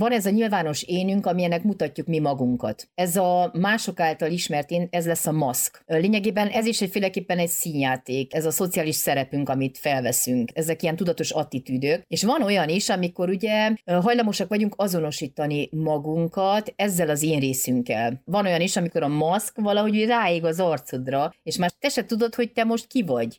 van 0.00 0.12
ez 0.12 0.26
a 0.26 0.30
nyilvános 0.30 0.82
énünk, 0.82 1.26
amilyenek 1.26 1.62
mutatjuk 1.62 2.06
mi 2.06 2.18
magunkat. 2.18 2.88
Ez 2.94 3.16
a 3.16 3.50
mások 3.58 4.00
által 4.00 4.30
ismert 4.30 4.70
én, 4.70 4.88
ez 4.90 5.06
lesz 5.06 5.26
a 5.26 5.32
maszk. 5.32 5.82
Lényegében 5.86 6.48
ez 6.48 6.66
is 6.66 6.80
egyféleképpen 6.80 7.38
egy 7.38 7.48
színjáték, 7.48 8.34
ez 8.34 8.44
a 8.44 8.50
szociális 8.50 8.94
szerepünk, 8.94 9.48
amit 9.48 9.78
felveszünk. 9.78 10.50
Ezek 10.54 10.82
ilyen 10.82 10.96
tudatos 10.96 11.30
attitűdök. 11.30 12.02
És 12.06 12.24
van 12.24 12.42
olyan 12.42 12.68
is, 12.68 12.88
amikor 12.88 13.28
ugye 13.28 13.72
hajlamosak 13.84 14.48
vagyunk 14.48 14.74
azonosítani 14.76 15.68
magunkat 15.72 16.72
ezzel 16.76 17.08
az 17.08 17.22
én 17.22 17.40
részünkkel. 17.40 18.22
Van 18.24 18.46
olyan 18.46 18.60
is, 18.60 18.76
amikor 18.76 19.02
a 19.02 19.08
maszk 19.08 19.60
valahogy 19.60 20.04
ráég 20.04 20.44
az 20.44 20.60
arcodra, 20.60 21.32
és 21.42 21.56
már 21.56 21.70
te 21.70 21.88
se 21.88 22.04
tudod, 22.04 22.34
hogy 22.34 22.52
te 22.52 22.64
most 22.64 22.86
ki 22.86 23.02
vagy. 23.02 23.36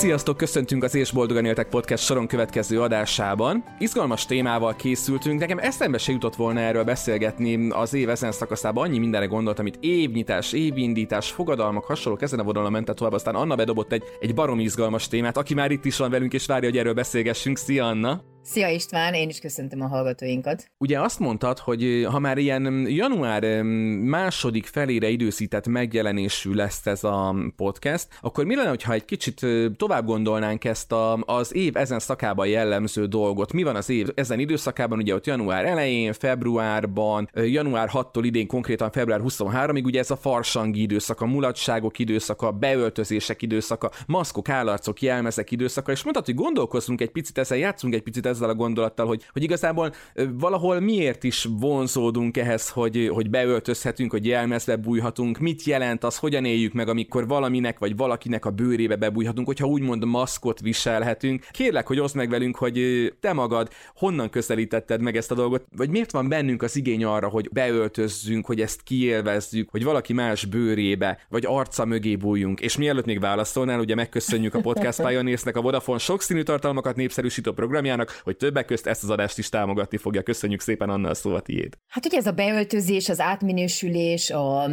Sziasztok, 0.00 0.36
köszöntünk 0.36 0.84
az 0.84 0.94
És 0.94 1.12
Boldogan 1.12 1.44
Éltek 1.44 1.68
podcast 1.68 2.04
soron 2.04 2.26
következő 2.26 2.80
adásában. 2.80 3.64
Izgalmas 3.78 4.26
témával 4.26 4.76
készültünk, 4.76 5.40
nekem 5.40 5.58
eszembe 5.58 5.98
se 5.98 6.12
jutott 6.12 6.34
volna 6.36 6.60
erről 6.60 6.84
beszélgetni 6.84 7.70
az 7.70 7.94
év 7.94 8.08
ezen 8.08 8.32
szakaszában, 8.32 8.84
annyi 8.84 8.98
mindenre 8.98 9.26
gondoltam, 9.26 9.66
itt 9.66 9.76
évnyitás, 9.80 10.52
évindítás, 10.52 11.30
fogadalmak, 11.30 11.84
hasonlók 11.84 12.22
ezen 12.22 12.38
a 12.38 12.42
vonalon 12.42 12.72
ment 12.72 12.94
tovább, 12.94 13.12
aztán 13.12 13.34
Anna 13.34 13.54
bedobott 13.54 13.92
egy, 13.92 14.02
egy 14.20 14.34
barom 14.34 14.58
izgalmas 14.58 15.08
témát, 15.08 15.36
aki 15.36 15.54
már 15.54 15.70
itt 15.70 15.84
is 15.84 15.96
van 15.96 16.10
velünk, 16.10 16.32
és 16.32 16.46
várja, 16.46 16.68
hogy 16.68 16.78
erről 16.78 16.94
beszélgessünk. 16.94 17.56
Szia 17.56 17.86
Anna! 17.86 18.29
Szia 18.42 18.68
István, 18.68 19.14
én 19.14 19.28
is 19.28 19.38
köszöntöm 19.38 19.80
a 19.80 19.86
hallgatóinkat. 19.86 20.70
Ugye 20.78 21.00
azt 21.00 21.18
mondtad, 21.18 21.58
hogy 21.58 22.06
ha 22.10 22.18
már 22.18 22.38
ilyen 22.38 22.86
január 22.88 23.62
második 24.02 24.66
felére 24.66 25.08
időszített 25.08 25.66
megjelenésű 25.66 26.52
lesz 26.52 26.86
ez 26.86 27.04
a 27.04 27.34
podcast, 27.56 28.08
akkor 28.20 28.44
mi 28.44 28.54
lenne, 28.54 28.76
ha 28.84 28.92
egy 28.92 29.04
kicsit 29.04 29.46
tovább 29.76 30.06
gondolnánk 30.06 30.64
ezt 30.64 30.92
a, 30.92 31.16
az 31.16 31.54
év 31.54 31.76
ezen 31.76 31.98
szakában 31.98 32.46
jellemző 32.46 33.06
dolgot? 33.06 33.52
Mi 33.52 33.62
van 33.62 33.76
az 33.76 33.88
év 33.88 34.08
ezen 34.14 34.38
időszakában, 34.38 34.98
ugye 34.98 35.14
ott 35.14 35.26
január 35.26 35.64
elején, 35.64 36.12
februárban, 36.12 37.30
január 37.34 37.90
6-tól 37.92 38.22
idén 38.22 38.46
konkrétan 38.46 38.90
február 38.90 39.20
23-ig, 39.24 39.84
ugye 39.84 39.98
ez 39.98 40.10
a 40.10 40.16
farsangi 40.16 40.80
időszak, 40.80 41.20
a 41.20 41.26
mulatságok 41.26 41.98
időszaka, 41.98 42.52
beöltözések 42.52 43.42
időszaka, 43.42 43.90
maszkok, 44.06 44.48
állarcok, 44.48 45.02
jelmezek 45.02 45.50
időszaka, 45.50 45.92
és 45.92 46.02
mondhatod, 46.02 46.34
hogy 46.34 46.44
gondolkozzunk 46.44 47.00
egy 47.00 47.10
picit 47.10 47.38
ezen, 47.38 47.58
játszunk 47.58 47.94
egy 47.94 48.02
picit 48.02 48.26
ezzel 48.30 48.39
a 48.48 48.54
gondolattal, 48.54 49.06
hogy, 49.06 49.26
hogy 49.32 49.42
igazából 49.42 49.92
valahol 50.32 50.80
miért 50.80 51.24
is 51.24 51.48
vonzódunk 51.50 52.36
ehhez, 52.36 52.68
hogy, 52.68 53.10
hogy 53.12 53.30
beöltözhetünk, 53.30 54.10
hogy 54.10 54.26
jelmezbe 54.26 54.76
bújhatunk, 54.76 55.38
mit 55.38 55.62
jelent 55.62 56.04
az, 56.04 56.18
hogyan 56.18 56.44
éljük 56.44 56.72
meg, 56.72 56.88
amikor 56.88 57.26
valaminek 57.26 57.78
vagy 57.78 57.96
valakinek 57.96 58.44
a 58.44 58.50
bőrébe 58.50 58.96
bebújhatunk, 58.96 59.46
hogyha 59.46 59.66
úgymond 59.66 60.04
maszkot 60.04 60.60
viselhetünk. 60.60 61.46
Kérlek, 61.50 61.86
hogy 61.86 62.00
oszd 62.00 62.16
meg 62.16 62.30
velünk, 62.30 62.56
hogy 62.56 62.80
te 63.20 63.32
magad 63.32 63.68
honnan 63.94 64.30
közelítetted 64.30 65.00
meg 65.00 65.16
ezt 65.16 65.30
a 65.30 65.34
dolgot, 65.34 65.64
vagy 65.76 65.90
miért 65.90 66.10
van 66.10 66.28
bennünk 66.28 66.62
az 66.62 66.76
igény 66.76 67.04
arra, 67.04 67.28
hogy 67.28 67.48
beöltözzünk, 67.52 68.46
hogy 68.46 68.60
ezt 68.60 68.82
kiélvezzük, 68.82 69.70
hogy 69.70 69.84
valaki 69.84 70.12
más 70.12 70.44
bőrébe, 70.44 71.18
vagy 71.28 71.44
arca 71.46 71.84
mögé 71.84 72.16
bújjunk. 72.16 72.60
És 72.60 72.76
mielőtt 72.76 73.04
még 73.04 73.20
válaszolnál, 73.20 73.80
ugye 73.80 73.94
megköszönjük 73.94 74.54
a 74.54 74.60
Podcast 74.60 75.02
Pioneersnek 75.06 75.56
a 75.56 75.60
Vodafone 75.60 75.98
sokszínű 75.98 76.42
tartalmakat 76.42 76.96
népszerűsítő 76.96 77.52
programjának, 77.52 78.19
hogy 78.22 78.36
többek 78.36 78.64
közt 78.64 78.86
ezt 78.86 79.02
az 79.02 79.10
adást 79.10 79.38
is 79.38 79.48
támogatni 79.48 79.96
fogja. 79.96 80.22
Köszönjük 80.22 80.60
szépen, 80.60 80.88
Anna, 80.88 81.08
a 81.08 81.14
szó 81.14 81.34
a 81.34 81.40
tiéd. 81.40 81.76
Hát 81.88 82.06
ugye 82.06 82.18
ez 82.18 82.26
a 82.26 82.32
beöltözés, 82.32 83.08
az 83.08 83.20
átminősülés, 83.20 84.30
a 84.30 84.68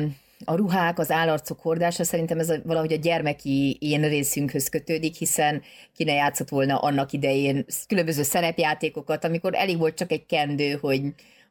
a 0.45 0.55
ruhák, 0.55 0.99
az 0.99 1.11
állarcok 1.11 1.59
hordása 1.59 2.03
szerintem 2.03 2.39
ez 2.39 2.49
a, 2.49 2.55
valahogy 2.63 2.93
a 2.93 2.97
gyermeki 2.97 3.77
én 3.79 4.01
részünkhöz 4.01 4.69
kötődik, 4.69 5.15
hiszen 5.15 5.61
ki 5.95 6.03
ne 6.03 6.13
játszott 6.13 6.49
volna 6.49 6.77
annak 6.77 7.11
idején 7.11 7.65
különböző 7.87 8.23
szerepjátékokat, 8.23 9.23
amikor 9.23 9.55
elég 9.55 9.77
volt 9.77 9.97
csak 9.97 10.11
egy 10.11 10.25
kendő, 10.25 10.77
hogy 10.81 11.01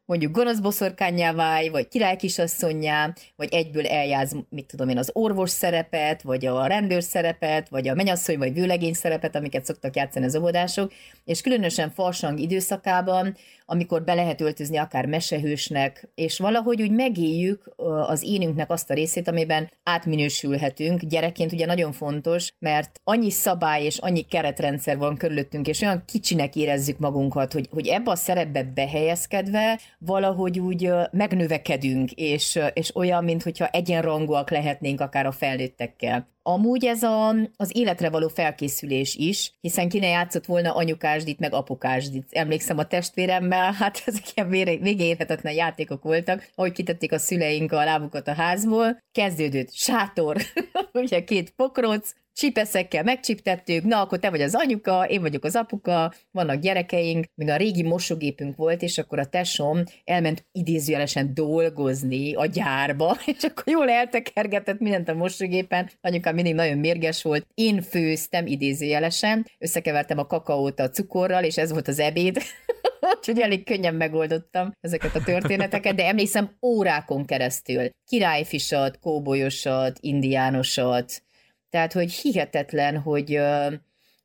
mondjuk 0.07 0.33
gonosz 0.33 0.59
boszorkányá 0.59 1.33
válj, 1.33 1.69
vagy 1.69 1.89
királykisasszonyá, 1.89 3.13
vagy 3.37 3.53
egyből 3.53 3.87
eljáz, 3.87 4.37
mit 4.49 4.67
tudom 4.67 4.89
én, 4.89 4.99
az 4.99 5.11
orvos 5.13 5.51
szerepet, 5.51 6.23
vagy 6.23 6.47
a 6.47 6.67
rendőr 6.67 7.03
szerepet, 7.03 7.69
vagy 7.69 7.89
a 7.89 7.95
menyasszony, 7.95 8.39
vagy 8.39 8.53
vőlegény 8.53 8.95
szerepet, 8.95 9.37
amiket 9.37 9.65
szoktak 9.65 9.97
játszani 9.97 10.25
az 10.25 10.37
óvodások, 10.37 10.93
és 11.25 11.41
különösen 11.41 11.91
farsang 11.91 12.39
időszakában 12.39 13.37
amikor 13.67 14.05
be 14.05 14.15
lehet 14.15 14.41
öltözni 14.41 14.77
akár 14.77 15.07
mesehősnek, 15.07 16.09
és 16.15 16.39
valahogy 16.39 16.83
úgy 16.83 16.91
megéljük 16.91 17.75
az 18.07 18.23
énünknek 18.23 18.71
azt 18.71 18.91
a 18.91 18.95
részét, 18.95 19.29
amiben 19.29 19.71
átminősülhetünk. 19.83 21.01
Gyerekként 21.01 21.53
ugye 21.53 21.67
nagyon 21.67 21.93
fontos, 21.93 22.53
mert 22.59 23.01
annyi 23.05 23.31
szabály 23.31 23.85
és 23.85 23.99
annyi 23.99 24.23
keretrendszer 24.23 24.99
van 24.99 25.17
körülöttünk, 25.17 25.69
és 25.69 25.81
olyan 25.81 26.03
kicsinek 26.07 26.57
érezzük 26.57 26.99
magunkat, 26.99 27.53
hogy, 27.53 27.69
hogy 27.71 27.87
ebbe 27.87 28.11
a 28.11 28.17
szerepbe 28.17 28.63
behelyezkedve 28.63 29.81
valahogy 29.99 30.59
úgy 30.59 30.91
megnövekedünk, 31.11 32.13
és, 32.13 32.59
és 32.73 32.97
olyan, 32.97 33.25
mintha 33.25 33.67
egyenrangúak 33.67 34.51
lehetnénk 34.51 35.01
akár 35.01 35.27
a 35.27 35.33
felnőttekkel. 35.33 36.35
Amúgy 36.49 36.85
ez 36.85 37.03
a, 37.03 37.29
az 37.57 37.71
életre 37.77 38.11
való 38.11 38.29
felkészülés 38.29 39.15
is, 39.15 39.53
hiszen 39.61 39.89
ki 39.89 39.99
ne 39.99 40.07
játszott 40.07 40.47
volna 40.47 40.75
anyukásdit, 40.75 41.39
meg 41.39 41.53
apukásdit. 41.53 42.27
Emlékszem 42.31 42.79
a 42.79 42.87
testvéremmel, 42.87 43.73
hát 43.81 44.03
ezek 44.07 44.23
ilyen 44.35 44.49
végéérhetetlen 44.81 45.53
játékok 45.53 46.03
voltak, 46.03 46.51
ahogy 46.55 46.73
kitették 46.73 47.13
a 47.13 47.19
szüleink 47.19 47.73
a 47.73 47.85
lábukat 47.85 48.29
a 48.29 48.35
házból. 48.35 48.99
Kezdődött 49.13 49.73
sátor, 49.73 50.37
ugye 50.93 51.25
két 51.25 51.51
pokroc, 51.51 52.13
csipeszekkel 52.37 53.03
megcsiptettük, 53.03 53.85
na 53.85 54.01
akkor 54.01 54.19
te 54.19 54.31
vagy 54.31 54.41
az 54.41 54.55
anyuka, 54.55 55.05
én 55.09 55.21
vagyok 55.21 55.45
az 55.45 55.57
apuka, 55.57 56.13
vannak 56.31 56.61
gyerekeink, 56.61 57.25
még 57.35 57.49
a 57.49 57.57
régi 57.57 57.83
mosógépünk 57.83 58.57
volt, 58.57 58.83
és 58.83 58.99
akkor 58.99 59.19
a 59.19 59.27
tesom 59.27 59.83
elment 60.05 60.47
idézőjelesen 60.53 61.35
dolgozni 61.35 62.35
a 62.35 62.47
gyárba, 62.47 63.17
és 63.37 63.43
akkor 63.43 63.73
jól 63.73 63.91
eltekergetett 63.91 64.79
mindent 64.79 65.09
a 65.09 65.15
mosógépen, 65.15 65.91
anyukám 66.01 66.35
mindig 66.35 66.55
nagyon 66.55 66.79
mérges 66.79 67.23
volt, 67.23 67.47
én 67.55 67.83
főztem 67.83 68.47
idézőjelesen, 68.47 69.47
összekevertem 69.59 70.19
a 70.19 70.27
kakaót 70.27 70.81
a 70.81 70.91
cukorral, 70.91 71.45
és 71.45 71.57
ez 71.57 71.71
volt 71.71 71.89
az 71.89 71.99
ebéd, 71.99 72.39
úgyhogy 73.17 73.41
elég 73.41 73.65
könnyen 73.65 73.95
megoldottam 73.95 74.73
ezeket 74.81 75.15
a 75.15 75.23
történeteket, 75.23 75.95
de 75.95 76.07
emlékszem 76.07 76.57
órákon 76.63 77.25
keresztül. 77.25 77.89
Királyfisat, 78.07 78.99
kóbolyosat, 78.99 79.99
indiánosat, 80.01 81.25
tehát, 81.71 81.93
hogy 81.93 82.13
hihetetlen, 82.13 82.99
hogy 82.99 83.41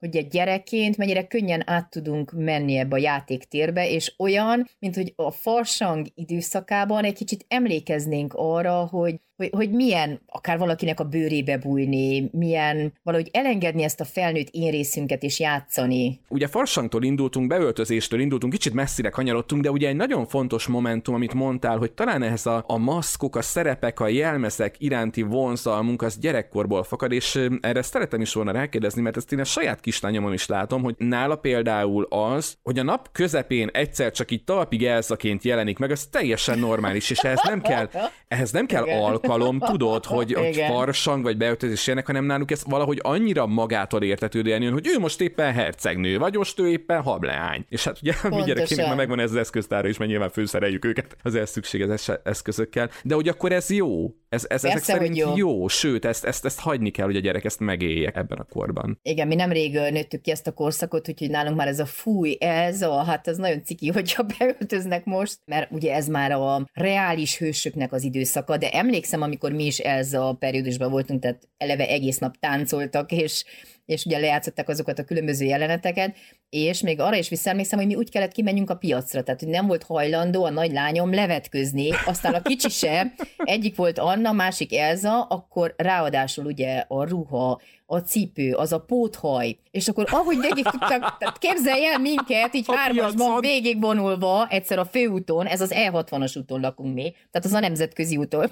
hogy 0.01 0.15
egy 0.15 0.27
gyerekként 0.27 0.97
mennyire 0.97 1.27
könnyen 1.27 1.63
át 1.69 1.89
tudunk 1.89 2.31
menni 2.31 2.77
ebbe 2.77 2.95
a 2.95 2.99
játéktérbe, 2.99 3.89
és 3.89 4.13
olyan, 4.17 4.69
mint 4.79 4.95
hogy 4.95 5.13
a 5.15 5.31
farsang 5.31 6.07
időszakában 6.15 7.03
egy 7.03 7.13
kicsit 7.13 7.45
emlékeznénk 7.47 8.33
arra, 8.33 8.85
hogy 8.85 9.19
hogy, 9.41 9.49
hogy 9.53 9.71
milyen 9.71 10.21
akár 10.25 10.57
valakinek 10.57 10.99
a 10.99 11.03
bőrébe 11.03 11.57
bújni, 11.57 12.29
milyen 12.31 12.93
valahogy 13.03 13.29
elengedni 13.33 13.83
ezt 13.83 13.99
a 13.99 14.05
felnőtt 14.05 14.47
én 14.51 14.71
részünket 14.71 15.23
és 15.23 15.39
játszani. 15.39 16.19
Ugye 16.27 16.47
farsangtól 16.47 17.03
indultunk, 17.03 17.47
beöltözéstől 17.47 18.19
indultunk, 18.19 18.53
kicsit 18.53 18.73
messzire 18.73 19.09
kanyarodtunk, 19.09 19.61
de 19.63 19.71
ugye 19.71 19.87
egy 19.87 19.95
nagyon 19.95 20.27
fontos 20.27 20.67
momentum, 20.67 21.15
amit 21.15 21.33
mondtál, 21.33 21.77
hogy 21.77 21.91
talán 21.91 22.23
ehhez 22.23 22.45
a, 22.45 22.63
a 22.67 22.77
maszkok, 22.77 23.35
a 23.35 23.41
szerepek, 23.41 23.99
a 23.99 24.07
jelmezek 24.07 24.75
iránti 24.77 25.21
vonzalmunk 25.21 26.01
az 26.01 26.19
gyerekkorból 26.19 26.83
fakad, 26.83 27.11
és 27.11 27.39
erre 27.61 27.81
szeretem 27.81 28.21
is 28.21 28.33
volna 28.33 28.51
rákérdezni, 28.51 29.01
mert 29.01 29.17
ezt 29.17 29.33
én 29.33 29.39
a 29.39 29.43
saját 29.43 29.79
kislányomon 29.79 30.33
is 30.33 30.47
látom, 30.47 30.83
hogy 30.83 30.95
nála 30.97 31.35
például 31.35 32.05
az, 32.09 32.57
hogy 32.63 32.79
a 32.79 32.83
nap 32.83 33.09
közepén 33.11 33.69
egyszer 33.73 34.11
csak 34.11 34.31
így 34.31 34.43
talpig 34.43 34.85
elzaként 34.85 35.43
jelenik 35.43 35.77
meg, 35.77 35.91
az 35.91 36.05
teljesen 36.05 36.59
normális, 36.59 37.09
és 37.09 37.19
ehhez 37.19 37.41
nem 37.43 37.61
kell, 37.61 37.89
ehhez 38.27 38.51
nem 38.51 38.65
kell 38.65 38.83
alkalom, 38.83 39.30
alkalom, 39.31 39.59
tudod, 39.59 40.05
hogy, 40.05 40.33
hogy 40.43 40.63
farsang 40.67 41.23
vagy 41.23 41.37
beöltözés 41.37 41.87
ilyenek, 41.87 42.05
hanem 42.05 42.25
náluk 42.25 42.51
ez 42.51 42.63
valahogy 42.65 42.99
annyira 43.01 43.45
magától 43.45 44.03
értetődően 44.03 44.61
jön, 44.61 44.73
hogy 44.73 44.87
ő 44.87 44.99
most 44.99 45.21
éppen 45.21 45.53
hercegnő, 45.53 46.17
vagy 46.17 46.35
most 46.35 46.59
ő 46.59 46.69
éppen 46.69 47.01
hableány. 47.01 47.65
És 47.69 47.83
hát 47.83 47.97
ugye 48.01 48.13
mi 48.29 48.41
gyerekének 48.45 48.85
már 48.85 48.95
megvan 48.95 49.19
ez 49.19 49.29
az 49.29 49.35
eszköztára 49.35 49.87
is, 49.87 49.97
mert 49.97 50.09
nyilván 50.09 50.29
főszereljük 50.29 50.85
őket 50.85 51.15
az 51.23 51.35
ehhez 51.35 51.49
szükséges 51.49 52.09
eszközökkel. 52.23 52.89
De 53.03 53.15
hogy 53.15 53.27
akkor 53.27 53.51
ez 53.51 53.69
jó, 53.69 54.15
ez, 54.31 54.45
ez 54.49 54.63
ezek 54.63 54.83
szerint 54.83 55.17
jó. 55.17 55.35
jó, 55.35 55.67
sőt, 55.67 56.05
ezt, 56.05 56.25
ezt, 56.25 56.45
ezt 56.45 56.59
hagyni 56.59 56.89
kell, 56.89 57.05
hogy 57.05 57.15
a 57.15 57.19
gyerek 57.19 57.45
ezt 57.45 57.59
megélje 57.59 58.11
ebben 58.13 58.37
a 58.37 58.43
korban. 58.43 58.99
Igen, 59.03 59.27
mi 59.27 59.35
nemrég 59.35 59.73
nőttük 59.73 60.21
ki 60.21 60.31
ezt 60.31 60.47
a 60.47 60.51
korszakot, 60.51 61.09
úgyhogy 61.09 61.29
nálunk 61.29 61.57
már 61.57 61.67
ez 61.67 61.79
a 61.79 61.85
fúj, 61.85 62.37
ez 62.39 62.81
a, 62.81 63.03
hát 63.03 63.27
ez 63.27 63.37
nagyon 63.37 63.63
ciki, 63.63 63.87
hogyha 63.97 64.25
beöltöznek 64.37 65.05
most, 65.05 65.39
mert 65.45 65.71
ugye 65.71 65.93
ez 65.93 66.07
már 66.07 66.31
a 66.31 66.65
reális 66.73 67.37
hősöknek 67.37 67.93
az 67.93 68.03
időszaka, 68.03 68.57
de 68.57 68.69
emlékszem, 68.69 69.21
amikor 69.21 69.51
mi 69.51 69.65
is 69.65 69.77
ez 69.77 70.13
a 70.13 70.33
periódusban 70.39 70.91
voltunk, 70.91 71.21
tehát 71.21 71.47
eleve 71.57 71.87
egész 71.87 72.17
nap 72.17 72.37
táncoltak, 72.37 73.11
és 73.11 73.43
és 73.91 74.05
ugye 74.05 74.17
lejátszották 74.17 74.69
azokat 74.69 74.99
a 74.99 75.03
különböző 75.03 75.45
jeleneteket, 75.45 76.15
és 76.49 76.81
még 76.81 76.99
arra 76.99 77.15
is 77.15 77.29
visszaemlékszem, 77.29 77.79
hogy 77.79 77.87
mi 77.87 77.95
úgy 77.95 78.09
kellett 78.09 78.31
kimenjünk 78.31 78.69
a 78.69 78.75
piacra, 78.75 79.23
tehát 79.23 79.39
hogy 79.39 79.49
nem 79.49 79.67
volt 79.67 79.83
hajlandó 79.83 80.43
a 80.43 80.49
nagy 80.49 80.71
lányom 80.71 81.13
levetközni, 81.13 81.89
aztán 82.05 82.33
a 82.33 82.41
kicsi 82.41 82.69
se, 82.69 83.13
egyik 83.37 83.75
volt 83.75 83.99
Anna, 83.99 84.31
másik 84.31 84.75
Elza, 84.75 85.21
akkor 85.21 85.73
ráadásul 85.77 86.45
ugye 86.45 86.85
a 86.87 87.03
ruha, 87.03 87.61
a 87.91 88.01
cipő, 88.01 88.53
az 88.53 88.73
a 88.73 88.79
póthaj, 88.79 89.57
és 89.71 89.87
akkor 89.87 90.05
ahogy 90.09 90.39
végig 90.39 90.63
tudtak, 90.71 91.17
tehát 91.17 91.37
képzelj 91.37 91.85
el 91.85 91.99
minket, 91.99 92.53
így 92.53 92.65
hármasban 92.67 93.39
végigvonulva, 93.39 94.47
egyszer 94.49 94.79
a 94.79 94.85
főúton, 94.85 95.45
ez 95.45 95.61
az 95.61 95.73
E60-as 95.75 96.37
úton 96.37 96.61
lakunk 96.61 96.93
mi, 96.93 97.11
tehát 97.31 97.47
az 97.47 97.53
a 97.53 97.59
nemzetközi 97.59 98.17
úton, 98.17 98.51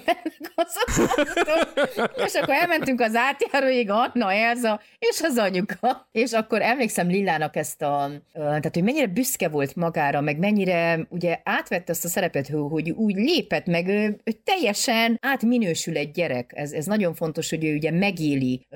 és 2.26 2.34
akkor 2.34 2.54
elmentünk 2.54 3.00
az 3.00 3.14
átjáróig, 3.14 3.90
Anna, 3.90 4.32
Elza, 4.32 4.80
és 4.98 5.20
az 5.22 5.38
anyuka, 5.38 6.08
és 6.12 6.32
akkor 6.32 6.62
emlékszem 6.62 7.08
Lillának 7.08 7.56
ezt 7.56 7.82
a, 7.82 8.10
tehát 8.32 8.74
hogy 8.74 8.82
mennyire 8.82 9.06
büszke 9.06 9.48
volt 9.48 9.76
magára, 9.76 10.20
meg 10.20 10.38
mennyire 10.38 11.06
ugye 11.08 11.40
átvette 11.44 11.92
azt 11.92 12.04
a 12.04 12.08
szerepet, 12.08 12.48
hogy 12.48 12.90
úgy 12.90 13.14
lépett, 13.14 13.66
meg 13.66 13.88
ő, 13.88 14.20
ő 14.24 14.32
teljesen 14.44 15.18
átminősül 15.20 15.96
egy 15.96 16.10
gyerek, 16.10 16.52
ez, 16.54 16.72
ez 16.72 16.86
nagyon 16.86 17.14
fontos, 17.14 17.50
hogy 17.50 17.64
ő 17.64 17.74
ugye 17.74 17.90
megéli 17.90 18.66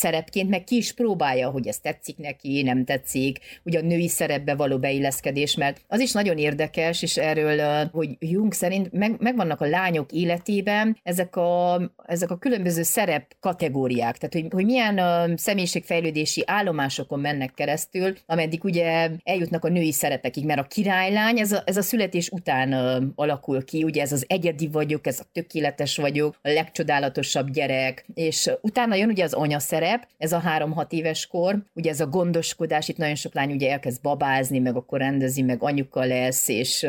szerepként, 0.00 0.50
meg 0.50 0.64
ki 0.64 0.76
is 0.76 0.92
próbálja, 0.92 1.50
hogy 1.50 1.66
ez 1.66 1.78
tetszik 1.78 2.16
neki, 2.16 2.62
nem 2.62 2.84
tetszik, 2.84 3.38
ugye 3.64 3.78
a 3.78 3.82
női 3.82 4.08
szerepbe 4.08 4.54
való 4.54 4.78
beilleszkedés, 4.78 5.56
mert 5.56 5.80
az 5.88 6.00
is 6.00 6.12
nagyon 6.12 6.38
érdekes, 6.38 7.02
és 7.02 7.16
erről, 7.16 7.88
hogy 7.92 8.16
Jung 8.18 8.52
szerint 8.52 8.92
meg, 8.92 9.16
megvannak 9.18 9.60
a 9.60 9.66
lányok 9.66 10.12
életében 10.12 10.98
ezek 11.02 11.36
a, 11.36 11.80
ezek 12.06 12.30
a 12.30 12.36
különböző 12.36 12.82
szerep 12.82 13.36
kategóriák, 13.40 14.18
tehát 14.18 14.34
hogy, 14.34 14.46
hogy 14.50 14.64
milyen 14.64 15.36
személyiségfejlődési 15.36 16.42
állomásokon 16.46 17.20
mennek 17.20 17.54
keresztül, 17.54 18.16
ameddig 18.26 18.64
ugye 18.64 19.10
eljutnak 19.24 19.64
a 19.64 19.68
női 19.68 19.92
szerepekig, 19.92 20.44
mert 20.44 20.60
a 20.60 20.66
királylány 20.66 21.38
ez 21.38 21.52
a, 21.52 21.62
ez 21.66 21.76
a 21.76 21.82
születés 21.82 22.28
után 22.28 22.72
alakul 23.14 23.64
ki, 23.64 23.82
ugye 23.82 24.02
ez 24.02 24.12
az 24.12 24.24
egyedi 24.28 24.68
vagyok, 24.68 25.06
ez 25.06 25.20
a 25.20 25.28
tökéletes 25.32 25.96
vagyok, 25.96 26.38
a 26.42 26.48
legcsodálatosabb 26.48 27.50
gyerek, 27.50 28.06
és 28.14 28.50
utána 28.60 28.94
jön 28.94 29.08
ugye 29.08 29.24
az 29.24 29.32
anya 29.32 29.58
szerep, 29.90 30.08
ez 30.18 30.32
a 30.32 30.38
három-hat 30.38 30.92
éves 30.92 31.26
kor, 31.26 31.62
ugye 31.74 31.90
ez 31.90 32.00
a 32.00 32.06
gondoskodás, 32.06 32.88
itt 32.88 32.96
nagyon 32.96 33.14
sok 33.14 33.34
lány 33.34 33.52
ugye 33.52 33.70
elkezd 33.70 34.02
babázni, 34.02 34.58
meg 34.58 34.76
akkor 34.76 34.98
rendezi, 34.98 35.42
meg 35.42 35.62
anyuka 35.62 36.04
lesz, 36.04 36.48
és 36.48 36.86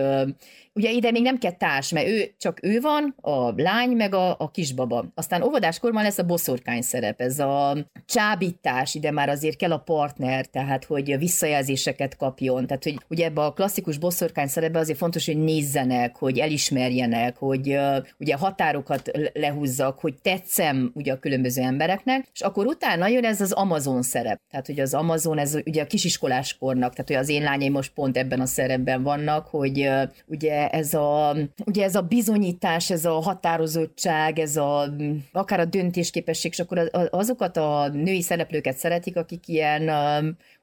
Ugye 0.73 0.91
ide 0.91 1.11
még 1.11 1.21
nem 1.21 1.37
kell 1.37 1.51
társ, 1.51 1.91
mert 1.91 2.07
ő 2.07 2.33
csak 2.37 2.59
ő 2.61 2.79
van, 2.79 3.15
a 3.21 3.61
lány, 3.61 3.89
meg 3.89 4.13
a, 4.13 4.35
a 4.39 4.51
kisbaba. 4.51 5.05
Aztán 5.15 5.41
óvodáskorban 5.41 6.03
lesz 6.03 6.17
a 6.17 6.23
boszorkány 6.23 6.81
szerep, 6.81 7.21
ez 7.21 7.39
a 7.39 7.77
csábítás, 8.05 8.95
ide 8.95 9.11
már 9.11 9.29
azért 9.29 9.57
kell 9.57 9.71
a 9.71 9.77
partner, 9.77 10.45
tehát 10.45 10.85
hogy 10.85 11.17
visszajelzéseket 11.17 12.17
kapjon. 12.17 12.67
Tehát, 12.67 12.83
hogy 12.83 12.97
ugye 13.09 13.25
ebbe 13.25 13.41
a 13.41 13.53
klasszikus 13.53 13.97
boszorkány 13.97 14.47
szerepbe 14.47 14.79
azért 14.79 14.97
fontos, 14.97 15.25
hogy 15.25 15.37
nézzenek, 15.37 16.15
hogy 16.15 16.39
elismerjenek, 16.39 17.37
hogy 17.37 17.77
ugye 18.19 18.35
határokat 18.35 19.11
lehúzzak, 19.33 19.99
hogy 19.99 20.13
tetszem 20.21 20.91
ugye 20.93 21.13
a 21.13 21.19
különböző 21.19 21.61
embereknek, 21.61 22.27
és 22.33 22.41
akkor 22.41 22.67
utána 22.81 23.07
jön 23.07 23.25
ez 23.25 23.41
az 23.41 23.51
Amazon 23.51 24.01
szerep. 24.01 24.41
Tehát, 24.49 24.65
hogy 24.65 24.79
az 24.79 24.93
Amazon, 24.93 25.37
ez 25.37 25.57
ugye 25.65 25.81
a 25.81 25.87
kisiskoláskornak, 25.87 26.91
tehát 26.91 27.07
hogy 27.07 27.15
az 27.15 27.29
én 27.29 27.43
lányaim 27.43 27.71
most 27.71 27.93
pont 27.93 28.17
ebben 28.17 28.39
a 28.39 28.45
szerepben 28.45 29.03
vannak, 29.03 29.47
hogy 29.47 29.89
ugye 30.25 30.69
ez 30.69 30.93
a, 30.93 31.35
ugye 31.65 31.83
ez 31.83 31.95
a 31.95 32.01
bizonyítás, 32.01 32.89
ez 32.89 33.05
a 33.05 33.11
határozottság, 33.11 34.39
ez 34.39 34.55
a, 34.55 34.93
akár 35.31 35.59
a 35.59 35.65
döntésképesség, 35.65 36.51
és 36.51 36.59
akkor 36.59 36.89
azokat 37.09 37.57
a 37.57 37.89
női 37.93 38.21
szereplőket 38.21 38.77
szeretik, 38.77 39.17
akik 39.17 39.47
ilyen 39.47 39.89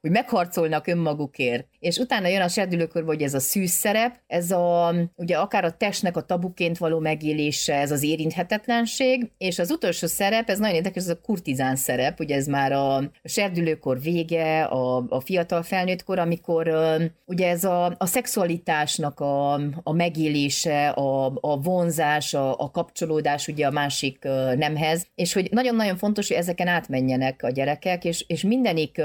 hogy 0.01 0.11
megharcolnak 0.11 0.87
önmagukért. 0.87 1.67
És 1.79 1.97
utána 1.97 2.29
jön 2.29 2.41
a 2.41 2.49
serdülőkörbe, 2.49 3.09
hogy 3.09 3.23
ez 3.23 3.35
a 3.35 3.41
szűz 3.41 3.71
szerep, 3.71 4.21
ez 4.27 4.51
a, 4.51 4.95
ugye 5.15 5.37
akár 5.37 5.65
a 5.65 5.77
testnek 5.77 6.17
a 6.17 6.21
tabuként 6.21 6.79
való 6.79 6.99
megélése, 6.99 7.75
ez 7.75 7.91
az 7.91 8.03
érinthetetlenség, 8.03 9.31
és 9.39 9.59
az 9.59 9.71
utolsó 9.71 10.07
szerep, 10.07 10.51
ez 10.51 10.59
nagyon 10.59 10.75
érdekes, 10.75 11.03
ez 11.03 11.09
a 11.09 11.21
kurtizán 11.21 11.77
szerep, 11.77 12.08
ugye 12.21 12.35
ez 12.35 12.47
már 12.47 12.73
a 12.73 13.11
serdülőkor 13.25 14.01
vége, 14.01 14.63
a, 14.63 15.05
a 15.09 15.21
fiatal 15.21 15.63
felnőttkor, 15.63 16.19
amikor 16.19 16.71
ugye 17.25 17.49
ez 17.49 17.65
a, 17.65 17.95
a 17.99 18.07
szexualitásnak 18.07 19.21
a, 19.21 19.53
a 19.83 19.93
megélése, 19.93 20.89
a, 20.89 21.33
a 21.41 21.61
vonzás, 21.61 22.35
a, 22.35 22.59
a 22.59 22.71
kapcsolódás 22.71 23.49
ugye 23.49 23.67
a 23.67 23.71
másik 23.71 24.19
nemhez, 24.57 25.07
és 25.15 25.33
hogy 25.33 25.49
nagyon-nagyon 25.51 25.97
fontos, 25.97 26.29
hogy 26.29 26.37
ezeken 26.37 26.69
átmenjenek 26.69 27.43
a 27.43 27.51
gyerekek, 27.51 28.05
és, 28.05 28.25
és 28.27 28.43
mindenik 28.43 29.03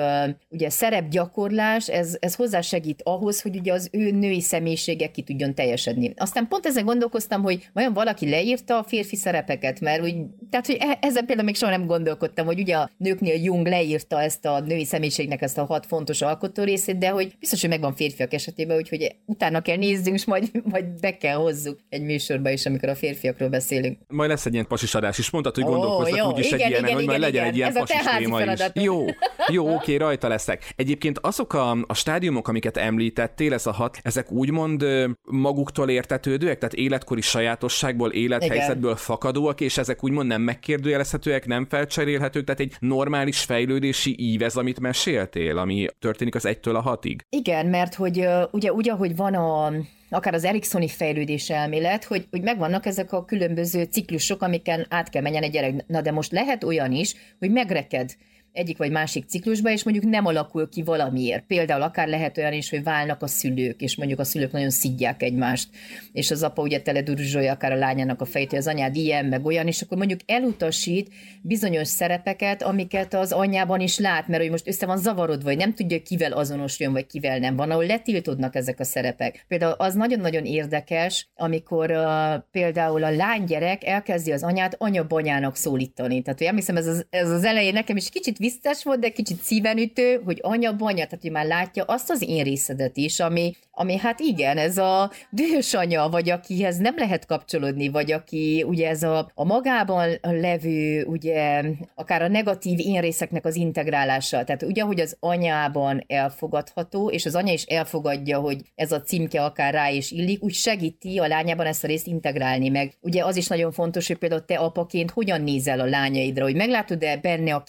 ugye 0.50 0.70
szerepgyakorlás, 0.70 1.90
ez, 1.90 2.18
ez 2.20 2.36
hozzásegít 2.36 3.02
ahhoz, 3.04 3.42
hogy 3.42 3.56
ugye 3.56 3.74
az 3.74 3.90
ő 3.92 4.12
női 4.12 4.42
személyisége 4.42 5.12
ki 5.12 5.22
tudjon 5.22 5.56
teljesedni. 5.56 6.14
Aztán 6.18 6.48
pont 6.48 6.66
ezen 6.66 6.86
gondolkoztam, 6.86 7.42
hogy 7.44 7.70
vajon 7.74 7.94
valaki 7.94 8.30
leírta 8.30 8.78
a 8.78 8.84
férfi 8.84 9.16
szerepeket, 9.16 9.80
mert 9.80 10.02
úgy, 10.02 10.16
tehát, 10.50 10.66
hogy 10.66 10.78
e, 10.80 10.98
ezen 11.02 11.26
például 11.26 11.48
még 11.48 11.56
soha 11.56 11.72
nem 11.72 11.86
gondolkodtam, 11.86 12.46
hogy 12.46 12.60
ugye 12.60 12.76
a 12.76 12.90
nőknél 12.98 13.44
Jung 13.44 13.68
leírta 13.68 14.22
ezt 14.22 14.46
a 14.46 14.60
női 14.60 14.86
személyiségnek 14.86 15.42
ezt 15.42 15.58
a 15.58 15.66
hat 15.66 15.86
fontos 15.86 16.22
alkotó 16.22 16.64
részét, 16.64 16.98
de 16.98 17.10
hogy 17.10 17.36
biztos, 17.40 17.62
hogy 17.62 17.70
megvan 17.70 17.96
férfiak 17.96 18.34
esetében, 18.34 18.78
úgyhogy 18.78 19.16
utána 19.26 19.62
kell 19.62 19.78
nézzünk, 19.78 20.16
és 20.16 20.26
majd, 20.26 20.50
majd 20.64 20.86
be 21.00 21.18
kell 21.18 21.36
hozzuk 21.36 21.80
egy 21.90 22.02
műsorba 22.02 22.50
is, 22.50 22.66
amikor 22.66 22.90
a 22.90 22.96
férfiakról 22.96 23.50
beszélünk. 23.50 23.98
Majd 24.08 24.30
lesz 24.30 24.46
egy 24.46 24.54
ilyen 24.54 24.68
pasis 24.68 24.96
adás 24.96 25.18
is, 25.18 25.30
mondtad, 25.30 25.56
hogy 25.56 25.64
gondolkoztak 25.64 26.28
úgyis 26.28 26.52
egy 26.52 26.70
ilyen, 26.70 26.94
hogy 26.94 27.06
majd 27.06 27.20
legyen 27.20 27.46
egy 27.46 27.56
ilyen 27.56 27.74
pasis 27.74 27.96
téma 28.18 28.42
is. 28.42 28.60
Jó, 28.74 29.06
jó, 29.48 29.74
oké, 29.74 29.96
rajta 29.96 30.28
leszek. 30.28 30.74
Egyébként 30.76 31.20
azok 31.20 31.54
a, 31.54 31.72
a 31.88 31.94
stádiumok, 31.94 32.48
amiket 32.48 32.78
említettél, 32.78 33.54
ez 33.54 33.66
a 33.66 33.72
hat, 33.72 33.98
ezek 34.02 34.32
úgymond 34.32 34.86
maguktól 35.24 35.90
értetődőek, 35.90 36.58
tehát 36.58 36.74
életkori 36.74 37.22
sajátosságból, 37.22 38.12
élethelyzetből 38.12 38.92
Igen. 38.92 39.04
fakadóak, 39.04 39.62
és 39.62 39.78
ezek 39.78 40.04
úgymond 40.04 40.28
nem 40.28 40.42
megkérdőjelezhetőek, 40.42 41.46
nem 41.46 41.66
felcserélhetők, 41.70 42.44
tehát 42.44 42.62
egy 42.62 42.76
normális 42.80 43.40
fejlődési 43.40 44.16
ív 44.20 44.42
ez, 44.42 44.56
amit 44.56 44.80
meséltél, 44.80 45.58
ami 45.58 45.88
történik 46.00 46.36
az 46.36 46.46
egytől 46.46 46.76
a 46.76 46.82
hatig. 46.82 47.26
Igen, 47.30 47.66
mert 47.66 47.96
hogy 47.96 48.28
ugye 48.52 48.74
úgy, 48.74 48.90
ahogy 48.90 49.16
van 49.16 49.34
a 49.34 49.72
akár 50.10 50.34
az 50.34 50.44
Eriksoni 50.44 50.88
fejlődés 50.88 51.50
elmélet, 51.50 52.04
hogy, 52.04 52.28
hogy 52.32 52.42
megvannak 52.42 52.86
ezek 52.86 53.12
a 53.12 53.26
különböző 53.26 53.84
ciklusok, 53.84 54.42
amiken 54.42 54.86
át 54.90 55.10
kell 55.10 55.22
menjen 55.22 55.44
egy 55.44 55.52
gyerek. 55.52 55.86
Na 55.88 56.02
de 56.02 56.12
most 56.12 56.32
lehet 56.32 56.64
olyan 56.64 56.92
is, 56.92 57.16
hogy 57.40 57.52
megreked 57.52 58.16
egyik 58.54 58.78
vagy 58.78 58.92
másik 58.92 59.26
ciklusba, 59.26 59.70
és 59.70 59.84
mondjuk 59.84 60.06
nem 60.06 60.26
alakul 60.26 60.70
ki 60.70 60.84
valamiért. 60.84 61.46
Például 61.46 61.82
akár 61.82 62.08
lehet 62.08 62.38
olyan 62.38 62.54
is, 62.54 62.70
hogy 62.70 62.84
válnak 62.84 63.22
a 63.22 63.28
szülők, 63.28 63.82
és 63.82 63.96
mondjuk 63.96 64.20
a 64.20 64.24
szülők 64.24 64.52
nagyon 64.52 64.70
szidják 64.70 65.24
egymást, 65.24 65.70
és 66.12 66.32
az 66.32 66.44
apa 66.44 66.62
ugye 66.62 66.82
teledurzsolja 66.82 67.52
akár 67.52 67.72
a 67.72 67.76
lányának 67.76 68.22
a 68.22 68.26
fejét, 68.26 68.50
hogy 68.50 68.60
az 68.60 68.68
anyád 68.68 68.96
ilyen, 68.96 69.26
meg 69.26 69.46
olyan, 69.46 69.68
és 69.68 69.82
akkor 69.82 69.98
mondjuk 69.98 70.20
elutasít 70.26 71.10
bizonyos 71.42 71.88
szerepeket, 71.88 72.64
amiket 72.64 73.14
az 73.14 73.32
anyában 73.32 73.80
is 73.80 74.00
lát, 74.00 74.28
mert 74.28 74.42
hogy 74.42 74.52
most 74.52 74.68
össze 74.68 74.86
van 74.86 74.98
zavarodva, 74.98 75.44
vagy 75.44 75.58
nem 75.58 75.74
tudja, 75.74 76.02
kivel 76.02 76.32
azonosuljon, 76.32 76.94
vagy 76.94 77.06
kivel 77.06 77.40
nem. 77.40 77.56
Van, 77.56 77.72
ahol 77.72 77.86
letiltodnak 77.86 78.56
ezek 78.56 78.80
a 78.80 78.84
szerepek. 78.84 79.46
Például 79.48 79.76
az 79.78 79.94
nagyon-nagyon 79.94 80.46
érdekes, 80.46 81.28
amikor 81.36 81.92
uh, 81.92 82.44
például 82.52 83.04
a 83.04 83.16
lánygyerek 83.16 83.86
elkezdi 83.86 84.32
az 84.32 84.44
anyát 84.44 84.76
anyabanyának 84.78 85.56
szólítani. 85.56 86.22
Tehát, 86.22 86.40
hogy 86.40 86.48
emlékszem, 86.48 86.78
ez 86.78 86.88
az, 86.88 87.06
ez 87.10 87.30
az 87.30 87.44
elején 87.44 87.74
nekem 87.74 87.96
is 87.96 88.10
kicsit 88.10 88.40
visszás 88.44 88.84
volt, 88.84 89.00
de 89.00 89.10
kicsit 89.10 89.42
szívenütő, 89.42 90.22
hogy 90.26 90.40
anya, 90.42 90.76
banya, 90.76 91.06
tehát 91.06 91.22
hogy 91.22 91.32
már 91.32 91.46
látja 91.46 91.84
azt 91.84 92.10
az 92.10 92.22
én 92.28 92.44
részedet 92.44 92.98
is, 92.98 93.20
ami, 93.20 93.56
ami 93.72 93.98
hát 93.98 94.20
igen, 94.20 94.58
ez 94.58 94.78
a 94.78 95.12
dühös 95.30 95.74
anya, 95.74 96.10
vagy 96.10 96.30
akihez 96.30 96.78
nem 96.78 96.94
lehet 96.98 97.26
kapcsolódni, 97.26 97.90
vagy 97.90 98.12
aki 98.12 98.66
ugye 98.68 98.90
ez 98.90 99.04
a, 99.04 99.32
a 99.36 99.44
magában 99.44 100.10
levő, 100.22 101.04
ugye 101.04 101.64
akár 101.96 102.22
a 102.22 102.28
negatív 102.28 102.80
én 102.80 103.02
részeknek 103.02 103.46
az 103.46 103.56
integrálása, 103.56 104.44
tehát 104.44 104.64
ugye, 104.64 104.82
hogy 104.84 105.00
az 105.00 105.18
anyában 105.20 106.04
elfogadható, 106.08 107.10
és 107.10 107.26
az 107.26 107.36
anya 107.36 107.54
is 107.54 107.64
elfogadja, 107.64 108.40
hogy 108.40 108.62
ez 108.76 108.92
a 108.92 109.02
címke 109.02 109.44
akár 109.44 109.74
rá 109.74 109.90
is 109.90 110.12
illik, 110.12 110.44
úgy 110.44 110.54
segíti 110.54 111.18
a 111.18 111.28
lányában 111.28 111.66
ezt 111.66 111.84
a 111.84 111.88
részt 111.88 112.08
integrálni 112.08 112.70
meg. 112.70 112.94
Ugye 113.02 113.26
az 113.26 113.36
is 113.36 113.48
nagyon 113.48 113.72
fontos, 113.72 114.08
hogy 114.08 114.18
például 114.18 114.46
te 114.46 114.56
apaként 114.56 115.12
hogyan 115.12 115.42
nézel 115.42 115.80
a 115.80 115.86
lányaidra, 115.86 116.44
hogy 116.44 116.56
meglátod-e 116.56 117.18
benne 117.18 117.56
a 117.56 117.64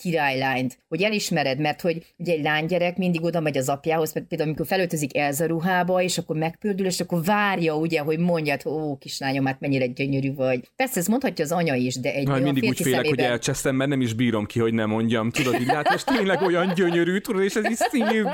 királylányt, 0.64 0.78
hogy 0.88 1.02
elismered, 1.02 1.58
mert 1.58 1.80
hogy 1.80 2.14
ugye 2.16 2.32
egy 2.32 2.42
lánygyerek 2.42 2.96
mindig 2.96 3.22
oda 3.22 3.40
megy 3.40 3.56
az 3.56 3.68
apjához, 3.68 4.12
mert 4.12 4.26
például 4.26 4.48
amikor 4.48 4.66
felöltözik 4.66 5.16
Elza 5.16 5.46
ruhába, 5.46 6.02
és 6.02 6.18
akkor 6.18 6.36
megpördül, 6.36 6.86
és 6.86 7.00
akkor 7.00 7.24
várja 7.24 7.76
ugye, 7.76 8.00
hogy 8.00 8.18
mondjad, 8.18 8.66
ó, 8.66 8.96
kislányom, 8.96 9.44
hát 9.44 9.60
mennyire 9.60 9.86
gyönyörű 9.86 10.34
vagy. 10.34 10.70
Persze, 10.76 11.00
ez 11.00 11.06
mondhatja 11.06 11.44
az 11.44 11.52
anya 11.52 11.74
is, 11.74 11.94
de 11.94 12.12
egy 12.12 12.26
Na, 12.26 12.38
mindig 12.38 12.64
úgy 12.64 12.76
félek, 12.76 13.00
szemében... 13.00 13.24
hogy 13.24 13.32
elcsesztem, 13.32 13.74
mert 13.74 13.90
nem 13.90 14.00
is 14.00 14.12
bírom 14.12 14.46
ki, 14.46 14.60
hogy 14.60 14.74
nem 14.74 14.88
mondjam. 14.88 15.30
Tudod, 15.30 15.60
így 15.60 15.68
hát 15.68 15.90
most 15.90 16.06
tényleg 16.06 16.42
olyan 16.42 16.74
gyönyörű, 16.74 17.18
tudod, 17.18 17.42
és 17.42 17.54
ez 17.54 17.70
is 17.70 17.78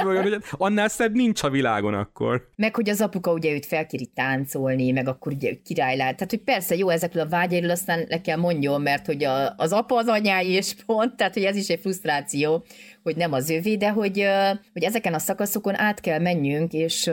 olyan, 0.04 0.22
hogy 0.22 0.42
annál 0.50 0.88
szebb 0.88 1.14
nincs 1.14 1.42
a 1.42 1.50
világon 1.50 1.94
akkor. 1.94 2.48
Meg, 2.56 2.74
hogy 2.74 2.88
az 2.88 3.00
apuka 3.00 3.32
ugye 3.32 3.52
őt 3.52 3.66
felkéri 3.66 4.06
táncolni, 4.06 4.90
meg 4.90 5.08
akkor 5.08 5.32
ugye 5.32 5.52
király 5.64 5.96
lát. 5.96 6.14
Tehát, 6.14 6.30
hogy 6.30 6.42
persze 6.42 6.76
jó 6.76 6.88
ezekről 6.88 7.22
a 7.22 7.28
vágyairól 7.28 7.70
aztán 7.70 8.04
le 8.08 8.20
kell 8.20 8.36
mondjon, 8.36 8.80
mert 8.80 9.06
hogy 9.06 9.24
a, 9.24 9.54
az 9.56 9.72
apa 9.72 9.96
az 9.96 10.06
anyái 10.06 10.48
és 10.48 10.74
pont, 10.86 11.16
tehát 11.16 11.34
hogy 11.34 11.44
ez 11.44 11.56
is 11.56 11.68
egy 11.68 11.80
frusztráció 11.80 12.19
információ, 12.20 12.64
hogy 13.02 13.16
nem 13.16 13.32
az 13.32 13.50
övé, 13.50 13.76
de 13.76 13.90
hogy, 13.90 14.24
hogy 14.72 14.82
ezeken 14.82 15.14
a 15.14 15.18
szakaszokon 15.18 15.78
át 15.78 16.00
kell 16.00 16.18
menjünk, 16.18 16.72
és 16.72 17.10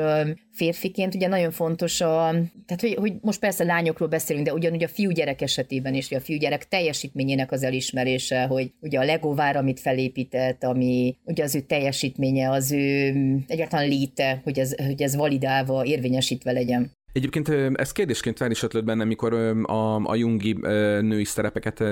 férfiként 0.51 1.15
ugye 1.15 1.27
nagyon 1.27 1.51
fontos 1.51 2.01
a, 2.01 2.29
tehát 2.65 2.81
hogy, 2.81 2.93
hogy 2.93 3.13
most 3.21 3.39
persze 3.39 3.63
lányokról 3.63 4.07
beszélünk, 4.07 4.45
de 4.45 4.53
ugyanúgy 4.53 4.83
a 4.83 4.87
fiúgyerek 4.87 5.41
esetében 5.41 5.93
is, 5.93 6.11
a 6.11 6.19
fiúgyerek 6.19 6.67
teljesítményének 6.67 7.51
az 7.51 7.63
elismerése, 7.63 8.43
hogy 8.43 8.71
ugye 8.81 8.99
a 8.99 9.03
legóvár, 9.03 9.55
amit 9.55 9.79
felépített, 9.79 10.63
ami 10.63 11.17
ugye 11.23 11.43
az 11.43 11.55
ő 11.55 11.59
teljesítménye, 11.59 12.49
az 12.49 12.71
ő 12.71 13.13
egyáltalán 13.47 13.87
léte, 13.87 14.41
hogy 14.43 14.59
ez, 14.59 14.75
hogy 14.85 15.01
ez 15.01 15.15
validálva, 15.15 15.85
érvényesítve 15.85 16.51
legyen. 16.51 16.91
Egyébként 17.17 17.49
ez 17.79 17.91
kérdésként 17.91 18.37
fel 18.37 18.51
is 18.51 18.63
ötlött 18.63 18.83
bennem, 18.83 19.07
mikor 19.07 19.33
a, 19.63 19.95
a 19.95 20.15
Jungi 20.15 20.57
női 21.01 21.23
szerepeket 21.23 21.83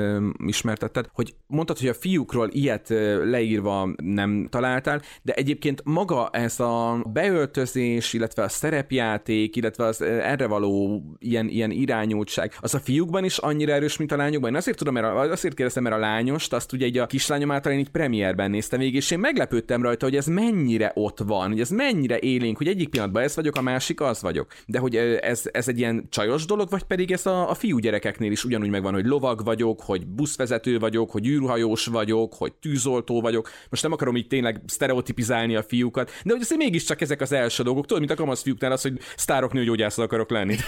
ismertetted, 0.45 1.09
hogy 1.13 1.35
mondtad, 1.47 1.79
hogy 1.79 1.87
a 1.87 1.93
fiúkról 1.93 2.49
ilyet 2.51 2.89
leírva 3.23 3.89
nem 4.03 4.47
találtál, 4.49 5.01
de 5.21 5.33
egyébként 5.33 5.81
maga 5.83 6.29
ez 6.29 6.59
a 6.59 7.05
beöltözés, 7.13 8.13
illetve 8.13 8.43
a 8.43 8.49
szerepjáték, 8.49 9.55
illetve 9.55 9.85
az 9.85 10.01
erre 10.01 10.47
való 10.47 11.03
ilyen, 11.19 11.47
ilyen 11.47 11.71
irányultság, 11.71 12.53
az 12.59 12.73
a 12.73 12.79
fiúkban 12.79 13.23
is 13.23 13.37
annyira 13.37 13.73
erős, 13.73 13.97
mint 13.97 14.11
a 14.11 14.15
lányokban. 14.15 14.49
Én 14.49 14.55
azért 14.55 14.77
tudom, 14.77 14.93
mert 14.93 15.31
azért 15.31 15.55
kérdeztem, 15.55 15.83
mert 15.83 15.95
a 15.95 15.99
lányost, 15.99 16.53
azt 16.53 16.73
ugye 16.73 16.85
egy 16.85 16.97
a 16.97 17.05
kislányom 17.05 17.51
által 17.51 17.71
én 17.71 17.79
így 17.79 17.89
premierben 17.89 18.49
néztem 18.49 18.79
végig, 18.79 18.95
és 18.95 19.11
én 19.11 19.19
meglepődtem 19.19 19.81
rajta, 19.81 20.05
hogy 20.05 20.15
ez 20.15 20.25
mennyire 20.25 20.91
ott 20.95 21.19
van, 21.19 21.47
hogy 21.47 21.59
ez 21.59 21.69
mennyire 21.69 22.19
élénk, 22.19 22.57
hogy 22.57 22.67
egyik 22.67 22.89
pillanatban 22.89 23.23
ez 23.23 23.35
vagyok, 23.35 23.55
a 23.55 23.61
másik 23.61 24.01
az 24.01 24.21
vagyok. 24.21 24.47
De 24.65 24.79
hogy 24.79 24.95
ez, 25.21 25.43
ez 25.51 25.67
egy 25.67 25.77
ilyen 25.77 26.07
csajos 26.09 26.45
dolog, 26.45 26.69
vagy 26.69 26.83
pedig 26.83 27.11
ez 27.11 27.25
a, 27.25 27.49
a 27.49 27.53
fiú 27.53 27.77
gyerekeknél 27.77 28.31
is 28.31 28.43
ugyanúgy 28.43 28.69
megvan, 28.69 28.93
hogy 28.93 29.05
lovag 29.05 29.43
vagyok, 29.43 29.81
hogy 29.81 30.07
buszvezető 30.07 30.79
vagyok, 30.79 31.11
hogy 31.11 31.27
űrhajós 31.27 31.85
vagyok, 31.85 32.33
hogy 32.33 32.53
tűzoltó 32.53 33.21
vagyok. 33.21 33.49
Most 33.69 33.83
nem 33.83 33.91
akarom 33.91 34.15
így 34.15 34.27
tényleg 34.27 34.61
sztereotipizálni 34.65 35.55
a 35.55 35.63
fiúkat, 35.63 36.11
de 36.23 36.31
hogy 36.31 36.41
azért 36.41 36.61
mégiscsak 36.61 37.01
ezek 37.01 37.21
az 37.21 37.31
első 37.31 37.63
dolgok. 37.63 37.85
Tudod, 37.85 37.99
mint 37.99 38.11
a 38.11 38.15
kamasz 38.15 38.41
fiúknál 38.41 38.71
az, 38.71 38.81
hogy 38.81 38.99
sztárok 39.15 39.53
nőgyógyászat 39.53 40.05
akarok 40.05 40.29
lenni. 40.29 40.55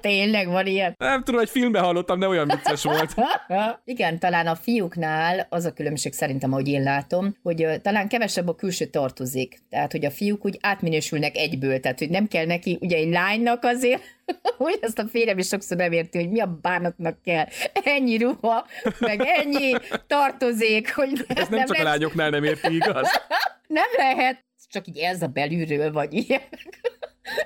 Tényleg 0.00 0.48
van 0.48 0.66
ilyen? 0.66 0.94
Nem 0.98 1.22
tudom, 1.22 1.40
hogy 1.40 1.50
filmben 1.50 1.82
hallottam, 1.82 2.18
de 2.18 2.28
olyan 2.28 2.46
vicces 2.46 2.82
volt. 2.82 3.14
Igen, 3.84 4.18
talán 4.18 4.46
a 4.46 4.54
fiúknál 4.54 5.46
az 5.50 5.64
a 5.64 5.72
különbség 5.72 6.12
szerintem, 6.12 6.52
ahogy 6.52 6.68
én 6.68 6.82
látom, 6.82 7.36
hogy 7.42 7.66
talán 7.82 8.08
kevesebb 8.08 8.48
a 8.48 8.54
külső 8.54 8.84
tartozik. 8.84 9.58
Tehát, 9.70 9.92
hogy 9.92 10.04
a 10.04 10.10
fiúk 10.10 10.44
úgy 10.44 10.58
átminősülnek 10.60 11.36
egyből, 11.36 11.80
tehát, 11.80 11.98
hogy 11.98 12.10
nem 12.10 12.28
kell 12.28 12.46
neki, 12.46 12.65
ugye 12.74 12.96
egy 12.96 13.10
lánynak 13.10 13.64
azért, 13.64 14.02
hogy 14.56 14.78
ezt 14.80 14.98
a 14.98 15.06
férjem 15.06 15.38
is 15.38 15.46
sokszor 15.46 15.76
nem 15.76 15.92
érti, 15.92 16.18
hogy 16.18 16.30
mi 16.30 16.40
a 16.40 16.58
bánatnak 16.62 17.22
kell. 17.22 17.46
Ennyi 17.72 18.16
ruha, 18.18 18.66
meg 18.98 19.20
ennyi 19.20 19.72
tartozék, 20.06 20.94
hogy 20.94 21.10
Ez 21.28 21.48
nem, 21.48 21.58
nem 21.58 21.66
csak 21.66 21.76
lesz... 21.76 21.86
a 21.86 21.88
lányoknál 21.88 22.30
nem 22.30 22.44
érti, 22.44 22.74
igaz? 22.74 23.08
Nem 23.66 23.88
lehet, 23.96 24.44
csak 24.70 24.86
így 24.86 24.98
ez 24.98 25.22
a 25.22 25.26
belülről, 25.26 25.92
vagy 25.92 26.12
ilyen 26.12 26.40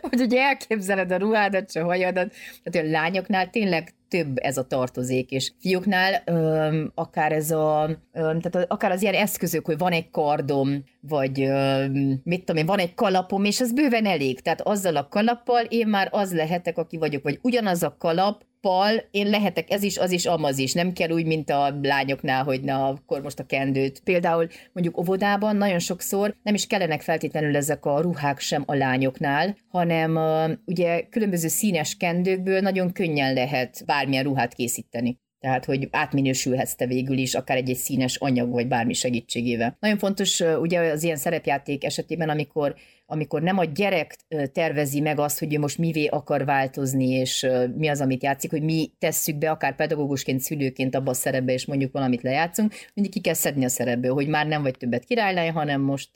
hogy 0.00 0.20
ugye 0.20 0.42
elképzeled 0.42 1.10
a 1.10 1.16
ruhádat, 1.16 1.70
a 1.74 1.84
hajadat, 1.84 2.34
tehát 2.62 2.88
a 2.88 2.90
lányoknál 2.90 3.50
tényleg 3.50 3.94
több 4.10 4.38
ez 4.38 4.56
a 4.56 4.66
tartozék, 4.66 5.30
és 5.30 5.52
fiúknál 5.60 6.22
öm, 6.24 6.92
akár 6.94 7.32
ez 7.32 7.50
a, 7.50 7.90
öm, 8.12 8.40
tehát 8.40 8.70
akár 8.70 8.90
az 8.90 9.02
ilyen 9.02 9.14
eszközök, 9.14 9.66
hogy 9.66 9.78
van 9.78 9.92
egy 9.92 10.10
kardom, 10.10 10.84
vagy 11.00 11.40
öm, 11.40 12.20
mit 12.24 12.44
tudom 12.44 12.56
én, 12.56 12.66
van 12.66 12.78
egy 12.78 12.94
kalapom, 12.94 13.44
és 13.44 13.60
az 13.60 13.72
bőven 13.72 14.06
elég. 14.06 14.40
Tehát 14.40 14.60
azzal 14.60 14.96
a 14.96 15.08
kalappal 15.08 15.64
én 15.68 15.86
már 15.86 16.08
az 16.10 16.34
lehetek, 16.34 16.78
aki 16.78 16.96
vagyok, 16.96 17.22
vagy 17.22 17.38
ugyanaz 17.42 17.82
a 17.82 17.96
kalap, 17.98 18.44
pal, 18.60 19.04
én 19.10 19.26
lehetek 19.26 19.70
ez 19.70 19.82
is, 19.82 19.98
az 19.98 20.10
is, 20.10 20.26
amaz 20.26 20.58
is. 20.58 20.72
Nem 20.72 20.92
kell 20.92 21.10
úgy, 21.10 21.26
mint 21.26 21.50
a 21.50 21.78
lányoknál, 21.82 22.44
hogy 22.44 22.60
na, 22.60 22.88
akkor 22.88 23.22
most 23.22 23.38
a 23.38 23.46
kendőt. 23.46 24.00
Például 24.04 24.48
mondjuk 24.72 24.98
óvodában 24.98 25.56
nagyon 25.56 25.78
sokszor 25.78 26.36
nem 26.42 26.54
is 26.54 26.66
kellenek 26.66 27.00
feltétlenül 27.00 27.56
ezek 27.56 27.84
a 27.84 28.00
ruhák 28.00 28.38
sem 28.38 28.62
a 28.66 28.74
lányoknál, 28.74 29.56
hanem 29.68 30.16
uh, 30.16 30.50
ugye 30.64 31.00
különböző 31.00 31.48
színes 31.48 31.96
kendőkből 31.96 32.60
nagyon 32.60 32.92
könnyen 32.92 33.32
lehet 33.32 33.82
bármilyen 33.86 34.24
ruhát 34.24 34.54
készíteni. 34.54 35.18
Tehát, 35.40 35.64
hogy 35.64 35.88
átminősülhetsz 35.90 36.74
te 36.74 36.86
végül 36.86 37.18
is, 37.18 37.34
akár 37.34 37.56
egy, 37.56 37.70
egy 37.70 37.76
színes 37.76 38.16
anyag, 38.16 38.50
vagy 38.50 38.68
bármi 38.68 38.92
segítségével. 38.92 39.76
Nagyon 39.80 39.98
fontos 39.98 40.40
ugye 40.40 40.80
az 40.80 41.02
ilyen 41.02 41.16
szerepjáték 41.16 41.84
esetében, 41.84 42.28
amikor 42.28 42.74
amikor 43.10 43.42
nem 43.42 43.58
a 43.58 43.64
gyerek 43.64 44.16
tervezi 44.52 45.00
meg 45.00 45.18
azt, 45.18 45.38
hogy 45.38 45.54
ő 45.54 45.58
most 45.58 45.78
mivé 45.78 46.06
akar 46.06 46.44
változni, 46.44 47.08
és 47.08 47.46
mi 47.76 47.88
az, 47.88 48.00
amit 48.00 48.22
játszik, 48.22 48.50
hogy 48.50 48.62
mi 48.62 48.90
tesszük 48.98 49.36
be, 49.36 49.50
akár 49.50 49.76
pedagógusként, 49.76 50.40
szülőként 50.40 50.94
abba 50.94 51.10
a 51.10 51.14
szerepbe, 51.14 51.52
és 51.52 51.66
mondjuk 51.66 51.92
valamit 51.92 52.22
lejátszunk, 52.22 52.74
mindig 52.94 53.12
ki 53.12 53.20
kell 53.20 53.34
szedni 53.34 53.64
a 53.64 53.68
szerepből, 53.68 54.12
hogy 54.12 54.28
már 54.28 54.46
nem 54.46 54.62
vagy 54.62 54.76
többet 54.76 55.04
királylány, 55.04 55.50
hanem 55.50 55.80
most 55.80 56.10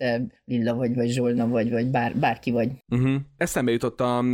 Lilla 0.45 0.75
vagy, 0.75 0.95
vagy 0.95 1.09
Zsolna 1.09 1.49
vagy, 1.49 1.71
vagy 1.71 1.87
bár, 1.87 2.17
bárki 2.17 2.51
vagy. 2.51 2.69
Uh-huh. 2.89 3.15
Eszembe 3.37 3.73
jutott 3.73 4.01
a 4.01 4.25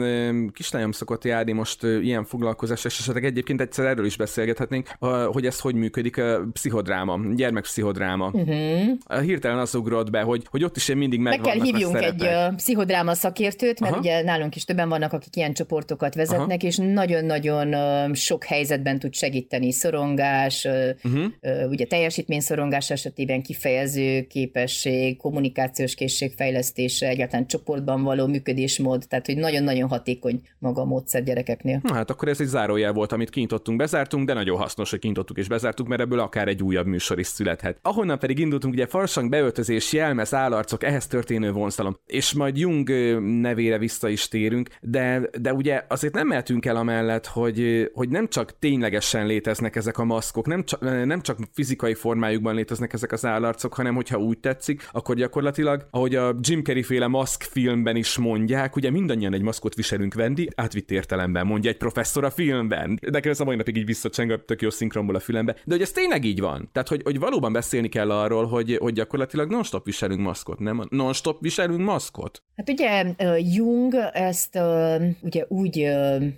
kislányom 0.53 0.93
szokott 0.93 1.25
járni 1.25 1.53
most 1.53 1.83
ilyen 1.83 2.25
foglalkozás, 2.25 2.85
és 2.85 2.99
esetleg 2.99 3.25
egyébként 3.25 3.61
egyszer 3.61 3.87
erről 3.87 4.05
is 4.07 4.17
beszélgethetnénk, 4.17 4.89
hogy 5.27 5.47
ez 5.47 5.61
hogy 5.61 5.75
működik, 5.75 6.19
a 6.19 6.49
pszichodráma, 6.53 7.19
gyermekpszichodráma. 7.35 8.31
Uh-huh. 8.33 9.23
Hirtelen 9.23 9.59
az 9.59 9.75
ugrott 9.75 10.11
be, 10.11 10.21
hogy, 10.21 10.47
hogy 10.51 10.65
ott 10.65 10.77
is 10.77 10.89
én 10.89 10.97
mindig 10.97 11.21
meg 11.21 11.41
kell 11.41 11.63
hívjunk 11.63 11.97
egy 11.97 12.27
pszichodráma 12.57 13.15
szakértőt, 13.15 13.81
mert 13.81 13.93
Aha. 13.93 14.01
ugye 14.01 14.23
nálunk 14.23 14.57
is 14.57 14.65
többen 14.65 14.89
vannak, 14.89 15.13
akik 15.13 15.37
ilyen 15.37 15.53
csoportokat 15.53 16.15
vezetnek, 16.15 16.59
Aha. 16.61 16.67
és 16.67 16.77
nagyon-nagyon 16.77 17.75
sok 18.15 18.45
helyzetben 18.45 18.99
tud 18.99 19.15
segíteni. 19.15 19.73
Szorongás, 19.73 20.69
uh-huh. 21.03 21.25
ugye 21.69 21.85
teljesítményszorongás 21.85 22.91
esetében 22.91 23.43
kifejező 23.43 24.27
képesség, 24.27 25.17
kommunikációs 25.17 25.95
készség 25.95 26.33
fejlesztése, 26.37 27.09
egyáltalán 27.09 27.47
csoportban 27.47 28.03
való 28.03 28.27
működésmód, 28.27 29.05
tehát 29.09 29.27
hogy 29.27 29.37
nagyon-nagyon 29.37 29.89
hatékony 29.89 30.41
maga 30.59 30.81
a 30.81 30.85
módszer 30.85 31.23
gyerekeknél. 31.23 31.81
Na, 31.83 31.95
hát 31.95 32.11
akkor 32.11 32.29
ez 32.29 32.41
egy 32.41 32.47
zárójel 32.47 32.93
volt, 32.93 33.13
amit 33.13 33.31
kinyitottunk, 33.31 33.79
bezártunk, 33.79 34.27
de 34.27 34.33
nagyon 34.33 34.57
hasznos, 34.57 34.91
hogy 34.91 34.99
kinyitottuk 34.99 35.39
és 35.39 35.49
bezártuk, 35.49 35.87
mert 35.89 36.01
ebből 36.01 36.21
akár 36.21 36.49
egy 36.49 36.63
újabb 36.63 36.87
műsor 36.87 37.19
is 37.19 37.27
születhet. 37.27 37.79
Ahonnan 37.83 38.19
pedig 38.19 38.39
indultunk, 38.39 38.75
ugye 38.75 38.87
farsang 38.87 39.31
beöltözés, 39.31 39.93
jelmez, 39.93 40.35
állarcok, 40.35 40.85
ehhez 40.85 41.07
történő 41.07 41.53
vonzalom. 41.53 41.97
És 42.07 42.33
majd 42.41 42.59
Jung 42.59 42.91
nevére 43.41 43.79
vissza 43.79 44.09
is 44.09 44.29
térünk, 44.29 44.69
de, 44.81 45.31
de 45.41 45.53
ugye 45.53 45.85
azért 45.89 46.15
nem 46.15 46.27
mehetünk 46.27 46.67
el 46.67 46.77
amellett, 46.77 47.27
hogy, 47.27 47.91
hogy 47.95 48.09
nem 48.09 48.29
csak 48.29 48.59
ténylegesen 48.59 49.27
léteznek 49.27 49.77
ezek 49.77 49.99
a 49.99 50.05
maszkok, 50.05 50.47
nem 50.47 50.65
csak, 50.65 50.81
nem 51.05 51.21
csak 51.21 51.39
fizikai 51.53 51.95
formájukban 51.95 52.55
léteznek 52.55 52.93
ezek 52.93 53.13
az 53.13 53.25
állarcok, 53.25 53.75
hanem 53.75 53.95
hogyha 53.95 54.19
úgy 54.19 54.39
tetszik, 54.39 54.89
akkor 54.93 55.17
gyakorlatilag, 55.17 55.87
ahogy 55.91 56.15
a 56.15 56.35
Jim 56.41 56.63
Carrey 56.63 56.83
féle 56.83 57.07
maszk 57.07 57.43
filmben 57.43 57.97
is 57.97 58.19
mondják, 58.19 58.77
ugye 58.77 58.91
mindannyian 58.91 59.35
egy 59.35 59.43
maszkot 59.43 59.75
viselünk, 59.75 60.15
Vendi, 60.15 60.49
átvitt 60.55 60.91
értelemben, 60.91 61.47
mondja 61.47 61.71
egy 61.71 61.77
professzor 61.77 62.25
a 62.25 62.31
filmben. 62.31 62.99
De 63.11 63.21
ez 63.23 63.41
a 63.41 63.45
mai 63.45 63.57
napig 63.57 63.77
így 63.77 63.87
visszacseng 63.87 64.31
a 64.31 64.45
tök 64.45 64.63
jó 64.63 64.71
szinkronból 64.71 65.15
a 65.15 65.21
fülembe. 65.21 65.53
De 65.53 65.75
hogy 65.75 65.83
ez 65.83 65.93
tényleg 65.93 66.25
így 66.25 66.41
van. 66.41 66.69
Tehát, 66.73 66.89
hogy, 66.89 67.01
hogy 67.05 67.19
valóban 67.19 67.53
beszélni 67.53 67.89
kell 67.89 68.11
arról, 68.11 68.47
hogy, 68.47 68.77
hogy 68.81 68.93
gyakorlatilag 68.93 69.51
non-stop 69.51 69.85
viselünk 69.85 70.21
maszkot, 70.21 70.59
nem? 70.59 70.87
Non-stop 70.91 71.41
viselünk 71.41 71.81
maszkot. 71.81 72.30
Hát 72.57 72.69
ugye 72.69 73.15
Jung 73.39 73.95
ezt 74.13 74.59
ugye 75.23 75.45
úgy 75.49 75.91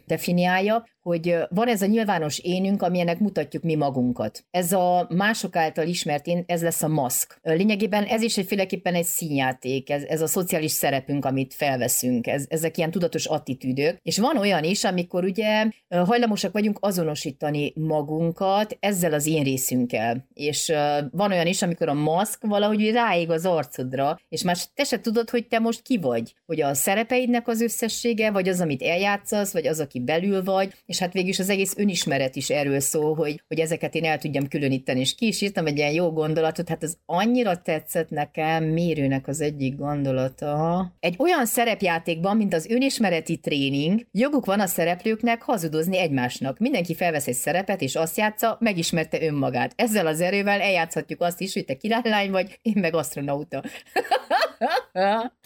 definiálja, 0.06 0.86
hogy 1.02 1.36
van 1.48 1.68
ez 1.68 1.82
a 1.82 1.86
nyilvános 1.86 2.38
énünk, 2.38 2.82
amilyenek 2.82 3.18
mutatjuk 3.18 3.62
mi 3.62 3.74
magunkat. 3.74 4.44
Ez 4.50 4.72
a 4.72 5.06
mások 5.10 5.56
által 5.56 5.86
ismert 5.86 6.26
én, 6.26 6.44
ez 6.46 6.62
lesz 6.62 6.82
a 6.82 6.88
maszk. 6.88 7.38
Lényegében 7.42 8.04
ez 8.04 8.22
is 8.22 8.36
egyféleképpen 8.36 8.94
egy 8.94 9.04
színjáték, 9.04 9.90
ez, 9.90 10.02
ez 10.02 10.20
a 10.20 10.26
szociális 10.26 10.70
szerepünk, 10.70 11.24
amit 11.24 11.54
felveszünk, 11.54 12.26
ez, 12.26 12.44
ezek 12.48 12.76
ilyen 12.76 12.90
tudatos 12.90 13.26
attitűdök. 13.26 13.98
És 14.02 14.18
van 14.18 14.36
olyan 14.36 14.64
is, 14.64 14.84
amikor 14.84 15.24
ugye 15.24 15.66
hajlamosak 15.88 16.52
vagyunk 16.52 16.78
azonosítani 16.80 17.72
magunkat 17.76 18.76
ezzel 18.80 19.12
az 19.12 19.26
én 19.26 19.42
részünkkel. 19.42 20.26
És 20.34 20.72
van 21.10 21.30
olyan 21.30 21.46
is, 21.46 21.62
amikor 21.62 21.88
a 21.88 21.94
maszk 21.94 22.46
valahogy 22.46 22.90
ráég 22.90 23.30
az 23.30 23.46
arcodra, 23.46 24.18
és 24.28 24.42
már 24.42 24.56
te 24.74 24.84
se 24.84 25.00
tudod, 25.00 25.30
hogy 25.30 25.46
te 25.46 25.58
most 25.58 25.82
ki 25.82 25.98
vagy. 25.98 26.34
Hogy 26.46 26.60
a 26.60 26.74
szerepeidnek 26.74 27.48
az 27.48 27.60
összessége, 27.60 28.30
vagy 28.30 28.48
az, 28.48 28.60
amit 28.60 28.82
eljátszasz, 28.82 29.52
vagy 29.52 29.66
az, 29.66 29.80
aki 29.80 30.00
belül 30.00 30.42
vagy, 30.42 30.72
és 30.92 30.98
hát 30.98 31.12
végül 31.12 31.28
is 31.28 31.38
az 31.38 31.48
egész 31.48 31.74
önismeret 31.76 32.36
is 32.36 32.50
erről 32.50 32.80
szól, 32.80 33.14
hogy, 33.14 33.42
hogy 33.48 33.58
ezeket 33.58 33.94
én 33.94 34.04
el 34.04 34.18
tudjam 34.18 34.48
különíteni, 34.48 35.00
és 35.00 35.14
ki 35.14 35.26
is 35.26 35.40
írtam 35.40 35.66
egy 35.66 35.76
ilyen 35.76 35.92
jó 35.92 36.12
gondolatot, 36.12 36.68
hát 36.68 36.82
az 36.82 36.96
annyira 37.06 37.62
tetszett 37.62 38.10
nekem 38.10 38.64
mérőnek 38.64 39.28
az 39.28 39.40
egyik 39.40 39.76
gondolata. 39.76 40.92
Egy 41.00 41.14
olyan 41.18 41.46
szerepjátékban, 41.46 42.36
mint 42.36 42.54
az 42.54 42.66
önismereti 42.66 43.36
tréning, 43.36 44.06
joguk 44.10 44.44
van 44.44 44.60
a 44.60 44.66
szereplőknek 44.66 45.42
hazudozni 45.42 45.98
egymásnak. 45.98 46.58
Mindenki 46.58 46.94
felvesz 46.94 47.26
egy 47.26 47.34
szerepet, 47.34 47.80
és 47.80 47.94
azt 47.94 48.16
játsza, 48.16 48.56
megismerte 48.60 49.22
önmagát. 49.22 49.72
Ezzel 49.76 50.06
az 50.06 50.20
erővel 50.20 50.60
eljátszhatjuk 50.60 51.20
azt 51.20 51.40
is, 51.40 51.52
hogy 51.52 51.64
te 51.64 51.76
királylány 51.76 52.30
vagy, 52.30 52.58
én 52.62 52.76
meg 52.80 52.94
astronauta. 52.94 53.62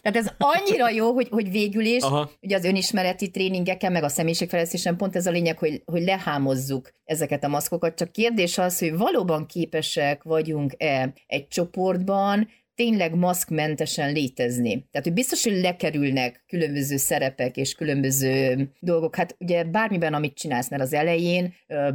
Tehát 0.06 0.26
ez 0.26 0.32
annyira 0.38 0.90
jó, 0.90 1.12
hogy, 1.12 1.28
hogy 1.28 1.50
végül 1.50 1.84
is, 1.84 2.02
Aha. 2.02 2.30
ugye 2.40 2.56
az 2.56 2.64
önismereti 2.64 3.30
tréningeken, 3.30 3.92
meg 3.92 4.02
a 4.02 4.08
személyiségfejlesztésen 4.08 4.96
pont 4.96 5.16
ez 5.16 5.26
a 5.26 5.30
lényeg, 5.30 5.58
hogy, 5.58 5.82
hogy 5.84 6.02
lehámozzuk 6.02 6.90
ezeket 7.04 7.44
a 7.44 7.48
maszkokat. 7.48 7.94
Csak 7.94 8.12
kérdés 8.12 8.58
az, 8.58 8.78
hogy 8.78 8.96
valóban 8.96 9.46
képesek 9.46 10.22
vagyunk-e 10.22 11.12
egy 11.26 11.48
csoportban 11.48 12.48
tényleg 12.76 13.14
maszkmentesen 13.14 14.12
létezni. 14.12 14.70
Tehát, 14.70 15.06
hogy 15.06 15.12
biztos, 15.12 15.44
hogy 15.44 15.60
lekerülnek 15.60 16.44
különböző 16.46 16.96
szerepek 16.96 17.56
és 17.56 17.74
különböző 17.74 18.68
dolgok. 18.80 19.16
Hát 19.16 19.36
ugye 19.38 19.64
bármiben, 19.64 20.14
amit 20.14 20.34
csinálsz, 20.34 20.70
mert 20.70 20.82
az 20.82 20.92
elején 20.92 21.54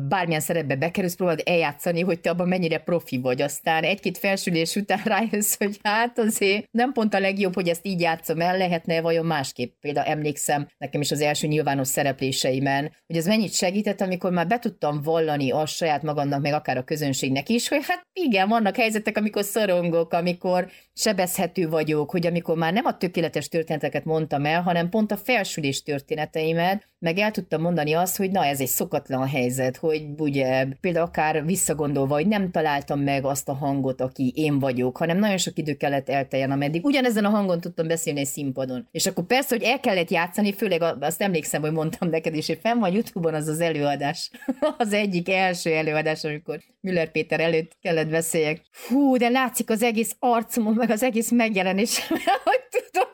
bármilyen 0.10 0.40
szerepbe 0.40 0.76
bekerülsz, 0.76 1.16
próbáld 1.16 1.42
eljátszani, 1.46 2.02
hogy 2.02 2.20
te 2.20 2.30
abban 2.30 2.48
mennyire 2.48 2.78
profi 2.78 3.18
vagy. 3.18 3.42
Aztán 3.42 3.84
egy-két 3.84 4.18
felsülés 4.18 4.76
után 4.76 5.02
rájössz, 5.14 5.58
hogy 5.58 5.80
hát 5.84 6.20
azért 6.20 6.68
nem 6.72 6.92
pont 6.92 7.14
a 7.14 7.20
legjobb, 7.20 7.54
hogy 7.54 7.68
ezt 7.68 7.86
így 7.86 8.02
játszom 8.02 8.42
el, 8.42 8.58
lehetne 8.58 9.02
vajon 9.02 9.26
másképp. 9.26 9.74
Például 9.82 10.08
emlékszem 10.08 10.68
nekem 10.78 11.02
is 11.02 11.12
az 11.12 11.22
első 11.22 11.48
nyilvános 11.48 11.88
szerepléseimen, 11.88 12.92
hogy 13.08 13.18
ez 13.18 13.26
mennyit 13.26 13.54
segített, 13.54 14.02
amikor 14.02 14.32
már 14.32 14.48
be 14.48 14.60
tudtam 14.60 15.02
vallani 15.02 15.52
azt 15.52 15.76
saját 15.76 16.04
magamnak, 16.04 16.42
meg 16.42 16.54
akár 16.54 16.78
a 16.78 16.84
közönségnek 16.84 17.50
is, 17.50 17.68
hogy 17.68 17.80
hát 17.88 18.08
igen, 18.14 18.48
vannak 18.48 18.76
helyzetek, 18.76 19.18
amikor 19.18 19.44
szorongok, 19.44 20.14
amikor 20.14 20.71
sebezhető 20.94 21.70
vagyok, 21.70 22.12
hogy 22.12 22.26
amikor 22.28 22.58
már 22.58 22.74
nem 22.74 22.86
a 22.86 22.98
tökéletes 22.98 23.48
történeteket 23.48 24.06
mondtam 24.06 24.46
el, 24.46 24.62
hanem 24.62 24.90
pont 24.90 25.12
a 25.12 25.18
felsülés 25.18 25.84
történeteimet, 25.84 26.88
meg 27.02 27.18
el 27.18 27.32
tudtam 27.32 27.62
mondani 27.62 27.94
azt, 27.94 28.18
hogy 28.18 28.32
na 28.32 28.46
ez 28.46 28.60
egy 28.60 28.68
szokatlan 28.68 29.28
helyzet, 29.28 29.78
hogy 29.78 30.06
ugye 30.18 30.66
például 30.82 31.06
akár 31.06 31.46
visszagondolva, 31.46 32.14
hogy 32.14 32.28
nem 32.28 32.52
találtam 32.52 33.00
meg 33.00 33.26
azt 33.26 33.50
a 33.50 33.54
hangot, 33.54 34.02
aki 34.02 34.34
én 34.36 34.60
vagyok, 34.60 34.98
hanem 34.98 35.18
nagyon 35.18 35.38
sok 35.38 35.58
idő 35.58 35.74
kellett 35.74 36.10
elteljen, 36.10 36.52
ameddig 36.52 36.86
ugyanezen 36.86 37.26
a 37.26 37.30
hangon 37.30 37.62
tudtam 37.62 37.88
beszélni 37.88 38.20
egy 38.20 38.26
színpadon. 38.26 38.88
És 38.92 39.06
akkor 39.06 39.24
persze, 39.24 39.56
hogy 39.56 39.64
el 39.64 39.80
kellett 39.80 40.10
játszani, 40.10 40.54
főleg 40.54 40.82
azt 41.00 41.22
emlékszem, 41.22 41.62
hogy 41.62 41.72
mondtam 41.72 42.10
neked 42.10 42.34
hogy 42.34 42.60
fenn 42.62 42.80
van 42.80 42.94
YouTube-on 42.94 43.34
az 43.34 43.48
az 43.48 43.60
előadás, 43.60 44.32
az 44.78 44.94
egyik 44.94 45.30
első 45.30 45.74
előadás, 45.74 46.24
amikor 46.24 46.60
Müller 46.82 47.12
Péter 47.12 47.40
előtt 47.40 47.78
kellett 47.82 48.10
beszéljek. 48.10 48.62
Hú, 48.88 49.18
de 49.18 49.30
látszik 49.30 49.70
az 49.70 49.84
egész 49.84 50.16
arcomon, 50.20 50.74
meg 50.74 50.90
az 50.90 51.04
egész 51.04 51.32
megjelenés, 51.32 52.08
hogy 52.44 52.62
tudod, 52.70 53.10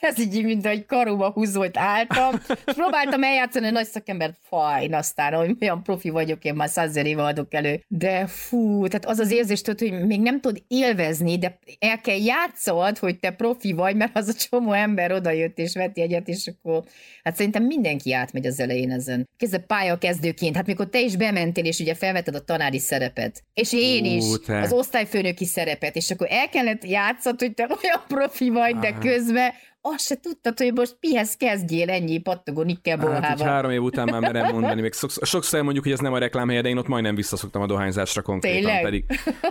ez 0.00 0.18
így, 0.18 0.44
mint 0.44 0.66
egy 0.66 0.86
karóba 0.86 1.30
húzolt 1.30 1.76
álltam, 1.76 2.40
és 2.66 2.72
próbáltam 2.74 3.22
eljátszani 3.22 3.66
a 3.66 3.70
nagy 3.70 3.86
szakembert, 3.86 4.36
fajn, 4.42 4.94
aztán, 4.94 5.32
hogy 5.34 5.56
milyen 5.58 5.82
profi 5.82 6.10
vagyok, 6.10 6.44
én 6.44 6.54
már 6.54 6.68
százezer 6.68 7.06
éve 7.06 7.22
adok 7.22 7.54
elő. 7.54 7.84
De 7.88 8.26
fú, 8.26 8.86
tehát 8.86 9.06
az 9.06 9.18
az 9.18 9.30
érzés, 9.30 9.62
tudod, 9.62 9.78
hogy 9.78 10.06
még 10.06 10.20
nem 10.20 10.40
tud 10.40 10.62
élvezni, 10.68 11.38
de 11.38 11.58
el 11.78 12.00
kell 12.00 12.18
játszod, 12.24 12.98
hogy 12.98 13.18
te 13.18 13.30
profi 13.30 13.72
vagy, 13.72 13.96
mert 13.96 14.16
az 14.16 14.28
a 14.28 14.32
csomó 14.32 14.72
ember 14.72 15.12
odajött 15.12 15.58
és 15.58 15.74
vett 15.74 15.98
egyet, 15.98 16.28
és 16.28 16.46
akkor 16.46 16.82
hát 17.22 17.36
szerintem 17.36 17.64
mindenki 17.64 18.12
átmegy 18.12 18.46
az 18.46 18.60
elején 18.60 18.90
ezen. 18.90 19.28
Kezdve 19.36 19.58
pálya 19.58 19.98
kezdőként, 19.98 20.56
hát 20.56 20.66
mikor 20.66 20.88
te 20.88 21.00
is 21.00 21.16
bementél, 21.16 21.64
és 21.64 21.78
ugye 21.78 21.94
felvetted 21.94 22.34
a 22.34 22.44
tanári 22.44 22.78
szerepet, 22.78 23.42
és 23.54 23.72
én 23.72 24.04
is, 24.04 24.24
te. 24.46 24.60
az 24.60 24.72
osztályfőnöki 24.72 25.44
szerepet, 25.44 25.96
és 25.96 26.10
akkor 26.10 26.26
el 26.30 26.48
kellett 26.48 26.84
játszod, 26.84 27.38
hogy 27.38 27.54
te 27.54 27.62
olyan 27.82 28.04
profi 28.08 28.48
vagy, 28.48 28.76
de 28.76 28.92
közben 28.92 29.52
azt 29.80 30.06
se 30.06 30.16
tudtad, 30.20 30.58
hogy 30.58 30.72
most 30.72 30.96
mihez 31.00 31.36
kezdjél 31.36 31.90
ennyi 31.90 32.18
pattogó 32.18 32.62
nikkelbolhával. 32.62 33.28
Hát, 33.28 33.40
három 33.40 33.70
év 33.70 33.82
után 33.82 34.08
már 34.10 34.20
merem 34.20 34.52
mondani, 34.52 34.80
még 34.80 34.94
sokszor 35.22 35.62
mondjuk, 35.62 35.84
hogy 35.84 35.92
ez 35.92 35.98
nem 35.98 36.12
a 36.12 36.18
reklámhelye, 36.18 36.60
de 36.60 36.68
én 36.68 36.76
ott 36.76 36.88
majdnem 36.88 37.14
visszaszoktam 37.14 37.62
a 37.62 37.66
dohányzásra 37.66 38.22
konkrétan, 38.22 38.60
Tényleg? 38.60 38.82
pedig 38.82 39.04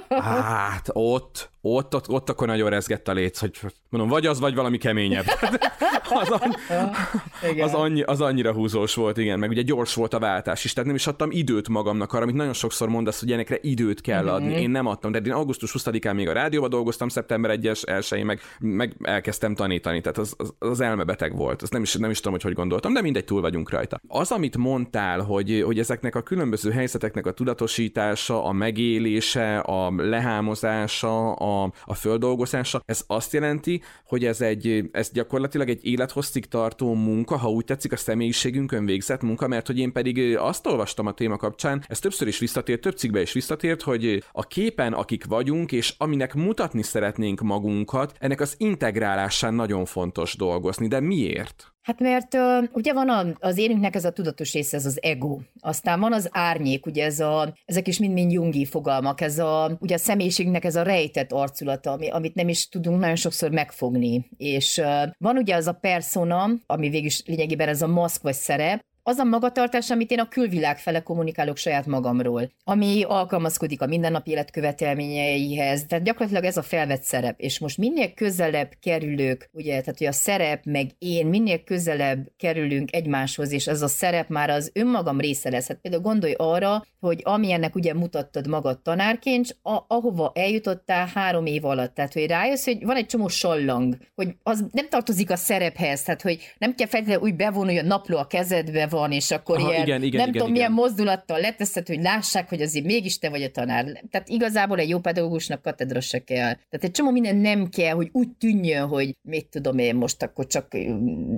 hát 0.10 0.90
ott, 0.94 1.50
ott, 1.62 1.96
ott, 1.96 2.10
ott 2.10 2.30
akkor 2.30 2.48
nagyon 2.48 2.70
rezgett 2.70 3.08
a 3.08 3.14
léc, 3.14 3.40
hogy 3.40 3.60
mondom, 3.90 4.10
vagy 4.10 4.26
az, 4.26 4.40
vagy 4.40 4.56
valami 4.56 4.78
keményebb. 4.78 5.26
az, 6.10 6.30
annyi, 6.30 7.62
az, 7.62 7.74
annyi, 7.74 8.02
az 8.02 8.22
annyira 8.22 8.54
húzós 8.54 8.96
volt, 8.96 9.18
igen, 9.18 9.40
meg 9.40 9.50
ugye 9.50 9.62
gyors 9.62 9.94
volt 9.94 10.14
a 10.14 10.20
váltás 10.20 10.64
is, 10.64 10.74
tehát 10.74 10.88
nem 10.88 10.96
is 10.96 11.08
adtam 11.08 11.32
időt 11.32 11.70
magamnak 11.70 12.14
arra, 12.14 12.24
amit 12.24 12.36
nagyon 12.36 12.54
sokszor 12.54 12.90
mondasz, 12.90 13.20
hogy 13.20 13.28
ilyenekre 13.28 13.58
időt 13.62 14.02
kell 14.02 14.24
mhm. 14.24 14.34
adni. 14.34 14.54
Én 14.54 14.70
nem 14.70 14.86
adtam, 14.86 15.12
de 15.12 15.20
én 15.20 15.32
augusztus 15.32 15.76
20-án 15.78 16.16
még 16.16 16.28
a 16.28 16.34
rádióban 16.34 16.70
dolgoztam, 16.70 17.10
szeptember 17.10 17.58
1-es, 17.62 18.12
1 18.12 18.24
meg, 18.24 18.40
meg 18.60 18.96
elkezdtem 19.02 19.56
tanítani, 19.56 20.02
tehát 20.02 20.17
az, 20.18 20.34
az, 20.38 20.54
az 20.60 20.82
elmebeteg 20.82 21.36
volt, 21.36 21.62
az 21.62 21.70
nem 21.70 21.82
is, 21.82 21.96
nem 21.96 22.10
is 22.10 22.18
tudom, 22.18 22.34
hogy 22.34 22.42
hogy 22.42 22.54
gondoltam, 22.54 22.94
de 22.94 23.02
mindegy, 23.02 23.26
túl 23.26 23.42
vagyunk 23.42 23.70
rajta. 23.70 24.00
Az, 24.08 24.32
amit 24.32 24.58
mondtál, 24.58 25.22
hogy, 25.22 25.62
hogy 25.66 25.80
ezeknek 25.80 26.16
a 26.16 26.22
különböző 26.22 26.72
helyzeteknek 26.72 27.26
a 27.26 27.32
tudatosítása, 27.32 28.44
a 28.44 28.52
megélése, 28.52 29.60
a 29.60 29.94
lehámozása, 29.96 31.34
a 31.34 31.58
a, 31.86 31.94
földolgozása, 31.94 32.82
ez 32.86 33.04
azt 33.08 33.34
jelenti, 33.34 33.82
hogy 34.06 34.26
ez, 34.26 34.42
egy, 34.42 34.90
ez 34.92 35.12
gyakorlatilag 35.12 35.70
egy 35.70 35.86
élethosszig 35.86 36.46
tartó 36.46 36.94
munka, 36.94 37.38
ha 37.38 37.50
úgy 37.50 37.66
tetszik, 37.66 37.92
a 37.92 37.98
személyiségünkön 37.98 38.86
végzett 38.86 39.22
munka, 39.22 39.48
mert 39.48 39.68
hogy 39.68 39.80
én 39.80 39.92
pedig 39.92 40.38
azt 40.38 40.68
olvastam 40.68 41.06
a 41.06 41.12
téma 41.12 41.38
kapcsán, 41.38 41.84
ez 41.88 42.00
többször 42.00 42.28
is 42.28 42.40
visszatért, 42.40 42.82
több 42.82 42.98
cikkbe 42.98 43.22
is 43.22 43.32
visszatért, 43.32 43.82
hogy 43.82 44.24
a 44.32 44.48
képen, 44.48 44.94
akik 44.94 45.26
vagyunk, 45.26 45.72
és 45.72 45.94
aminek 45.98 46.34
mutatni 46.34 46.82
szeretnénk 46.82 47.42
magunkat, 47.42 48.16
ennek 48.20 48.42
az 48.42 48.56
integrálásán 48.58 49.54
nagyon 49.54 49.86
fontos 49.86 50.07
dolgozni. 50.38 50.88
De 50.88 51.00
miért? 51.00 51.72
Hát 51.82 52.00
mert 52.00 52.38
ugye 52.72 52.94
van 52.94 53.38
az 53.40 53.58
érünknek 53.58 53.96
ez 53.96 54.06
a 54.06 54.12
tudatos 54.12 54.54
része, 54.54 54.78
ez 54.78 54.86
az 54.86 55.02
ego. 55.02 55.40
Aztán 55.60 56.00
van 56.00 56.14
az 56.14 56.30
árnyék, 56.32 56.86
ugye 56.86 57.06
ez 57.06 57.20
a, 57.20 57.54
ezek 57.66 57.88
is 57.88 58.00
mind-mind 58.00 58.32
jungi 58.32 58.66
fogalmak, 58.66 59.22
ez 59.22 59.40
a, 59.40 59.78
ugye 59.80 59.96
a 59.96 59.98
személyiségnek 59.98 60.66
ez 60.66 60.76
a 60.76 60.82
rejtett 60.82 61.32
arculata, 61.32 61.92
ami, 61.92 62.10
amit 62.10 62.36
nem 62.36 62.50
is 62.50 62.70
tudunk 62.70 63.00
nagyon 63.00 63.16
sokszor 63.16 63.52
megfogni. 63.52 64.30
És 64.38 64.82
van 65.18 65.38
ugye 65.38 65.56
az 65.56 65.68
a 65.68 65.74
persona, 65.74 66.50
ami 66.66 66.90
végül 66.90 67.10
lényegében 67.26 67.68
ez 67.68 67.82
a 67.82 67.88
maszk 67.88 68.22
vagy 68.22 68.34
szerep, 68.34 68.86
az 69.08 69.18
a 69.18 69.24
magatartás, 69.24 69.90
amit 69.90 70.12
én 70.12 70.20
a 70.20 70.28
külvilág 70.28 70.78
fele 70.78 71.00
kommunikálok 71.00 71.58
saját 71.58 71.86
magamról, 71.86 72.52
ami 72.64 73.04
alkalmazkodik 73.04 73.82
a 73.82 73.86
mindennapi 73.86 74.32
élet 74.32 74.52
követelményeihez. 74.52 75.86
Tehát 75.86 76.06
gyakorlatilag 76.06 76.44
ez 76.44 76.58
a 76.58 76.62
felvett 76.62 77.02
szerep. 77.02 77.40
És 77.40 77.60
most 77.60 77.78
minél 77.78 78.14
közelebb 78.14 78.72
kerülök, 78.82 79.50
ugye, 79.52 79.80
tehát 79.80 79.98
hogy 79.98 80.08
a 80.08 80.12
szerep 80.12 80.66
meg 80.66 80.92
én 80.98 81.26
minél 81.26 81.64
közelebb 81.64 82.28
kerülünk 82.38 82.96
egymáshoz, 82.96 83.52
és 83.52 83.68
ez 83.68 83.82
a 83.82 83.88
szerep 83.88 84.30
már 84.30 84.50
az 84.50 84.72
önmagam 84.74 85.20
része 85.20 85.50
lesz. 85.50 85.68
Hát 85.68 85.78
például 85.82 86.04
gondolj 86.04 86.34
arra, 86.38 86.86
hogy 87.00 87.22
amilyennek 87.24 87.76
ugye 87.76 87.94
mutattad 87.94 88.48
magad 88.48 88.82
tanárként, 88.82 89.58
a, 89.62 89.78
ahova 89.88 90.32
eljutottál 90.36 91.08
három 91.14 91.46
év 91.46 91.66
alatt. 91.66 91.94
Tehát, 91.94 92.14
hogy 92.14 92.26
rájössz, 92.26 92.66
hogy 92.66 92.86
van 92.86 92.96
egy 92.96 93.06
csomó 93.06 93.28
sallang, 93.28 93.98
hogy 94.16 94.36
az 94.44 94.66
nem 94.72 94.90
tartozik 94.90 95.32
a 95.32 95.36
szerephez, 95.36 96.04
tehát, 96.04 96.22
hogy 96.22 96.40
nem 96.58 96.76
kell 96.76 96.88
feltétlenül 96.88 97.24
úgy 97.24 97.36
bevonulni, 97.36 97.76
hogy 97.76 97.86
a 97.86 97.88
napló 97.88 98.18
a 98.18 98.28
kezedbe 98.28 98.88
van, 98.98 99.12
és 99.12 99.32
akkor 99.32 99.58
Aha, 99.58 99.72
ilyen, 99.72 99.86
igen, 99.86 100.04
igen, 100.04 100.20
nem 100.20 100.30
igen, 100.30 100.32
tudom, 100.32 100.48
igen. 100.48 100.52
milyen 100.52 100.72
mozdulattal 100.72 101.40
leteszed, 101.40 101.88
hogy 101.88 102.02
lássák, 102.02 102.50
hogy 102.50 102.62
azért 102.62 102.86
mégis 102.86 103.20
te 103.20 103.30
vagy 103.30 103.44
a 103.44 103.52
tanár. 103.52 103.86
Tehát 104.12 104.30
igazából 104.30 104.80
egy 104.80 104.90
jó 104.90 105.00
pedagógusnak 105.00 105.62
katedra 105.62 106.02
se 106.02 106.24
kell. 106.24 106.54
Tehát 106.54 106.84
egy 106.84 106.92
csomó 106.92 107.12
minden 107.12 107.36
nem 107.36 107.70
kell, 107.70 107.94
hogy 107.94 108.10
úgy 108.12 108.30
tűnjön, 108.30 108.88
hogy 108.88 109.16
mit 109.22 109.48
tudom 109.48 109.78
én 109.78 109.96
most 109.96 110.24
akkor 110.24 110.48
csak 110.48 110.68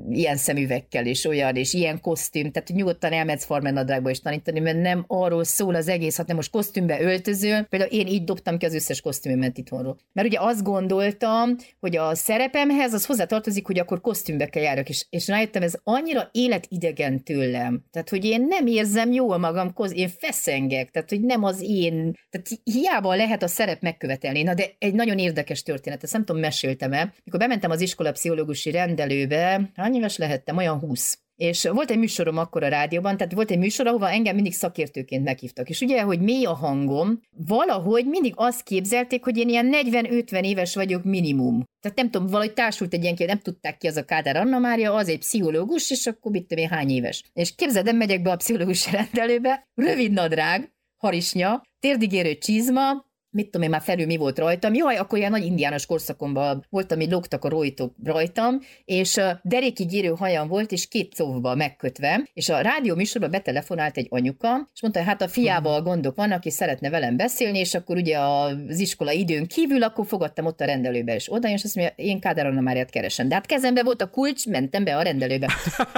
ilyen 0.10 0.38
szemüvekkel 0.38 1.06
és 1.06 1.26
olyan, 1.26 1.56
és 1.56 1.74
ilyen 1.74 2.02
kosztüm, 2.02 2.52
tehát 2.52 2.70
nyugodtan 2.70 3.12
elmehetsz 3.12 3.46
farmernadrágba 3.46 4.10
is 4.10 4.20
tanítani, 4.20 4.60
mert 4.60 4.82
nem 4.82 5.04
arról 5.08 5.44
szól 5.44 5.76
az 5.76 5.88
egész, 5.88 6.18
hanem 6.18 6.36
most 6.36 6.52
kosztümbe 6.52 7.02
öltözöl. 7.02 7.64
Például 7.64 7.92
én 7.92 8.08
így 8.08 8.24
dobtam 8.24 8.58
ki 8.58 8.66
az 8.66 8.74
összes 8.74 9.02
kosztümömet 9.02 9.58
itthonról. 9.58 9.98
Mert 10.14 10.28
ugye 10.28 10.40
azt 10.40 10.64
gondoltam, 10.64 11.56
hogy 11.80 11.96
a 11.96 12.16
szerepemhez 12.16 12.94
az 12.94 13.06
hozzátartozik, 13.06 13.66
hogy 13.66 13.80
akkor 13.80 14.02
kosztümbe 14.02 14.46
kell 14.46 14.64
járok, 14.64 14.90
és, 14.90 15.06
és 15.10 15.28
rájöttem, 15.28 15.62
ez 15.62 15.74
annyira 15.84 16.30
életidegen 16.32 17.24
tőlem. 17.50 17.84
Tehát, 17.92 18.10
hogy 18.10 18.26
én 18.26 18.46
nem 18.50 18.68
érzem 18.68 19.12
jól 19.12 19.38
magam, 19.38 19.74
én 19.92 20.10
feszengek, 20.10 20.92
tehát, 20.92 21.10
hogy 21.10 21.22
nem 21.22 21.44
az 21.44 21.62
én, 21.62 22.14
tehát 22.30 22.48
hiába 22.64 23.16
lehet 23.16 23.44
a 23.44 23.48
szerep 23.48 23.82
megkövetelni. 23.82 24.44
Na, 24.44 24.54
de 24.54 24.66
egy 24.78 24.94
nagyon 24.94 25.18
érdekes 25.18 25.64
történet, 25.64 26.04
ezt 26.04 26.14
nem 26.14 26.26
tudom, 26.26 26.42
meséltem 26.42 26.94
el. 26.94 27.14
Mikor 27.24 27.40
bementem 27.40 27.72
az 27.72 27.82
iskola 27.82 28.12
pszichológusi 28.12 28.72
rendelőbe, 28.72 29.72
hány 29.76 29.96
éves 29.96 30.18
lehettem? 30.18 30.58
Olyan 30.58 30.80
20 30.80 31.20
és 31.40 31.64
volt 31.64 31.92
egy 31.92 31.98
műsorom 31.98 32.38
akkor 32.38 32.64
a 32.64 32.68
rádióban, 32.68 33.18
tehát 33.18 33.34
volt 33.34 33.52
egy 33.52 33.58
műsor, 33.58 33.88
ahova 33.88 34.10
engem 34.10 34.36
mindig 34.36 34.54
szakértőként 34.54 35.24
meghívtak. 35.24 35.70
És 35.70 35.82
ugye, 35.82 36.02
hogy 36.02 36.20
mély 36.20 36.46
a 36.46 36.54
hangom, 36.54 37.22
valahogy 37.38 38.06
mindig 38.06 38.34
azt 38.36 38.64
képzelték, 38.64 39.24
hogy 39.24 39.38
én 39.38 39.50
ilyen 39.50 39.70
40-50 39.74 40.44
éves 40.44 40.76
vagyok 40.76 41.04
minimum. 41.04 41.64
Tehát 41.82 41.98
nem 41.98 42.10
tudom, 42.10 42.28
valahogy 42.28 42.54
társult 42.54 42.94
egy 42.94 43.04
ilyen 43.04 43.16
nem 43.26 43.40
tudták 43.40 43.78
ki 43.78 43.88
az 43.88 43.96
a 43.96 44.06
Kádár 44.06 44.36
Anna 44.36 44.60
Mária, 44.60 44.94
az 44.94 45.10
egy 45.10 45.20
pszichológus, 45.20 45.92
és 45.92 46.08
akkor 46.08 46.32
mit 46.32 46.48
tudom 46.48 46.64
én 46.64 46.70
hány 46.70 46.90
éves. 46.90 47.24
És 47.34 47.56
képzeld, 47.56 47.96
megyek 47.96 48.22
be 48.22 48.32
a 48.32 48.36
pszichológus 48.36 48.92
rendelőbe, 48.92 49.68
rövid 49.76 50.12
nadrág, 50.12 50.72
harisnya, 50.98 51.62
térdigérő 51.80 52.38
csizma, 52.38 53.06
mit 53.32 53.46
tudom 53.46 53.62
én, 53.62 53.70
már 53.70 53.82
felül 53.82 54.06
mi 54.06 54.18
volt 54.18 54.38
rajtam, 54.40 54.74
jaj, 54.74 54.98
akkor 54.98 55.18
ilyen 55.18 55.32
nagy 55.32 55.46
indiános 55.46 55.86
korszakomban 55.86 56.66
voltam, 56.70 57.00
így 57.00 57.12
lógtak 57.12 57.46
a 57.46 57.50
rojtok 57.50 57.96
rajtam, 58.04 58.60
és 58.86 59.22
deréki 59.42 59.86
gyérő 59.86 60.10
hajam 60.10 60.48
volt, 60.48 60.72
és 60.72 60.88
két 60.88 61.16
szóvba 61.16 61.56
megkötve, 61.56 62.22
és 62.34 62.50
a 62.50 62.62
rádió 62.62 62.96
műsorban 62.96 63.32
betelefonált 63.32 63.98
egy 63.98 64.08
anyuka, 64.10 64.70
és 64.74 64.82
mondta, 64.82 65.04
hát 65.04 65.22
a 65.22 65.28
fiával 65.28 65.82
gondok 65.82 66.16
vannak, 66.16 66.46
és 66.46 66.54
szeretne 66.54 66.90
velem 66.90 67.18
beszélni, 67.18 67.60
és 67.60 67.74
akkor 67.74 67.96
ugye 67.96 68.20
az 68.20 68.80
iskola 68.80 69.12
időn 69.12 69.48
kívül, 69.48 69.84
akkor 69.84 70.06
fogadtam 70.06 70.46
ott 70.46 70.62
a 70.62 70.66
rendelőbe, 70.66 71.16
és 71.16 71.32
oda, 71.32 71.50
és 71.50 71.64
azt 71.64 71.76
mondja, 71.76 71.94
én 71.96 72.20
Kádár 72.20 72.46
Anna 72.46 72.62
Máriát 72.62 72.90
keresem. 72.90 73.28
De 73.28 73.36
hát 73.36 73.46
kezembe 73.46 73.84
volt 73.84 74.02
a 74.02 74.10
kulcs, 74.10 74.48
mentem 74.48 74.84
be 74.84 74.98
a 74.98 75.02
rendelőbe. 75.02 75.54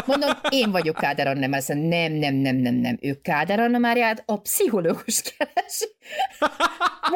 Mondom, 0.06 0.30
én 0.50 0.72
vagyok 0.72 0.96
Kádár 0.96 1.28
Anna 1.28 1.48
Máriát. 1.48 1.68
Nem, 1.68 2.14
nem, 2.14 2.36
nem, 2.36 2.56
nem, 2.56 2.76
nem. 2.76 2.98
Ő 3.02 3.14
Kádár 3.22 3.60
Anna 3.60 3.78
Máriát 3.78 4.24
a 4.26 4.38
pszichológus 4.38 5.22
keres. 5.22 5.88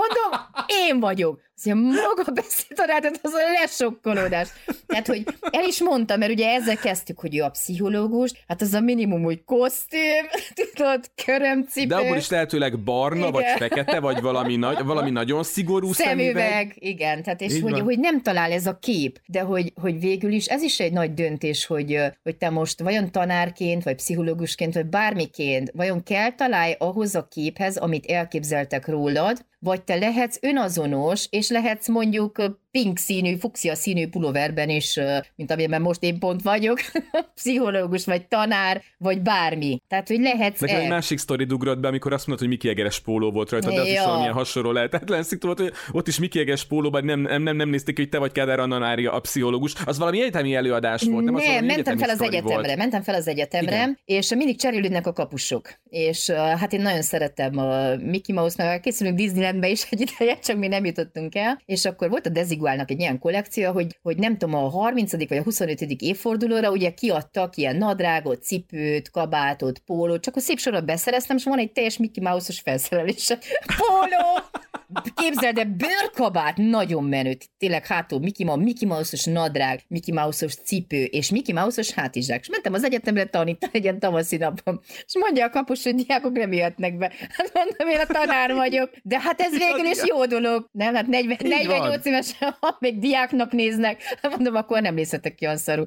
Mondom, 0.05 0.47
én 0.67 0.99
vagyok. 0.99 1.39
Azt 1.55 1.65
mondja, 1.65 2.01
maga 2.01 2.31
beszéltanádat, 2.31 3.19
az 3.21 3.33
a 3.33 3.51
lesokkolódás. 3.61 4.49
Tehát, 4.87 5.07
hogy 5.07 5.23
el 5.51 5.63
is 5.63 5.81
mondtam, 5.81 6.19
mert 6.19 6.31
ugye 6.31 6.49
ezzel 6.49 6.77
kezdtük, 6.77 7.19
hogy 7.19 7.37
ő 7.37 7.41
a 7.41 7.49
pszichológus, 7.49 8.31
hát 8.47 8.61
az 8.61 8.73
a 8.73 8.79
minimum, 8.79 9.23
hogy 9.23 9.43
kosztüm, 9.43 10.25
tudod, 10.75 11.11
körömcipő. 11.25 11.87
De 11.87 11.95
abból 11.95 12.17
is 12.17 12.29
lehetőleg 12.29 12.79
barna, 12.79 13.17
igen. 13.17 13.31
vagy 13.31 13.45
fekete, 13.57 13.99
vagy 13.99 14.21
valami, 14.21 14.55
nagy, 14.55 14.83
valami 14.83 15.09
nagyon 15.09 15.43
szigorú 15.43 15.93
szemüveg. 15.93 16.35
szemüveg. 16.35 16.75
Igen, 16.79 17.23
tehát 17.23 17.41
és 17.41 17.61
hogy, 17.61 17.79
hogy, 17.79 17.99
nem 17.99 18.21
talál 18.21 18.51
ez 18.51 18.67
a 18.67 18.77
kép, 18.79 19.19
de 19.25 19.39
hogy, 19.39 19.73
hogy 19.81 19.99
végül 19.99 20.31
is 20.31 20.45
ez 20.45 20.61
is 20.61 20.79
egy 20.79 20.91
nagy 20.91 21.13
döntés, 21.13 21.65
hogy, 21.65 21.99
hogy 22.23 22.35
te 22.35 22.49
most 22.49 22.81
vajon 22.81 23.11
tanárként, 23.11 23.83
vagy 23.83 23.95
pszichológusként, 23.95 24.73
vagy 24.73 24.85
bármiként, 24.85 25.71
vajon 25.73 26.03
kell 26.03 26.31
találj 26.31 26.75
ahhoz 26.77 27.15
a 27.15 27.27
képhez, 27.27 27.77
amit 27.77 28.05
elképzeltek 28.05 28.87
rólad, 28.87 29.45
vagy 29.59 29.83
te 29.83 29.95
lehetsz 29.95 30.37
önazonos, 30.41 31.27
és 31.29 31.44
lehetsz 31.49 31.87
mondjuk 31.87 32.41
pink 32.81 32.97
színű, 32.97 33.35
fuxia 33.37 33.75
színű 33.75 34.07
pulóverben 34.07 34.69
is, 34.69 34.99
mint 35.35 35.51
amilyen 35.51 35.81
most 35.81 36.03
én 36.03 36.19
pont 36.19 36.41
vagyok, 36.41 36.79
pszichológus, 37.35 38.05
vagy 38.05 38.27
tanár, 38.27 38.81
vagy 38.97 39.21
bármi. 39.21 39.81
Tehát, 39.87 40.07
hogy 40.07 40.19
lehetsz 40.19 40.59
Nekem 40.59 40.79
egy 40.79 40.89
másik 40.89 41.17
sztori 41.17 41.43
dugrott 41.43 41.79
be, 41.79 41.87
amikor 41.87 42.13
azt 42.13 42.27
mondtad, 42.27 42.47
hogy 42.47 42.57
Miki 42.57 42.69
Egeres 42.69 42.99
póló 42.99 43.31
volt 43.31 43.49
rajta, 43.49 43.69
de 43.69 43.81
az 43.81 43.87
is 43.87 43.99
valamilyen 43.99 44.33
hasonló 44.33 44.71
lehetetlen 44.71 45.23
volt, 45.39 45.59
hogy 45.59 45.73
ott 45.91 46.07
is 46.07 46.19
Miki 46.19 46.39
Egeres 46.39 46.65
pólóban 46.65 47.05
nem, 47.05 47.19
nem, 47.19 47.41
nem, 47.41 47.55
nem 47.55 47.69
nézték, 47.69 47.97
hogy 47.97 48.09
te 48.09 48.17
vagy 48.17 48.31
Kádár 48.31 48.59
Annanária 48.59 49.13
a 49.13 49.19
pszichológus. 49.19 49.73
Az 49.85 49.97
valami 49.97 50.21
egyetemi 50.21 50.55
előadás 50.55 51.03
volt, 51.03 51.25
nem? 51.25 51.33
Nem, 51.33 51.65
mentem 51.65 51.97
fel 51.97 52.09
az 52.09 52.21
egyetemre, 52.21 52.67
volt. 52.67 52.77
mentem 52.77 53.01
fel 53.01 53.15
az 53.15 53.27
egyetemre, 53.27 53.75
Igen. 53.75 53.99
és 54.05 54.29
mindig 54.29 54.59
cserélődnek 54.59 55.07
a 55.07 55.13
kapusok. 55.13 55.73
És 55.89 56.29
hát 56.29 56.73
én 56.73 56.81
nagyon 56.81 57.01
szeretem 57.01 57.57
a 57.57 57.95
Mickey 57.95 58.35
Mouse, 58.35 58.63
mert 58.63 58.81
készülünk 58.81 59.17
Disneylandbe 59.17 59.69
is 59.69 59.87
egy 59.91 60.01
ideje, 60.01 60.39
csak 60.39 60.57
mi 60.57 60.67
nem 60.67 60.85
jutottunk 60.85 61.35
el, 61.35 61.61
és 61.65 61.85
akkor 61.85 62.09
volt 62.09 62.25
a 62.25 62.29
Dezig 62.29 62.63
Jaguárnak 62.65 62.91
egy 62.91 62.99
ilyen 62.99 63.19
kollekció, 63.19 63.71
hogy, 63.71 63.97
hogy 64.01 64.17
nem 64.17 64.37
tudom, 64.37 64.55
a 64.55 64.69
30. 64.69 65.11
vagy 65.27 65.37
a 65.37 65.43
25. 65.43 65.81
évfordulóra 65.81 66.71
ugye 66.71 66.93
kiadtak 66.93 67.57
ilyen 67.57 67.75
nadrágot, 67.75 68.43
cipőt, 68.43 69.11
kabátot, 69.11 69.79
pólót, 69.79 70.21
csak 70.21 70.35
a 70.35 70.39
szép 70.39 70.59
sorra 70.59 70.81
beszereztem, 70.81 71.35
és 71.35 71.43
van 71.43 71.59
egy 71.59 71.71
teljes 71.71 71.97
Mickey 71.97 72.23
Mouse-os 72.23 72.59
felszerelése. 72.59 73.37
Póló! 73.77 74.41
Képzeld, 75.15 75.55
de 75.55 75.63
bőrkabát 75.63 76.57
nagyon 76.57 77.03
menő, 77.03 77.37
tényleg 77.57 77.85
hátul 77.85 78.19
Mickey 78.19 78.45
Mouse, 78.45 78.63
Mickey 78.63 78.87
Mouse-os 78.87 79.25
nadrág, 79.25 79.81
Mickey 79.87 80.13
Mouse-os 80.13 80.55
cipő, 80.55 81.03
és 81.03 81.29
Mickey 81.29 81.53
Mouse-os 81.53 81.91
hátizsák. 81.91 82.39
És 82.41 82.49
mentem 82.49 82.73
az 82.73 82.83
egyetemre 82.83 83.25
tanítani 83.25 83.71
egy 83.75 83.83
ilyen 83.83 83.99
tavaszi 83.99 84.37
napon. 84.37 84.81
És 85.05 85.17
mondja 85.19 85.45
a 85.45 85.49
kapus, 85.49 85.83
hogy 85.83 85.95
diákok 85.95 86.31
nem 86.31 86.53
jöhetnek 86.53 86.97
be. 86.97 87.11
Hát 87.29 87.51
mondom, 87.53 87.87
én 87.87 87.99
a 87.99 88.05
tanár 88.05 88.53
vagyok. 88.63 88.89
De 89.03 89.19
hát 89.19 89.41
ez 89.41 89.57
végül 89.57 89.85
is 89.85 90.01
jó 90.05 90.25
dolog. 90.25 90.69
Nem, 90.71 90.95
hát 90.95 91.07
40, 91.07 91.37
48 91.41 92.05
éves, 92.05 92.37
ha 92.59 92.77
még 92.79 92.99
diáknak 92.99 93.51
néznek, 93.51 94.01
hát 94.21 94.31
mondom, 94.31 94.55
akkor 94.55 94.81
nem 94.81 94.93
nézhetek 94.93 95.35
ki 95.35 95.47
szarú. 95.55 95.83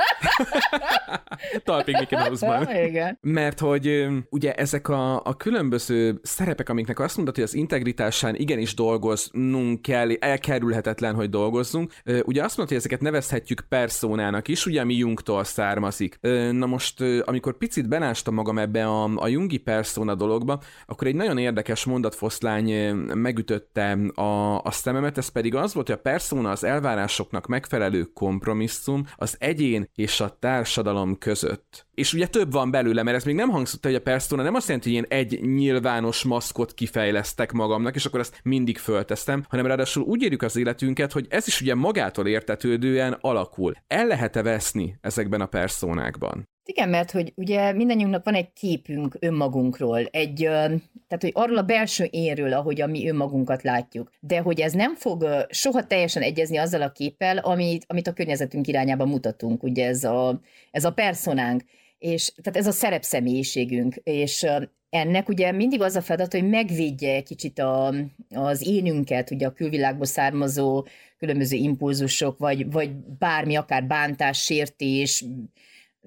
Talpig 1.64 1.96
Mickey 1.98 2.18
Mouse-ban. 2.18 2.68
Igen. 2.86 3.18
Mert 3.20 3.58
hogy 3.60 4.06
ugye 4.30 4.52
ezek 4.52 4.88
a, 4.88 5.24
a 5.24 5.36
különböző 5.36 6.20
szerepek, 6.22 6.68
amiknek 6.68 6.98
azt 6.98 7.16
mondod, 7.16 7.34
hogy 7.34 7.44
az 7.44 7.54
integritásán 7.54 8.34
igenis 8.34 8.74
dolgoznunk 8.74 9.82
kell, 9.82 10.10
elkerülhetetlen, 10.18 11.14
hogy 11.14 11.30
dolgozzunk. 11.30 11.92
Ugye 12.04 12.42
azt 12.42 12.56
mondod, 12.56 12.68
hogy 12.68 12.76
ezeket 12.76 13.00
nevezhetjük 13.00 13.64
personának 13.68 14.48
is, 14.48 14.66
ugye 14.66 14.80
ami 14.80 14.94
Jungtól 14.94 15.44
származik. 15.44 16.18
Na 16.50 16.66
most, 16.66 17.00
amikor 17.24 17.56
picit 17.56 17.88
benástam 17.88 18.34
magam 18.34 18.58
ebbe 18.58 18.86
a, 18.86 19.10
a 19.16 19.28
Jungi 19.28 19.58
persona 19.58 20.14
dologba, 20.14 20.60
akkor 20.86 21.06
egy 21.06 21.14
nagyon 21.14 21.38
érdekes 21.38 21.84
mondatfoszlány 21.84 22.94
megütötte 23.14 23.98
a, 24.14 24.62
a 24.62 24.70
szememet, 24.70 25.18
ez 25.18 25.28
pedig 25.28 25.54
az 25.54 25.74
volt, 25.74 25.86
hogy 25.86 25.96
a 25.96 26.00
persona 26.00 26.50
az 26.50 26.64
elvárásoknak 26.64 27.46
megfelelő 27.46 28.02
kompromisszum 28.02 29.06
az 29.16 29.36
egyén 29.38 29.81
és 29.94 30.20
a 30.20 30.36
társadalom 30.40 31.18
között. 31.18 31.86
És 31.94 32.12
ugye 32.12 32.26
több 32.26 32.52
van 32.52 32.70
belőle, 32.70 33.02
mert 33.02 33.16
ez 33.16 33.24
még 33.24 33.34
nem 33.34 33.50
hangzott, 33.50 33.84
hogy 33.84 33.94
a 33.94 34.00
persona 34.00 34.42
nem 34.42 34.54
azt 34.54 34.66
jelenti, 34.66 34.88
hogy 34.88 34.98
én 34.98 35.18
egy 35.18 35.40
nyilvános 35.40 36.22
maszkot 36.22 36.74
kifejlesztek 36.74 37.52
magamnak, 37.52 37.94
és 37.94 38.04
akkor 38.04 38.20
ezt 38.20 38.40
mindig 38.42 38.78
fölteszem, 38.78 39.44
hanem 39.48 39.66
ráadásul 39.66 40.02
úgy 40.02 40.22
érjük 40.22 40.42
az 40.42 40.56
életünket, 40.56 41.12
hogy 41.12 41.26
ez 41.30 41.46
is 41.46 41.60
ugye 41.60 41.74
magától 41.74 42.26
értetődően 42.26 43.18
alakul. 43.20 43.74
El 43.86 44.06
lehet-e 44.06 44.42
veszni 44.42 44.98
ezekben 45.00 45.40
a 45.40 45.46
personákban? 45.46 46.50
Igen, 46.64 46.88
mert 46.88 47.10
hogy 47.10 47.32
ugye 47.36 47.72
mindannyiunknak 47.72 48.24
van 48.24 48.34
egy 48.34 48.52
képünk 48.52 49.16
önmagunkról, 49.20 49.98
egy, 49.98 50.36
tehát 50.36 51.20
hogy 51.20 51.32
arról 51.34 51.56
a 51.56 51.62
belső 51.62 52.08
énről, 52.10 52.52
ahogy 52.52 52.80
a 52.80 52.86
mi 52.86 53.08
önmagunkat 53.08 53.62
látjuk, 53.62 54.10
de 54.20 54.38
hogy 54.40 54.60
ez 54.60 54.72
nem 54.72 54.94
fog 54.94 55.46
soha 55.50 55.86
teljesen 55.86 56.22
egyezni 56.22 56.56
azzal 56.56 56.82
a 56.82 56.92
képpel, 56.92 57.38
amit, 57.38 57.84
amit 57.88 58.06
a 58.06 58.12
környezetünk 58.12 58.66
irányába 58.66 59.06
mutatunk, 59.06 59.62
ugye 59.62 59.86
ez 59.86 60.04
a, 60.04 60.40
ez 60.70 60.84
a 60.84 60.92
personánk, 60.92 61.64
és 61.98 62.32
tehát 62.42 62.58
ez 62.58 62.66
a 62.66 62.72
szerepszemélyiségünk, 62.72 63.94
és 63.94 64.46
ennek 64.90 65.28
ugye 65.28 65.52
mindig 65.52 65.82
az 65.82 65.96
a 65.96 66.00
feladat, 66.00 66.32
hogy 66.32 66.48
megvédje 66.48 67.14
egy 67.14 67.24
kicsit 67.24 67.58
a, 67.58 67.94
az 68.34 68.66
énünket, 68.66 69.30
ugye 69.30 69.46
a 69.46 69.52
külvilágból 69.52 70.06
származó 70.06 70.86
különböző 71.18 71.56
impulzusok, 71.56 72.38
vagy, 72.38 72.70
vagy 72.70 72.90
bármi, 73.18 73.56
akár 73.56 73.84
bántás, 73.84 74.44
sértés, 74.44 75.24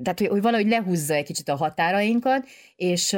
tehát 0.03 0.19
hogy, 0.19 0.27
hogy 0.27 0.41
valahogy 0.41 0.67
lehúzza 0.67 1.13
egy 1.13 1.25
kicsit 1.25 1.49
a 1.49 1.55
határainkat, 1.55 2.47
és 2.75 3.13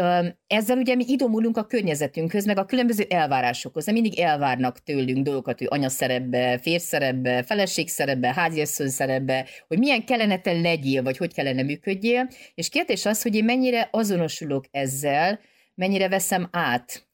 ezzel 0.48 0.78
ugye 0.78 0.96
mi 0.96 1.04
idomulunk 1.08 1.58
a 1.58 1.66
környezetünkhöz, 1.66 2.46
meg 2.46 2.58
a 2.58 2.66
különböző 2.66 3.06
elvárásokhoz, 3.10 3.86
de 3.86 3.92
mindig 3.92 4.20
elvárnak 4.20 4.84
tőlünk 4.84 5.26
dolgokat, 5.26 5.58
hogy 5.58 5.68
anyaszerepbe, 5.72 6.58
férszerepbe, 6.58 7.44
feleségszerepbe, 7.44 8.34
háziasszony 8.34 8.90
szerepbe, 8.90 9.46
hogy 9.68 9.78
milyen 9.80 10.06
kellene 10.06 10.40
te 10.40 10.52
legyél, 10.52 11.04
vagy 11.04 11.18
hogy 11.18 11.34
kellene 11.34 11.64
működjél, 11.64 12.30
és 12.56 12.70
kérdés 12.70 13.06
az, 13.06 13.22
hogy 13.22 13.36
én 13.36 13.44
mennyire 13.44 13.88
azonosulok 13.92 14.66
ezzel, 14.72 15.40
mennyire 15.76 16.10
veszem 16.10 16.50
át 16.52 17.08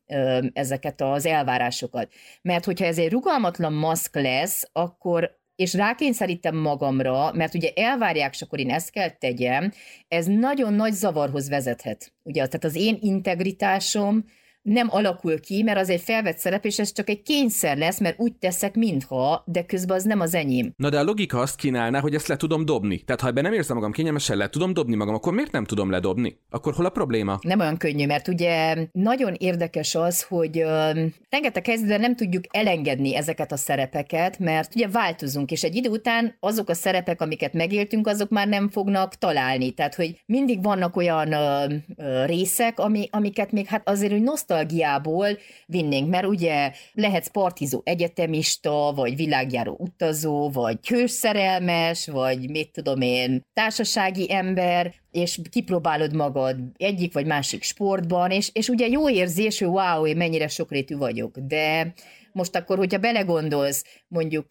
ezeket 0.54 1.02
az 1.02 1.26
elvárásokat. 1.26 2.14
Mert 2.42 2.66
hogyha 2.66 2.86
ez 2.86 2.98
egy 2.98 3.12
rugalmatlan 3.12 3.74
maszk 3.74 4.16
lesz, 4.16 4.70
akkor 4.72 5.42
és 5.56 5.74
rákényszerítem 5.74 6.56
magamra, 6.56 7.32
mert 7.34 7.54
ugye 7.54 7.70
elvárják, 7.76 8.34
és 8.34 8.42
akkor 8.42 8.60
én 8.60 8.70
ezt 8.70 8.92
kell 8.92 9.10
tegyem, 9.10 9.72
ez 10.08 10.26
nagyon 10.26 10.74
nagy 10.74 10.94
zavarhoz 10.94 11.50
vezethet. 11.50 12.14
Ugye, 12.24 12.48
tehát 12.48 12.64
az 12.64 12.76
én 12.76 12.98
integritásom 13.02 14.26
nem 14.64 14.88
alakul 14.92 15.40
ki, 15.40 15.64
mert 15.64 15.80
az 15.80 15.90
egy 15.90 16.02
felvett 16.02 16.38
szerep, 16.38 16.66
és 16.66 16.80
ez 16.80 16.92
csak 16.92 17.10
egy 17.10 17.22
kényszer 17.22 17.78
lesz, 17.78 18.00
mert 18.00 18.20
úgy 18.20 18.34
teszek, 18.36 18.76
mintha, 18.76 19.44
de 19.46 19.66
közben 19.66 19.98
az 19.98 20.04
nem 20.04 20.20
az 20.20 20.34
enyém. 20.34 20.74
Na 20.76 20.90
de 20.90 21.00
a 21.00 21.04
logika 21.04 21.40
azt 21.40 21.56
kínálná, 21.56 22.00
hogy 22.00 22.16
ezt 22.16 22.28
le 22.28 22.36
tudom 22.36 22.66
dobni. 22.66 23.00
Tehát 23.00 23.22
ha 23.22 23.28
ebben 23.28 23.44
nem 23.44 23.54
érzem 23.54 23.76
magam 23.76 23.92
kényelmesen, 23.92 24.38
le 24.38 24.50
tudom 24.50 24.74
dobni 24.74 24.96
magam, 24.96 25.14
akkor 25.14 25.34
miért 25.34 25.52
nem 25.52 25.66
tudom 25.66 25.90
ledobni? 25.90 26.38
Akkor 26.50 26.74
hol 26.74 26.86
a 26.86 26.90
probléma? 26.90 27.40
Nem 27.42 27.60
olyan 27.60 27.78
könnyű, 27.78 28.06
mert 28.06 28.28
ugye 28.28 28.76
nagyon 28.92 29.34
érdekes 29.38 29.96
az, 29.96 30.24
hogy 30.24 30.64
uh, 30.64 30.98
rengeteg 31.30 31.66
helyzetben 31.66 32.00
nem 32.00 32.16
tudjuk 32.16 32.44
elengedni 32.50 33.16
ezeket 33.16 33.52
a 33.52 33.58
szerepeket, 33.58 34.40
mert 34.40 34.76
ugye 34.76 34.88
változunk, 34.88 35.52
és 35.52 35.64
egy 35.64 35.76
idő 35.76 35.90
után 35.90 36.36
azok 36.40 36.70
a 36.70 36.74
szerepek, 36.74 37.22
amiket 37.22 37.54
megéltünk, 37.54 38.08
azok 38.08 38.30
már 38.30 38.48
nem 38.48 38.70
fognak 38.70 39.16
találni. 39.16 39.72
Tehát, 39.72 39.96
hogy 39.96 40.22
mindig 40.26 40.64
vannak 40.64 40.96
olyan 40.96 41.28
uh, 41.28 41.74
uh, 41.98 42.26
részek, 42.26 42.80
ami, 42.80 43.08
amiket 43.12 43.52
még 43.52 43.66
hát 43.66 43.90
azért, 43.90 44.12
hogy 44.12 44.24
nosztalgiából 44.54 45.38
vinnénk, 45.66 46.10
mert 46.10 46.26
ugye 46.26 46.72
lehet 46.94 47.32
partizó 47.32 47.82
egyetemista, 47.84 48.94
vagy 48.96 49.16
világjáró 49.16 49.78
utazó, 49.80 50.50
vagy 50.50 50.88
hőszerelmes, 50.88 52.08
vagy 52.08 52.50
mit 52.50 52.72
tudom 52.72 53.02
én, 53.02 53.42
társasági 53.54 54.34
ember, 54.34 54.94
és 55.12 55.40
kipróbálod 55.52 56.16
magad 56.16 56.58
egyik 56.78 57.14
vagy 57.14 57.26
másik 57.26 57.64
sportban, 57.64 58.32
és, 58.32 58.50
és 58.54 58.70
ugye 58.70 58.88
jó 58.88 59.10
érzés, 59.10 59.60
hogy 59.60 59.68
wow, 59.68 60.08
én 60.08 60.18
mennyire 60.18 60.48
sokrétű 60.48 60.98
vagyok, 60.98 61.38
de 61.38 61.94
most 62.32 62.56
akkor, 62.56 62.78
hogyha 62.78 62.98
belegondolsz, 62.98 63.86
mondjuk 64.08 64.46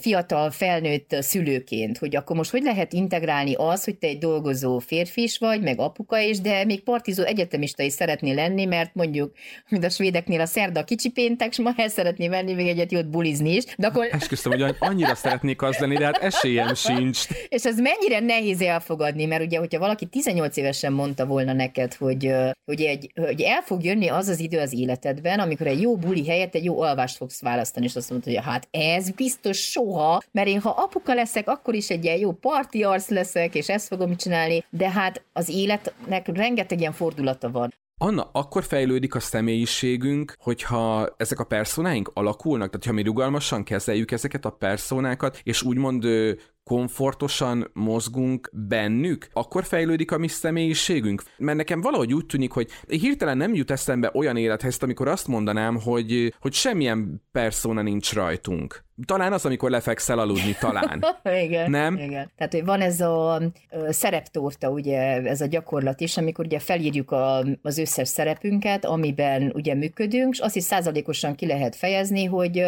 fiatal, 0.00 0.50
felnőtt 0.50 1.16
szülőként, 1.20 1.98
hogy 1.98 2.16
akkor 2.16 2.36
most 2.36 2.50
hogy 2.50 2.62
lehet 2.62 2.92
integrálni 2.92 3.54
az, 3.54 3.84
hogy 3.84 3.96
te 3.96 4.06
egy 4.06 4.18
dolgozó 4.18 4.78
férfi 4.78 5.22
is 5.22 5.38
vagy, 5.38 5.62
meg 5.62 5.80
apuka 5.80 6.18
is, 6.18 6.40
de 6.40 6.64
még 6.64 6.82
partizó 6.82 7.22
egyetemista 7.22 7.82
is 7.82 7.92
szeretné 7.92 8.32
lenni, 8.32 8.64
mert 8.64 8.94
mondjuk, 8.94 9.32
mint 9.68 9.84
a 9.84 9.88
svédeknél 9.88 10.40
a 10.40 10.46
szerda 10.46 10.84
kicsi 10.84 11.10
péntek, 11.10 11.48
és 11.50 11.58
ma 11.58 11.72
el 11.76 11.88
szeretné 11.88 12.28
venni 12.28 12.52
még 12.52 12.68
egyet 12.68 12.92
jót 12.92 13.10
bulizni 13.10 13.54
is. 13.54 13.64
De 13.76 13.86
akkor... 13.86 14.08
Esküszöm, 14.10 14.52
hogy 14.52 14.76
annyira 14.78 15.14
szeretnék 15.14 15.62
az 15.62 15.78
lenni, 15.78 15.96
de 15.96 16.04
hát 16.04 16.16
esélyem 16.22 16.74
sincs. 16.74 17.26
És 17.48 17.64
ez 17.64 17.78
mennyire 17.78 18.20
nehéz 18.20 18.60
elfogadni, 18.60 19.24
mert 19.24 19.42
ugye, 19.42 19.58
hogyha 19.58 19.78
valaki 19.78 20.06
18 20.06 20.56
évesen 20.56 20.92
mondta 20.92 21.26
volna 21.26 21.52
neked, 21.52 21.94
hogy, 21.94 22.32
hogy, 22.64 22.80
egy, 22.80 23.12
hogy 23.14 23.40
el 23.40 23.60
fog 23.60 23.84
jönni 23.84 24.08
az 24.08 24.28
az 24.28 24.40
idő 24.40 24.58
az 24.58 24.72
életedben, 24.72 25.38
amikor 25.38 25.66
egy 25.66 25.80
jó 25.80 25.96
buli 25.96 26.28
helyett 26.28 26.54
egy 26.54 26.64
jó 26.64 26.80
alvást 26.80 27.16
fogsz 27.16 27.40
választani, 27.40 27.86
és 27.86 27.96
azt 27.96 28.10
mondod, 28.10 28.32
hogy 28.32 28.44
hát 28.44 28.68
ez 28.70 29.10
biztos 29.10 29.69
soha, 29.70 30.20
mert 30.30 30.48
én 30.48 30.60
ha 30.60 30.70
apuka 30.70 31.14
leszek, 31.14 31.48
akkor 31.48 31.74
is 31.74 31.90
egy 31.90 32.04
ilyen 32.04 32.18
jó 32.18 32.32
parti 32.32 32.82
arc 32.82 33.08
leszek, 33.08 33.54
és 33.54 33.68
ezt 33.68 33.86
fogom 33.86 34.16
csinálni, 34.16 34.64
de 34.70 34.90
hát 34.90 35.22
az 35.32 35.48
életnek 35.48 36.28
rengeteg 36.36 36.80
ilyen 36.80 36.92
fordulata 36.92 37.50
van. 37.50 37.74
Anna, 38.02 38.30
akkor 38.32 38.64
fejlődik 38.64 39.14
a 39.14 39.20
személyiségünk, 39.20 40.34
hogyha 40.38 41.14
ezek 41.16 41.38
a 41.38 41.44
personáink 41.44 42.10
alakulnak, 42.14 42.70
tehát 42.70 42.86
ha 42.86 42.92
mi 42.92 43.02
rugalmasan 43.02 43.64
kezeljük 43.64 44.10
ezeket 44.10 44.44
a 44.44 44.50
personákat, 44.50 45.40
és 45.42 45.62
úgymond 45.62 46.04
komfortosan 46.64 47.70
mozgunk 47.72 48.50
bennük, 48.52 49.28
akkor 49.32 49.64
fejlődik 49.64 50.12
a 50.12 50.18
mi 50.18 50.28
személyiségünk. 50.28 51.22
Mert 51.36 51.56
nekem 51.56 51.80
valahogy 51.80 52.14
úgy 52.14 52.26
tűnik, 52.26 52.52
hogy 52.52 52.70
hirtelen 52.88 53.36
nem 53.36 53.54
jut 53.54 53.70
eszembe 53.70 54.10
olyan 54.14 54.36
élethelyzet, 54.36 54.82
amikor 54.82 55.08
azt 55.08 55.26
mondanám, 55.26 55.80
hogy, 55.80 56.34
hogy 56.40 56.52
semmilyen 56.52 57.22
persona 57.32 57.82
nincs 57.82 58.12
rajtunk. 58.12 58.84
Talán 59.04 59.32
az, 59.32 59.44
amikor 59.44 59.70
lefekszel 59.70 60.18
aludni, 60.18 60.56
talán. 60.60 61.04
igen, 61.44 61.70
nem? 61.70 61.96
igen. 61.96 62.30
Tehát, 62.36 62.52
hogy 62.52 62.64
van 62.64 62.80
ez 62.80 63.00
a 63.00 63.42
szereptorta, 63.88 64.70
ugye, 64.70 65.00
ez 65.22 65.40
a 65.40 65.46
gyakorlat 65.46 66.00
is, 66.00 66.16
amikor 66.16 66.44
ugye 66.44 66.58
felírjuk 66.58 67.10
a, 67.10 67.44
az 67.62 67.78
összes 67.78 68.08
szerepünket, 68.08 68.84
amiben 68.84 69.52
ugye 69.54 69.74
működünk, 69.74 70.32
és 70.32 70.38
azt 70.38 70.56
is 70.56 70.62
százalékosan 70.62 71.34
ki 71.34 71.46
lehet 71.46 71.76
fejezni, 71.76 72.24
hogy 72.24 72.64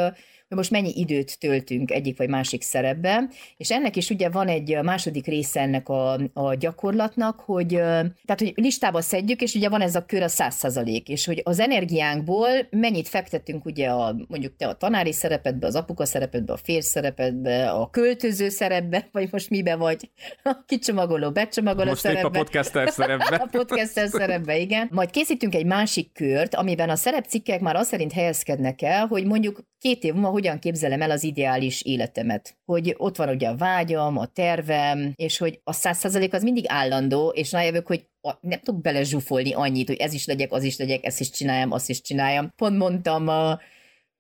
most 0.55 0.71
mennyi 0.71 0.93
időt 0.95 1.39
töltünk 1.39 1.91
egyik 1.91 2.19
vagy 2.19 2.29
másik 2.29 2.63
szerepbe, 2.63 3.29
és 3.57 3.71
ennek 3.71 3.97
is 3.97 4.11
ugye 4.11 4.29
van 4.29 4.49
egy 4.49 4.79
második 4.83 5.27
része 5.27 5.61
ennek 5.61 5.89
a, 5.89 6.19
a 6.33 6.55
gyakorlatnak, 6.55 7.41
hogy, 7.41 7.69
tehát, 7.69 8.39
hogy 8.39 8.53
listába 8.55 9.01
szedjük, 9.01 9.41
és 9.41 9.55
ugye 9.55 9.69
van 9.69 9.81
ez 9.81 9.95
a 9.95 10.05
kör 10.05 10.23
a 10.23 10.29
száz 10.29 10.55
százalék, 10.55 11.09
és 11.09 11.27
hogy 11.27 11.41
az 11.45 11.61
energiánkból 11.61 12.49
mennyit 12.71 13.09
fektetünk 13.09 13.65
ugye 13.65 13.89
a, 13.89 14.17
mondjuk 14.29 14.57
te 14.57 14.67
a 14.67 14.75
tanári 14.75 15.13
szerepedbe, 15.13 15.67
az 15.67 15.75
apuka 15.75 16.05
szerepedbe, 16.05 16.53
a 16.53 16.57
férj 16.57 16.81
szerepedbe, 16.81 17.71
a 17.71 17.91
költöző 17.91 18.49
szerepbe, 18.49 19.09
vagy 19.13 19.29
most 19.33 19.51
mibe 19.51 19.77
vagy, 19.77 20.11
a 20.43 20.65
kicsomagoló, 20.67 21.31
becsomagoló 21.31 21.89
most 21.89 22.01
szerepbe. 22.01 22.23
Most 22.23 22.35
a 22.35 22.39
podcaster 22.39 22.91
szerepbe. 22.99 23.37
a 23.37 23.49
podcaster 23.51 24.09
szerepbe, 24.09 24.59
igen. 24.59 24.89
Majd 24.91 25.11
készítünk 25.11 25.55
egy 25.55 25.67
másik 25.67 26.13
kört, 26.13 26.55
amiben 26.55 26.91
a 26.91 26.97
szerepcikkek 26.97 27.61
már 27.61 27.77
azt 27.77 27.89
szerint 27.89 28.13
helyezkednek 28.13 28.83
el, 28.83 29.07
hogy 29.07 29.25
mondjuk 29.25 29.61
két 29.79 30.05
év 30.05 30.13
múlva 30.13 30.31
hogyan 30.43 30.59
képzelem 30.59 31.03
el 31.03 31.11
az 31.11 31.25
ideális 31.25 31.83
életemet. 31.83 32.57
Hogy 32.65 32.95
ott 32.99 33.17
van 33.17 33.29
ugye 33.29 33.49
a 33.49 33.57
vágyam, 33.57 34.19
a 34.19 34.27
tervem, 34.27 35.13
és 35.17 35.39
hogy 35.39 35.61
a 35.65 35.73
száz 35.73 35.99
százalék 35.99 36.35
az 36.35 36.43
mindig 36.43 36.65
állandó, 36.69 37.29
és 37.29 37.53
rájövök, 37.53 37.87
hogy 37.87 38.07
nem 38.41 38.61
tudok 38.61 38.81
bele 38.81 39.03
zsúfolni 39.03 39.53
annyit, 39.53 39.87
hogy 39.87 39.97
ez 39.97 40.13
is 40.13 40.27
legyek, 40.27 40.53
az 40.53 40.63
is 40.63 40.77
legyek, 40.77 41.05
ezt 41.05 41.21
is 41.21 41.31
csináljam, 41.31 41.73
azt 41.73 41.89
is 41.89 42.01
csináljam. 42.01 42.53
Pont 42.57 42.79
mondtam 42.79 43.29
a 43.29 43.61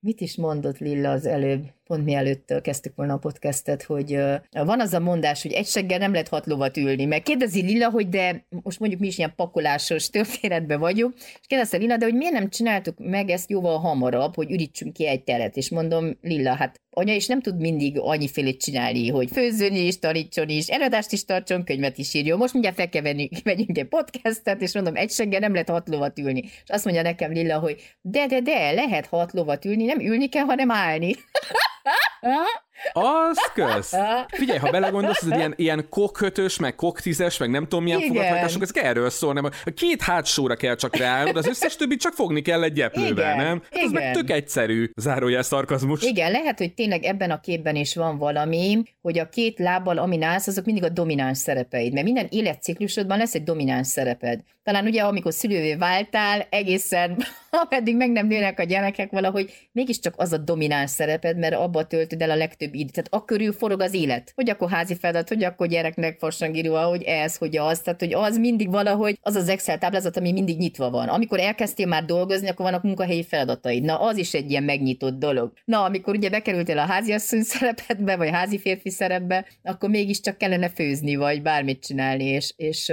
Mit 0.04 0.20
is 0.20 0.37
mondott 0.37 0.78
Lilla 0.78 1.11
az 1.11 1.26
előbb, 1.26 1.64
pont 1.84 2.04
mielőtt 2.04 2.60
kezdtük 2.62 2.96
volna 2.96 3.12
a 3.12 3.18
podcastet, 3.18 3.82
hogy 3.82 4.18
van 4.50 4.80
az 4.80 4.92
a 4.92 5.00
mondás, 5.00 5.42
hogy 5.42 5.52
egy 5.52 5.66
seggel 5.66 5.98
nem 5.98 6.12
lehet 6.12 6.28
hat 6.28 6.46
lovat 6.46 6.76
ülni, 6.76 7.04
mert 7.04 7.22
kérdezi 7.22 7.62
Lilla, 7.62 7.90
hogy 7.90 8.08
de 8.08 8.46
most 8.62 8.78
mondjuk 8.78 9.00
mi 9.00 9.06
is 9.06 9.18
ilyen 9.18 9.32
pakolásos 9.36 10.10
történetben 10.10 10.80
vagyunk, 10.80 11.14
és 11.16 11.46
kérdezte 11.46 11.76
Lilla, 11.76 11.96
de 11.96 12.04
hogy 12.04 12.14
miért 12.14 12.32
nem 12.32 12.48
csináltuk 12.48 12.98
meg 12.98 13.30
ezt 13.30 13.50
jóval 13.50 13.78
hamarabb, 13.78 14.34
hogy 14.34 14.50
ürítsünk 14.50 14.92
ki 14.92 15.06
egy 15.06 15.24
teret, 15.24 15.56
és 15.56 15.70
mondom, 15.70 16.18
Lilla, 16.20 16.54
hát 16.54 16.80
anya 16.94 17.14
is 17.14 17.26
nem 17.26 17.40
tud 17.40 17.60
mindig 17.60 17.98
annyifélét 17.98 18.60
csinálni, 18.60 19.08
hogy 19.08 19.30
főzzön 19.30 19.74
is, 19.74 19.98
tanítson 19.98 20.48
is, 20.48 20.68
előadást 20.68 21.12
is 21.12 21.24
tartson, 21.24 21.64
könyvet 21.64 21.98
is 21.98 22.14
írjon. 22.14 22.38
Most 22.38 22.52
mindjárt 22.52 22.76
fel 22.76 22.88
kell 22.88 23.02
venni, 23.02 23.28
vegyünk 23.44 23.78
egy 23.78 23.88
podcastet, 23.88 24.62
és 24.62 24.74
mondom, 24.74 24.96
egy 24.96 25.10
seggel 25.10 25.40
nem 25.40 25.52
lehet 25.52 25.68
hat 25.68 25.88
lovat 25.88 26.18
ülni. 26.18 26.40
És 26.40 26.70
azt 26.70 26.84
mondja 26.84 27.02
nekem 27.02 27.32
Lilla, 27.32 27.58
hogy 27.58 27.96
de, 28.00 28.26
de, 28.26 28.40
de, 28.40 28.70
lehet 28.70 29.06
hat 29.06 29.32
lovat 29.32 29.64
ülni, 29.64 29.84
nem 29.84 30.00
ülni 30.00 30.28
kell, 30.28 30.44
hanem 30.44 30.70
állni. 30.70 31.14
Ah, 31.84 31.90
ah, 32.22 32.46
ah. 32.46 32.60
Az 32.92 33.50
kösz. 33.54 33.94
Figyelj, 34.28 34.58
ha 34.58 34.70
belegondolsz, 34.70 35.22
ez 35.22 35.36
ilyen, 35.36 35.54
ilyen 35.56 35.86
kokkötös, 35.88 36.58
meg 36.58 36.74
koktízes, 36.74 37.38
meg 37.38 37.50
nem 37.50 37.62
tudom 37.62 37.84
milyen 37.84 38.00
fogadhatások, 38.00 38.62
ez 38.62 38.70
erről 38.72 39.10
szól, 39.10 39.32
nem? 39.32 39.44
A 39.44 39.70
két 39.76 40.02
hátsóra 40.02 40.56
kell 40.56 40.74
csak 40.74 40.96
ráállnod, 40.96 41.36
az 41.36 41.46
összes 41.46 41.76
többit 41.76 42.00
csak 42.00 42.12
fogni 42.12 42.42
kell 42.42 42.62
egy 42.62 42.72
gyeplővel, 42.72 43.34
Igen. 43.34 43.46
nem? 43.46 43.62
Ez 43.70 43.90
meg 43.90 44.12
tök 44.12 44.30
egyszerű, 44.30 44.90
zárójel 44.96 45.42
szarkazmus. 45.42 46.02
Igen, 46.02 46.30
lehet, 46.30 46.58
hogy 46.58 46.74
tényleg 46.74 47.04
ebben 47.04 47.30
a 47.30 47.40
képben 47.40 47.76
is 47.76 47.94
van 47.94 48.18
valami, 48.18 48.82
hogy 49.00 49.18
a 49.18 49.28
két 49.28 49.58
lábbal, 49.58 49.98
amin 49.98 50.22
állsz, 50.22 50.46
azok 50.46 50.64
mindig 50.64 50.84
a 50.84 50.88
domináns 50.88 51.38
szerepeid, 51.38 51.92
mert 51.92 52.04
minden 52.04 52.26
életciklusodban 52.30 53.18
lesz 53.18 53.34
egy 53.34 53.44
domináns 53.44 53.86
szereped. 53.86 54.40
Talán 54.62 54.86
ugye, 54.86 55.02
amikor 55.02 55.32
szülővé 55.32 55.74
váltál, 55.74 56.46
egészen, 56.50 57.16
ameddig 57.68 57.96
meg 57.96 58.10
nem 58.10 58.26
nőnek 58.26 58.58
a 58.58 58.64
gyerekek 58.64 59.10
valahogy, 59.10 59.68
mégiscsak 59.72 60.14
az 60.16 60.32
a 60.32 60.36
domináns 60.36 60.90
szereped, 60.90 61.38
mert 61.38 61.54
abba 61.54 61.86
töltöd 61.86 62.22
el 62.22 62.30
a 62.30 62.36
legtöbb 62.36 62.71
időt. 62.74 62.92
Tehát 62.92 63.22
akkörül 63.24 63.52
forog 63.52 63.80
az 63.80 63.94
élet. 63.94 64.32
Hogy 64.35 64.50
akkor 64.50 64.70
házi 64.70 64.94
feladat, 64.94 65.28
hogy 65.28 65.44
akkor 65.44 65.66
gyereknek 65.66 66.18
farsangíró, 66.18 66.76
hogy 66.76 67.02
ez, 67.02 67.37
hogy 67.37 67.56
az. 67.56 67.80
Tehát, 67.80 68.00
hogy 68.00 68.14
az 68.14 68.38
mindig 68.38 68.70
valahogy 68.70 69.18
az 69.20 69.35
az 69.35 69.48
Excel 69.48 69.78
táblázat, 69.78 70.16
ami 70.16 70.32
mindig 70.32 70.58
nyitva 70.58 70.90
van. 70.90 71.08
Amikor 71.08 71.40
elkezdtél 71.40 71.87
már 71.87 72.04
dolgozni, 72.04 72.48
akkor 72.48 72.64
vannak 72.64 72.82
munkahelyi 72.82 73.24
feladataid. 73.24 73.82
Na, 73.82 74.00
az 74.00 74.16
is 74.16 74.35
egy 74.35 74.50
ilyen 74.50 74.62
megnyitott 74.62 75.18
dolog. 75.18 75.52
Na, 75.64 75.85
amikor 75.85 76.16
ugye 76.16 76.30
bekerültél 76.30 76.78
a 76.78 76.87
háziasszony 76.87 77.42
szerepedbe, 77.42 78.16
vagy 78.16 78.30
házi 78.30 78.58
férfi 78.58 78.90
szerepbe, 78.90 79.46
akkor 79.62 79.88
mégiscsak 79.90 80.38
kellene 80.38 80.68
főzni, 80.68 81.16
vagy 81.16 81.42
bármit 81.42 81.87
csinálni, 81.87 82.24
és, 82.24 82.52
és 82.56 82.92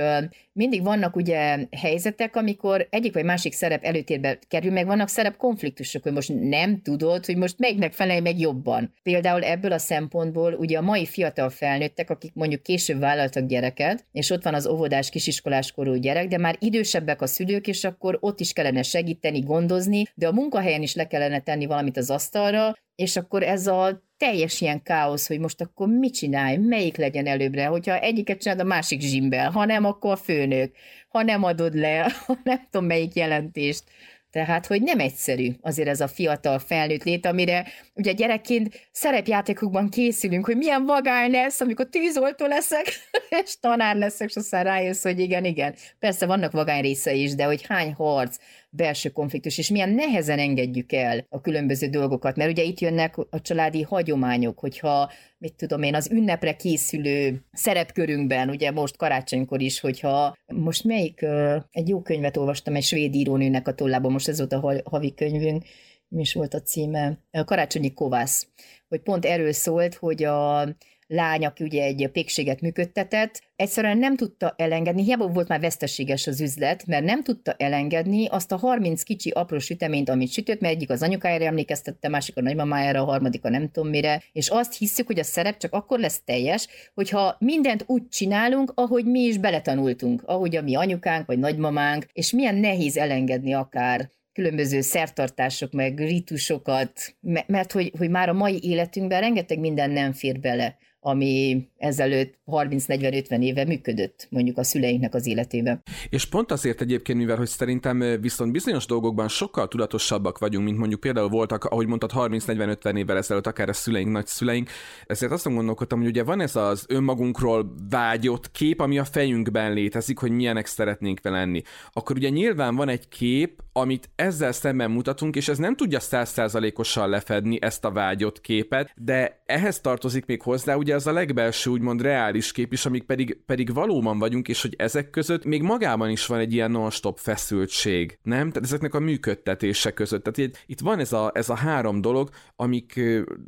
mindig 0.54 0.84
vannak 0.84 1.16
ugye 1.16 1.58
helyzetek, 1.72 2.36
amikor 2.36 2.88
egyik 2.90 3.14
vagy 3.14 3.24
másik 3.24 3.54
szerep 3.54 3.84
előtérbe 3.84 4.40
kerül, 4.48 4.72
meg 4.72 4.86
vannak 4.86 5.08
szerep 5.08 5.38
konfliktusok, 5.38 6.04
hogy 6.04 6.14
most 6.14 6.34
nem 6.40 6.82
tudod, 6.82 7.26
hogy 7.26 7.38
most 7.38 7.60
melyiknek 7.60 7.94
felelj 7.94 8.20
meg 8.20 8.40
jobban. 8.40 8.94
Például 9.04 9.44
ebből 9.60 9.72
a 9.72 9.78
szempontból 9.78 10.54
ugye 10.54 10.78
a 10.78 10.82
mai 10.82 11.06
fiatal 11.06 11.50
felnőttek, 11.50 12.10
akik 12.10 12.34
mondjuk 12.34 12.64
később 12.64 13.00
vállaltak 13.00 13.46
gyereket, 13.46 14.06
és 14.12 14.30
ott 14.30 14.44
van 14.44 14.54
az 14.54 14.68
óvodás, 14.68 15.10
kisiskolás 15.10 15.72
korú 15.72 15.94
gyerek, 15.96 16.28
de 16.28 16.38
már 16.38 16.56
idősebbek 16.60 17.22
a 17.22 17.28
szülők, 17.28 17.68
és 17.68 17.84
akkor 17.84 18.18
ott 18.22 18.40
is 18.40 18.54
kellene 18.54 18.82
segíteni, 18.82 19.40
gondozni, 19.40 20.04
de 20.16 20.28
a 20.28 20.32
munkahelyen 20.32 20.82
is 20.82 20.96
le 20.96 21.08
kellene 21.08 21.40
tenni 21.40 21.66
valamit 21.66 21.98
az 21.98 22.10
asztalra, 22.10 22.76
és 22.96 23.16
akkor 23.16 23.44
ez 23.44 23.68
a 23.68 24.04
teljes 24.18 24.62
ilyen 24.62 24.82
káosz, 24.84 25.28
hogy 25.28 25.40
most 25.40 25.62
akkor 25.62 25.88
mit 25.88 26.14
csinálj, 26.14 26.58
melyik 26.58 26.98
legyen 26.98 27.28
előbbre, 27.28 27.66
hogyha 27.66 28.00
egyiket 28.00 28.40
csinálod, 28.40 28.66
a 28.66 28.68
másik 28.68 29.02
zsimbel, 29.02 29.52
ha 29.52 29.66
nem, 29.66 29.86
akkor 29.86 30.12
a 30.12 30.16
főnök, 30.16 30.76
ha 31.10 31.22
nem 31.24 31.44
adod 31.44 31.76
le, 31.76 32.12
ha 32.26 32.38
nem 32.44 32.68
tudom 32.70 32.88
melyik 32.88 33.16
jelentést. 33.16 33.84
Tehát, 34.32 34.66
hogy 34.66 34.82
nem 34.82 35.00
egyszerű 35.00 35.52
azért 35.62 35.88
ez 35.88 36.02
a 36.02 36.08
fiatal 36.08 36.60
felnőtt 36.60 37.04
lét, 37.04 37.26
amire 37.26 37.68
ugye 37.94 38.12
gyerekként 38.12 38.88
szerepjátékokban 38.92 39.90
készülünk, 39.90 40.46
hogy 40.46 40.58
milyen 40.58 40.86
vagány 40.86 41.32
lesz, 41.32 41.62
amikor 41.62 41.88
tűzoltó 41.90 42.46
leszek, 42.46 42.86
és 43.44 43.60
tanár 43.60 43.96
leszek, 43.96 44.30
és 44.30 44.36
aztán 44.36 44.64
rájössz, 44.64 45.04
hogy 45.04 45.20
igen, 45.20 45.46
igen. 45.46 45.76
Persze 46.00 46.26
vannak 46.26 46.52
vagány 46.52 46.82
része 46.82 47.14
is, 47.14 47.36
de 47.36 47.44
hogy 47.44 47.66
hány 47.68 47.94
harc, 47.94 48.38
belső 48.70 49.10
konfliktus, 49.10 49.58
és 49.58 49.70
milyen 49.70 49.90
nehezen 49.90 50.40
engedjük 50.40 50.92
el 50.92 51.26
a 51.30 51.42
különböző 51.42 51.88
dolgokat, 51.88 52.36
mert 52.36 52.52
ugye 52.52 52.64
itt 52.64 52.80
jönnek 52.80 53.18
a 53.18 53.42
családi 53.42 53.82
hagyományok, 53.82 54.60
hogyha 54.60 55.12
mit 55.38 55.54
tudom 55.54 55.84
én, 55.84 55.96
az 55.96 56.12
ünnepre 56.12 56.56
készülő 56.56 57.42
szerepkörünkben, 57.52 58.50
ugye 58.50 58.72
most 58.72 58.98
karácsonykor 58.98 59.62
is, 59.62 59.80
hogyha 59.80 60.38
most 60.48 60.84
melyik, 60.84 61.26
egy 61.72 61.88
jó 61.88 62.02
könyvet 62.02 62.38
olvastam, 62.38 62.76
egy 62.76 62.84
svéd 62.84 63.16
írónőnek 63.16 63.68
a 63.68 63.74
tollából, 63.74 64.12
most 64.12 64.28
ez 64.28 64.38
volt 64.38 64.54
a 64.54 64.82
havi 64.84 65.14
könyvünk, 65.14 65.64
mi 66.08 66.22
is 66.22 66.34
volt 66.34 66.54
a 66.54 66.62
címe, 66.62 67.18
a 67.32 67.44
Karácsonyi 67.44 67.94
Kovász, 67.94 68.48
hogy 68.88 69.02
pont 69.02 69.26
erről 69.26 69.52
szólt, 69.52 69.96
hogy 69.96 70.24
a 70.24 70.68
lány, 71.10 71.46
aki 71.46 71.64
ugye 71.64 71.84
egy 71.84 72.10
pékséget 72.12 72.62
működtetett, 72.62 73.42
egyszerűen 73.56 73.98
nem 73.98 74.16
tudta 74.16 74.54
elengedni, 74.58 75.04
hiába 75.04 75.28
volt 75.28 75.48
már 75.48 75.60
veszteséges 75.60 76.28
az 76.28 76.42
üzlet, 76.42 76.86
mert 76.86 77.04
nem 77.04 77.24
tudta 77.24 77.56
elengedni 77.58 78.28
azt 78.28 78.52
a 78.52 78.58
30 78.58 79.04
kicsi 79.04 79.30
apró 79.30 79.60
süteményt, 79.60 80.10
amit 80.10 80.32
sütött, 80.32 80.60
mert 80.60 80.74
egyik 80.74 80.90
az 80.90 81.04
anyukájára 81.04 81.46
emlékeztette, 81.46 82.10
másik 82.10 82.38
a 82.38 82.42
nagymamájára, 82.42 83.02
a 83.02 83.06
harmadik 83.06 83.46
a 83.46 83.50
nem 83.50 83.72
tudom 83.72 83.90
mire, 83.90 84.24
és 84.32 84.50
azt 84.50 84.78
hiszük, 84.78 85.08
hogy 85.08 85.20
a 85.20 85.24
szerep 85.24 85.58
csak 85.58 85.74
akkor 85.74 86.00
lesz 86.00 86.22
teljes, 86.26 86.68
hogyha 86.94 87.36
mindent 87.40 87.84
úgy 87.88 88.08
csinálunk, 88.08 88.72
ahogy 88.76 89.06
mi 89.06 89.20
is 89.20 89.38
beletanultunk, 89.38 90.24
ahogy 90.26 90.56
a 90.56 90.62
mi 90.62 90.76
anyukánk 90.76 91.26
vagy 91.26 91.40
nagymamánk, 91.40 92.06
és 92.14 92.32
milyen 92.32 92.56
nehéz 92.56 92.98
elengedni 92.98 93.54
akár 93.54 94.10
különböző 94.34 94.82
szertartások, 94.82 95.72
meg 95.72 96.00
ritusokat, 96.00 97.16
mert 97.48 97.72
hogy, 97.72 97.92
hogy 97.98 98.10
már 98.10 98.30
a 98.30 98.34
mai 98.34 98.60
életünkben 98.64 99.22
rengeteg 99.22 99.60
minden 99.60 99.90
nem 99.90 100.12
fér 100.12 100.40
bele 100.40 100.78
ami 101.02 101.68
ezelőtt 101.78 102.38
30-40-50 102.46 103.42
éve 103.42 103.66
működött 103.66 104.28
mondjuk 104.30 104.58
a 104.58 104.64
szüleinknek 104.64 105.14
az 105.14 105.28
életében. 105.28 105.82
És 106.10 106.26
pont 106.26 106.52
azért 106.52 106.82
egyébként, 106.82 107.18
mivel 107.18 107.38
hogy 107.38 107.48
szerintem 107.48 108.22
viszont 108.22 108.52
bizonyos 108.52 108.86
dolgokban 108.86 109.28
sokkal 109.28 109.68
tudatosabbak 109.68 110.38
vagyunk, 110.38 110.66
mint 110.66 110.78
mondjuk 110.78 111.00
például 111.00 111.30
voltak, 111.30 111.64
ahogy 111.64 111.88
mondtad, 111.88 112.12
30-40-50 112.16 112.98
évvel 112.98 113.18
ezelőtt 113.18 113.48
akár 113.48 113.70
a 113.70 113.74
szüleink, 113.74 114.12
nagyszüleink, 114.12 114.70
ezért 115.06 115.32
azt 115.32 115.48
gondolkodtam, 115.54 116.00
hogy 116.00 116.08
ugye 116.08 116.24
van 116.24 116.42
ez 116.42 116.56
az 116.56 116.86
önmagunkról 116.88 117.74
vágyott 117.90 118.52
kép, 118.52 118.80
ami 118.80 119.00
a 119.00 119.04
fejünkben 119.04 119.74
létezik, 119.74 120.18
hogy 120.18 120.32
milyenek 120.32 120.66
szeretnénk 120.66 121.22
vele 121.22 121.38
lenni. 121.38 121.62
Akkor 121.92 122.16
ugye 122.16 122.30
nyilván 122.30 122.76
van 122.76 122.90
egy 122.90 123.08
kép, 123.08 123.62
amit 123.74 124.10
ezzel 124.16 124.52
szemben 124.52 124.92
mutatunk, 124.92 125.36
és 125.36 125.48
ez 125.48 125.58
nem 125.58 125.76
tudja 125.76 126.00
százszázalékosan 126.00 127.10
lefedni 127.10 127.58
ezt 127.62 127.86
a 127.86 127.92
vágyott 127.92 128.42
képet, 128.42 128.94
de 128.96 129.42
ehhez 129.46 129.82
tartozik 129.82 130.26
még 130.26 130.42
hozzá 130.42 130.76
ugye 130.76 130.89
az 130.92 131.08
a 131.08 131.12
legbelső 131.12 131.70
úgymond 131.70 132.02
reális 132.02 132.52
kép 132.52 132.74
is, 132.74 132.86
amik 132.86 133.04
pedig, 133.04 133.42
pedig 133.46 133.74
valóban 133.74 134.20
vagyunk, 134.20 134.48
és 134.48 134.62
hogy 134.62 134.76
ezek 134.78 135.10
között 135.10 135.46
még 135.46 135.62
magában 135.62 136.10
is 136.10 136.26
van 136.26 136.40
egy 136.40 136.54
ilyen 136.54 136.72
non-stop 136.72 137.18
feszültség, 137.18 138.20
nem? 138.22 138.50
Tehát 138.50 138.68
ezeknek 138.68 138.94
a 138.94 139.00
működtetése 139.00 139.92
között. 139.92 140.24
Tehát 140.24 140.64
itt 140.66 140.80
van 140.80 141.00
ez 141.00 141.14
a, 141.14 141.32
ez 141.34 141.50
a 141.50 141.56
három 141.56 142.02
dolog, 142.02 142.30
amik 142.56 143.00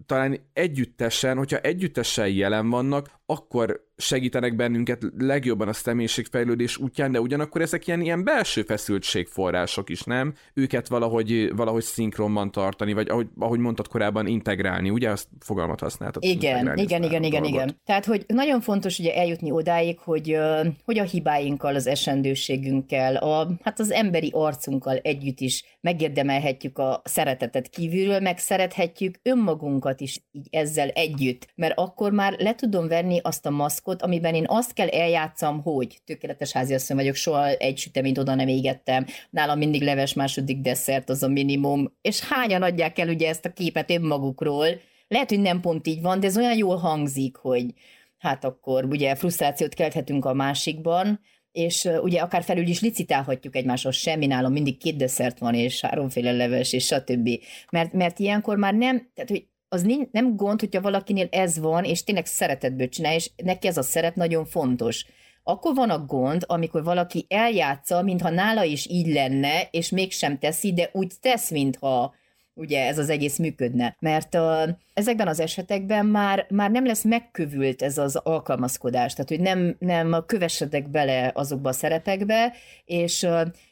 talán 0.06 0.40
együttesen, 0.54 1.38
hogyha 1.38 1.58
együttesen 1.58 2.28
jelen 2.28 2.70
vannak, 2.70 3.10
akkor 3.26 3.90
segítenek 4.02 4.56
bennünket 4.56 5.02
legjobban 5.18 5.68
a 5.68 5.74
személyiségfejlődés 5.74 6.78
útján, 6.78 7.12
de 7.12 7.20
ugyanakkor 7.22 7.62
ezek 7.62 7.88
ilyen, 7.88 8.02
ilyen 8.02 8.24
belső 8.24 8.62
feszültségforrások 8.62 9.90
is, 9.90 10.04
nem? 10.04 10.34
Őket 10.54 10.88
valahogy, 10.88 11.56
valahogy 11.56 11.84
szinkronban 11.84 12.52
tartani, 12.52 12.94
vagy 12.94 13.10
ahogy, 13.10 13.28
ahogy 13.40 13.60
mondtad 13.60 13.88
korábban, 13.88 14.28
integrálni, 14.28 14.90
ugye? 14.90 15.10
Azt 15.10 15.28
fogalmat 15.40 15.80
használtad. 15.80 16.24
Igen, 16.24 16.78
igen, 16.78 17.04
igen, 17.04 17.24
igen, 17.24 17.44
igen. 17.44 17.80
Tehát, 17.86 18.06
hogy 18.06 18.24
nagyon 18.28 18.62
fontos 18.62 19.00
ugye 19.00 19.16
eljutni 19.16 19.52
odáig, 19.52 20.00
hogy, 20.00 20.38
hogy 20.86 21.00
a 21.00 21.04
hibáinkkal, 21.04 21.76
az 21.76 21.88
esendőségünkkel, 21.88 23.16
a, 23.16 23.52
hát 23.64 23.80
az 23.80 23.92
emberi 23.92 24.30
arcunkkal 24.34 24.98
együtt 24.98 25.40
is 25.40 25.64
megérdemelhetjük 25.82 26.78
a 26.78 27.02
szeretetet 27.04 27.70
kívülről, 27.70 28.20
meg 28.20 28.38
szerethetjük 28.38 29.20
önmagunkat 29.24 30.02
is 30.02 30.22
így 30.32 30.48
ezzel 30.52 30.90
együtt, 30.90 31.48
mert 31.56 31.78
akkor 31.78 32.12
már 32.12 32.36
le 32.40 32.56
tudom 32.56 32.88
venni 32.88 33.20
azt 33.24 33.46
a 33.46 33.50
maszkot, 33.50 34.02
amiben 34.02 34.36
én 34.36 34.46
azt 34.48 34.74
kell 34.74 34.88
eljátszam, 34.88 35.62
hogy 35.62 36.00
tökéletes 36.06 36.52
háziasszony 36.52 36.98
vagyok, 36.98 37.16
soha 37.16 37.48
egy 37.48 37.78
süteményt 37.78 38.18
oda 38.18 38.36
nem 38.36 38.48
égettem, 38.48 39.06
nálam 39.30 39.58
mindig 39.58 39.82
leves 39.82 40.14
második 40.14 40.62
desszert 40.62 41.10
az 41.10 41.24
a 41.24 41.28
minimum, 41.28 41.98
és 42.02 42.20
hányan 42.20 42.62
adják 42.62 43.00
el 43.00 43.10
ugye 43.10 43.30
ezt 43.30 43.46
a 43.46 43.54
képet 43.54 43.92
önmagukról, 43.92 44.68
lehet, 45.08 45.30
hogy 45.30 45.40
nem 45.40 45.62
pont 45.62 45.88
így 45.88 46.02
van, 46.02 46.20
de 46.20 46.28
ez 46.28 46.38
olyan 46.38 46.58
jól 46.58 46.78
hangzik, 46.78 47.36
hogy 47.36 47.74
hát 48.18 48.44
akkor 48.44 48.86
ugye 48.86 49.16
frusztrációt 49.16 49.74
kelthetünk 49.74 50.26
a 50.26 50.34
másikban, 50.34 51.20
és 51.52 51.90
ugye 52.02 52.20
akár 52.20 52.44
felül 52.44 52.68
is 52.68 52.82
licitálhatjuk 52.82 53.56
egymáshoz, 53.56 53.96
semmi 53.96 54.26
nálam 54.26 54.52
mindig 54.52 54.78
két 54.78 54.96
desszert 54.96 55.40
van, 55.40 55.54
és 55.54 55.82
háromféle 55.82 56.32
leves, 56.32 56.74
és 56.74 56.86
stb. 56.86 57.30
Mert, 57.72 57.94
mert 57.94 58.20
ilyenkor 58.20 58.58
már 58.58 58.74
nem, 58.74 59.10
tehát 59.14 59.30
hogy 59.30 59.46
az 59.74 59.88
nem 60.12 60.36
gond, 60.36 60.60
hogyha 60.60 60.82
valakinél 60.82 61.28
ez 61.32 61.60
van, 61.60 61.84
és 61.84 62.04
tényleg 62.04 62.26
szeretetből 62.26 62.90
csinál, 62.90 63.16
és 63.16 63.32
neki 63.44 63.68
ez 63.68 63.78
a 63.78 63.82
szeret 63.82 64.16
nagyon 64.16 64.46
fontos. 64.46 65.06
Akkor 65.44 65.76
van 65.76 65.90
a 65.90 66.06
gond, 66.06 66.44
amikor 66.48 66.84
valaki 66.84 67.26
eljátsza, 67.30 68.02
mintha 68.02 68.30
nála 68.30 68.64
is 68.64 68.88
így 68.90 69.08
lenne, 69.08 69.68
és 69.72 69.90
mégsem 69.90 70.38
teszi, 70.38 70.74
de 70.74 70.90
úgy 70.94 71.14
tesz, 71.22 71.52
mintha 71.52 72.14
ugye 72.54 72.86
ez 72.86 72.98
az 72.98 73.10
egész 73.10 73.38
működne. 73.38 73.96
Mert 74.00 74.36
uh, 74.36 74.70
ezekben 74.94 75.28
az 75.28 75.40
esetekben 75.40 76.06
már, 76.06 76.46
már 76.50 76.72
nem 76.72 76.86
lesz 76.86 77.04
megkövült 77.04 77.82
ez 77.82 77.98
az 77.98 78.16
alkalmazkodás, 78.16 79.14
tehát 79.14 79.30
hogy 79.30 79.40
nem, 79.40 79.76
nem 79.80 80.24
kövessedek 80.26 80.90
bele 80.90 81.32
azokba 81.34 81.70
a 81.70 81.74
szerepekbe, 81.74 82.54
és 82.86 83.28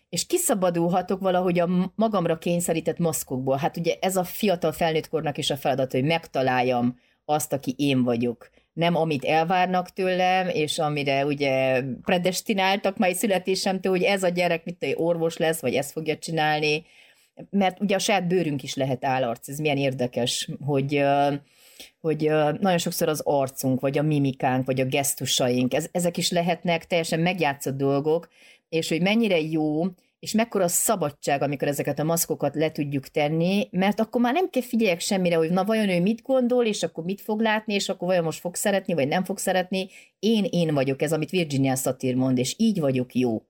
és 0.10 0.26
kiszabadulhatok 0.26 1.20
valahogy 1.20 1.60
a 1.60 1.92
magamra 1.96 2.38
kényszerített 2.38 2.98
maszkokból. 2.98 3.58
Hát 3.58 3.78
ugye 3.78 3.96
ez 4.02 4.16
a 4.16 4.24
fiatal 4.24 4.72
felnőttkornak 4.72 5.38
is 5.38 5.50
a 5.50 5.58
feladat, 5.58 5.92
hogy 5.92 6.04
megtaláljam 6.04 7.00
azt, 7.26 7.54
aki 7.54 7.74
én 7.78 8.04
vagyok. 8.04 8.50
Nem 8.74 8.96
amit 8.96 9.26
elvárnak 9.26 9.90
tőlem, 9.90 10.48
és 10.48 10.80
amire 10.80 11.26
ugye 11.26 11.84
predestináltak 12.02 12.98
majd 12.98 13.16
születésemtől, 13.16 13.92
hogy 13.92 14.04
ez 14.04 14.24
a 14.24 14.30
gyerek 14.30 14.66
mit 14.66 14.78
hogy 14.80 14.96
orvos 14.98 15.38
lesz, 15.38 15.62
vagy 15.62 15.74
ezt 15.74 15.92
fogja 15.92 16.18
csinálni. 16.18 16.86
Mert 17.50 17.82
ugye 17.82 17.96
a 17.96 18.00
saját 18.00 18.28
bőrünk 18.28 18.64
is 18.64 18.76
lehet 18.76 19.06
állarc, 19.06 19.48
ez 19.48 19.60
milyen 19.60 19.78
érdekes, 19.78 20.50
hogy 20.66 21.04
hogy 22.02 22.32
nagyon 22.60 22.78
sokszor 22.78 23.10
az 23.10 23.22
arcunk, 23.24 23.80
vagy 23.80 23.98
a 23.98 24.02
mimikánk, 24.02 24.66
vagy 24.66 24.80
a 24.80 24.86
gesztusaink, 24.86 25.74
ez, 25.74 25.88
ezek 25.92 26.18
is 26.18 26.32
lehetnek 26.32 26.88
teljesen 26.88 27.20
megjátszott 27.20 27.78
dolgok, 27.78 28.30
és 28.70 28.90
hogy 28.90 29.02
mennyire 29.02 29.40
jó, 29.40 29.84
és 30.20 30.32
mekkora 30.32 30.68
szabadság, 30.68 31.42
amikor 31.42 31.68
ezeket 31.68 32.00
a 32.00 32.04
maszkokat 32.04 32.56
le 32.56 32.72
tudjuk 32.72 33.08
tenni, 33.08 33.68
mert 33.72 34.00
akkor 34.00 34.22
már 34.22 34.34
nem 34.34 34.50
kell 34.50 34.62
figyeljek 34.62 35.00
semmire, 35.00 35.36
hogy 35.36 35.52
na 35.52 35.64
vajon 35.64 35.90
ő 35.90 36.02
mit 36.02 36.22
gondol, 36.22 36.66
és 36.66 36.84
akkor 36.84 37.04
mit 37.04 37.22
fog 37.22 37.40
látni, 37.40 37.74
és 37.74 37.90
akkor 37.90 38.08
vajon 38.08 38.24
most 38.24 38.40
fog 38.40 38.56
szeretni, 38.56 38.94
vagy 38.94 39.08
nem 39.08 39.24
fog 39.24 39.38
szeretni. 39.38 39.88
Én, 40.20 40.46
én 40.50 40.74
vagyok 40.74 41.02
ez, 41.02 41.14
amit 41.14 41.30
Virginia 41.30 41.76
Satir 41.76 42.16
mond, 42.16 42.38
és 42.38 42.56
így 42.58 42.80
vagyok 42.80 43.16
jó. 43.16 43.42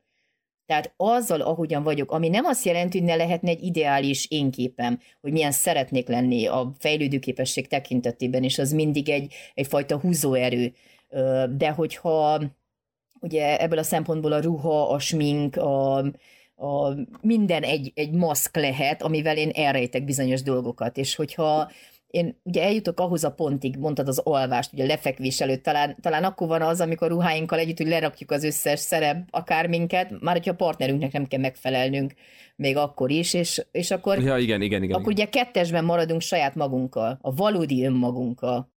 Tehát 0.69 0.93
azzal, 0.97 1.41
ahogyan 1.41 1.84
vagyok, 1.84 2.12
ami 2.12 2.27
nem 2.27 2.45
azt 2.45 2.65
jelenti, 2.65 2.97
hogy 2.97 3.08
ne 3.08 3.15
lehetne 3.15 3.49
egy 3.49 3.63
ideális 3.63 4.25
énképem, 4.29 4.99
hogy 5.21 5.32
milyen 5.32 5.51
szeretnék 5.51 6.08
lenni 6.08 6.45
a 6.45 6.71
fejlődőképesség 6.79 7.67
tekintetében, 7.67 8.43
és 8.43 8.60
az 8.60 8.71
mindig 8.71 9.10
egy, 9.10 9.34
egyfajta 9.53 9.99
húzóerő. 9.99 10.73
De 11.58 11.69
hogyha 11.69 12.41
ugye 13.19 13.60
ebből 13.60 13.77
a 13.77 13.84
szempontból 13.84 14.32
a 14.32 14.39
ruha, 14.39 14.89
a 14.89 14.99
smink, 14.99 15.55
a, 15.55 15.97
a 16.55 16.95
minden 17.21 17.63
egy, 17.63 17.91
egy 17.95 18.12
maszk 18.12 18.55
lehet, 18.55 19.01
amivel 19.01 19.38
én 19.38 19.49
elrejtek 19.49 20.03
bizonyos 20.03 20.41
dolgokat, 20.41 20.97
és 20.97 21.15
hogyha 21.15 21.71
én 22.10 22.39
ugye 22.43 22.63
eljutok 22.63 23.00
ahhoz 23.00 23.24
a 23.24 23.32
pontig, 23.32 23.78
mondtad 23.78 24.08
az 24.08 24.17
alvást, 24.17 24.74
ugye 24.74 24.84
a 24.84 24.88
lefekvés 24.88 25.41
előtt, 25.41 25.63
talán, 25.63 25.98
talán 26.02 26.24
akkor 26.24 26.48
van 26.48 26.62
az, 26.62 26.82
amikor 26.82 27.10
ruháinkkal 27.10 27.60
együtt, 27.60 27.78
hogy 27.78 27.88
lerakjuk 27.88 28.32
az 28.32 28.43
összes 28.43 28.80
szerep, 28.80 29.28
akár 29.30 29.67
minket, 29.67 30.22
már 30.22 30.36
hogyha 30.36 30.52
a 30.52 30.56
partnerünknek 30.56 31.12
nem 31.12 31.26
kell 31.26 31.39
megfelelnünk, 31.39 32.13
még 32.56 32.78
akkor 32.78 33.12
is, 33.12 33.34
és, 33.34 33.65
és 33.72 33.91
akkor, 33.91 34.22
ja, 34.22 34.38
igen, 34.38 34.62
igen, 34.62 34.84
igen, 34.84 34.98
akkor 35.00 35.12
igen. 35.12 35.24
ugye 35.24 35.41
kettesben 35.41 35.86
maradunk 35.86 36.22
saját 36.22 36.56
magunkkal, 36.56 37.17
a 37.22 37.34
valódi 37.34 37.86
önmagunkkal 37.86 38.72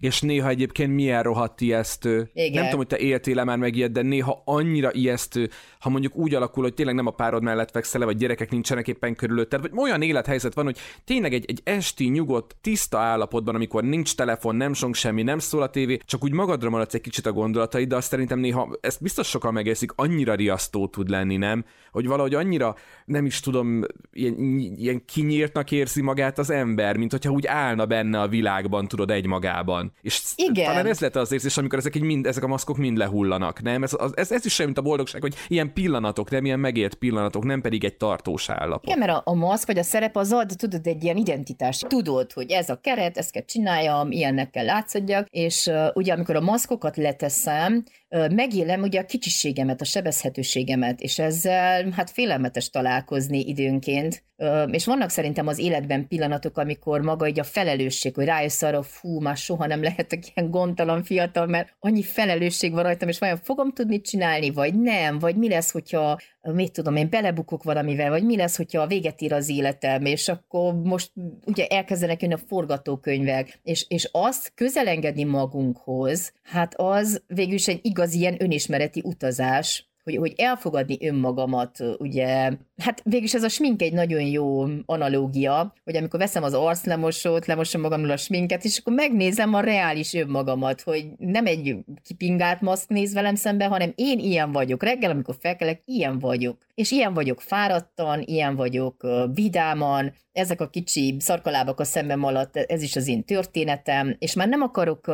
és 0.00 0.20
néha 0.20 0.48
egyébként 0.48 0.94
milyen 0.94 1.22
rohadt 1.22 1.60
ijesztő. 1.60 2.30
Igen. 2.32 2.52
Nem 2.52 2.64
tudom, 2.64 2.78
hogy 2.78 2.86
te 2.86 2.98
éltél 2.98 3.44
már 3.44 3.58
meg 3.58 3.76
ilyet, 3.76 3.92
de 3.92 4.02
néha 4.02 4.42
annyira 4.44 4.92
ijesztő, 4.92 5.50
ha 5.78 5.88
mondjuk 5.88 6.16
úgy 6.16 6.34
alakul, 6.34 6.62
hogy 6.62 6.74
tényleg 6.74 6.94
nem 6.94 7.06
a 7.06 7.10
párod 7.10 7.42
mellett 7.42 7.70
fekszel 7.70 8.04
vagy 8.04 8.16
gyerekek 8.16 8.50
nincsenek 8.50 8.88
éppen 8.88 9.14
körülötted, 9.14 9.60
vagy 9.60 9.70
olyan 9.76 10.02
élethelyzet 10.02 10.54
van, 10.54 10.64
hogy 10.64 10.78
tényleg 11.04 11.32
egy, 11.32 11.44
egy 11.48 11.60
esti, 11.64 12.08
nyugodt, 12.08 12.56
tiszta 12.60 12.98
állapotban, 12.98 13.54
amikor 13.54 13.84
nincs 13.84 14.14
telefon, 14.14 14.56
nem 14.56 14.72
song 14.72 14.94
semmi, 14.94 15.22
nem 15.22 15.38
szól 15.38 15.62
a 15.62 15.70
tévé, 15.70 15.98
csak 16.04 16.24
úgy 16.24 16.32
magadra 16.32 16.70
maradsz 16.70 16.94
egy 16.94 17.00
kicsit 17.00 17.26
a 17.26 17.32
gondolataid, 17.32 17.88
de 17.88 17.96
azt 17.96 18.08
szerintem 18.08 18.38
néha, 18.38 18.76
ezt 18.80 19.02
biztos 19.02 19.28
sokan 19.28 19.52
megészik, 19.52 19.92
annyira 19.94 20.34
riasztó 20.34 20.86
tud 20.86 21.08
lenni, 21.08 21.36
nem? 21.36 21.64
Hogy 21.92 22.06
valahogy 22.06 22.34
annyira, 22.34 22.74
nem 23.04 23.26
is 23.26 23.40
tudom, 23.40 23.84
ilyen, 24.12 24.34
ilyen 24.76 25.04
kinyírtnak 25.04 25.70
érzi 25.70 26.02
magát 26.02 26.38
az 26.38 26.50
ember, 26.50 26.96
mint 26.96 27.10
hogyha 27.10 27.30
úgy 27.30 27.46
állna 27.46 27.86
benne 27.86 28.20
a 28.20 28.28
világban, 28.28 28.88
tudod, 28.88 29.10
egymagában. 29.10 29.89
És 30.02 30.22
Igen. 30.36 30.64
talán 30.64 30.86
ez 30.86 31.00
lett 31.00 31.16
az 31.16 31.32
érzés, 31.32 31.56
amikor 31.56 31.78
ezek, 31.78 31.96
így 31.96 32.02
mind, 32.02 32.26
ezek 32.26 32.42
a 32.42 32.46
maszkok 32.46 32.76
mind 32.76 32.96
lehullanak, 32.96 33.62
nem? 33.62 33.82
Ez, 33.82 33.92
ez, 34.14 34.32
ez 34.32 34.44
is 34.44 34.54
sem, 34.54 34.64
mint 34.64 34.78
a 34.78 34.82
boldogság, 34.82 35.20
hogy 35.20 35.34
ilyen 35.48 35.72
pillanatok, 35.72 36.30
nem 36.30 36.44
ilyen 36.44 36.60
megélt 36.60 36.94
pillanatok, 36.94 37.44
nem 37.44 37.60
pedig 37.60 37.84
egy 37.84 37.96
tartós 37.96 38.48
állapot. 38.48 38.86
Igen, 38.86 38.98
mert 38.98 39.10
a, 39.10 39.22
a 39.24 39.34
maszk 39.34 39.66
vagy 39.66 39.78
a 39.78 39.82
szerep 39.82 40.16
az 40.16 40.32
ad, 40.32 40.52
tudod, 40.56 40.86
egy 40.86 41.04
ilyen 41.04 41.16
identitás. 41.16 41.78
Tudod, 41.78 42.32
hogy 42.32 42.50
ez 42.50 42.68
a 42.68 42.76
keret, 42.76 43.16
ezt 43.16 43.30
kell 43.30 43.44
csináljam, 43.44 44.10
ilyennek 44.10 44.50
kell 44.50 44.64
látszadjak, 44.64 45.26
és 45.30 45.66
uh, 45.66 45.86
ugye 45.94 46.12
amikor 46.12 46.36
a 46.36 46.40
maszkokat 46.40 46.96
leteszem, 46.96 47.84
megélem 48.10 48.82
ugye 48.82 49.00
a 49.00 49.04
kicsiségemet, 49.04 49.80
a 49.80 49.84
sebezhetőségemet, 49.84 51.00
és 51.00 51.18
ezzel 51.18 51.90
hát 51.90 52.10
félelmetes 52.10 52.70
találkozni 52.70 53.38
időnként, 53.38 54.24
és 54.70 54.86
vannak 54.86 55.10
szerintem 55.10 55.46
az 55.46 55.58
életben 55.58 56.08
pillanatok, 56.08 56.58
amikor 56.58 57.00
maga 57.00 57.24
egy 57.24 57.40
a 57.40 57.44
felelősség, 57.44 58.14
hogy 58.14 58.24
rájössz 58.24 58.62
arra, 58.62 58.82
fú, 58.82 59.20
már 59.20 59.36
soha 59.36 59.66
nem 59.66 59.82
lehetek 59.82 60.22
ilyen 60.34 60.50
gondtalan 60.50 61.02
fiatal, 61.02 61.46
mert 61.46 61.76
annyi 61.78 62.02
felelősség 62.02 62.72
van 62.72 62.82
rajtam, 62.82 63.08
és 63.08 63.18
vajon 63.18 63.40
fogom 63.42 63.72
tudni 63.72 64.00
csinálni, 64.00 64.50
vagy 64.50 64.74
nem, 64.74 65.18
vagy 65.18 65.36
mi 65.36 65.48
lesz, 65.48 65.70
hogyha, 65.70 66.18
mit 66.42 66.72
tudom 66.72 66.96
én, 66.96 67.10
belebukok 67.10 67.62
valamivel, 67.62 68.10
vagy 68.10 68.24
mi 68.24 68.36
lesz, 68.36 68.56
hogyha 68.56 68.82
a 68.82 68.86
véget 68.86 69.20
ír 69.20 69.32
az 69.32 69.48
életem, 69.48 70.04
és 70.04 70.28
akkor 70.28 70.74
most 70.74 71.12
ugye 71.46 71.66
elkezdenek 71.66 72.22
jönni 72.22 72.34
a 72.34 72.40
forgatókönyvek, 72.46 73.60
és, 73.62 73.84
és 73.88 74.08
azt 74.12 74.52
közelengedni 74.54 75.24
magunkhoz, 75.24 76.32
hát 76.42 76.74
az 76.76 77.22
végül 77.26 77.54
is 77.54 77.68
egy 77.68 77.80
igaz 77.82 78.14
ilyen 78.14 78.42
önismereti 78.42 79.02
utazás, 79.04 79.89
hogy, 80.04 80.16
hogy 80.16 80.34
elfogadni 80.36 80.98
önmagamat, 81.00 81.78
ugye, 81.98 82.50
hát 82.76 83.02
végülis 83.04 83.34
ez 83.34 83.42
a 83.42 83.48
smink 83.48 83.82
egy 83.82 83.92
nagyon 83.92 84.20
jó 84.22 84.66
analógia, 84.86 85.74
hogy 85.84 85.96
amikor 85.96 86.20
veszem 86.20 86.42
az 86.42 86.54
arclemosót, 86.54 87.46
lemosom 87.46 87.80
magamról 87.80 88.10
a 88.10 88.16
sminket, 88.16 88.64
és 88.64 88.78
akkor 88.78 88.92
megnézem 88.92 89.54
a 89.54 89.60
reális 89.60 90.14
önmagamat, 90.14 90.80
hogy 90.80 91.06
nem 91.18 91.46
egy 91.46 91.76
kipingált 92.02 92.60
maszk 92.60 92.88
néz 92.88 93.14
velem 93.14 93.34
szembe, 93.34 93.64
hanem 93.64 93.92
én 93.94 94.18
ilyen 94.18 94.52
vagyok. 94.52 94.82
Reggel, 94.82 95.10
amikor 95.10 95.36
felkelek, 95.40 95.82
ilyen 95.84 96.18
vagyok. 96.18 96.58
És 96.74 96.90
ilyen 96.90 97.14
vagyok 97.14 97.40
fáradtan, 97.40 98.22
ilyen 98.24 98.56
vagyok 98.56 99.06
vidáman, 99.34 100.12
ezek 100.32 100.60
a 100.60 100.68
kicsi 100.68 101.16
szarkalábak 101.18 101.80
a 101.80 101.84
szemem 101.84 102.24
alatt, 102.24 102.56
ez 102.56 102.82
is 102.82 102.96
az 102.96 103.08
én 103.08 103.24
történetem, 103.24 104.16
és 104.18 104.34
már 104.34 104.48
nem 104.48 104.62
akarok 104.62 105.06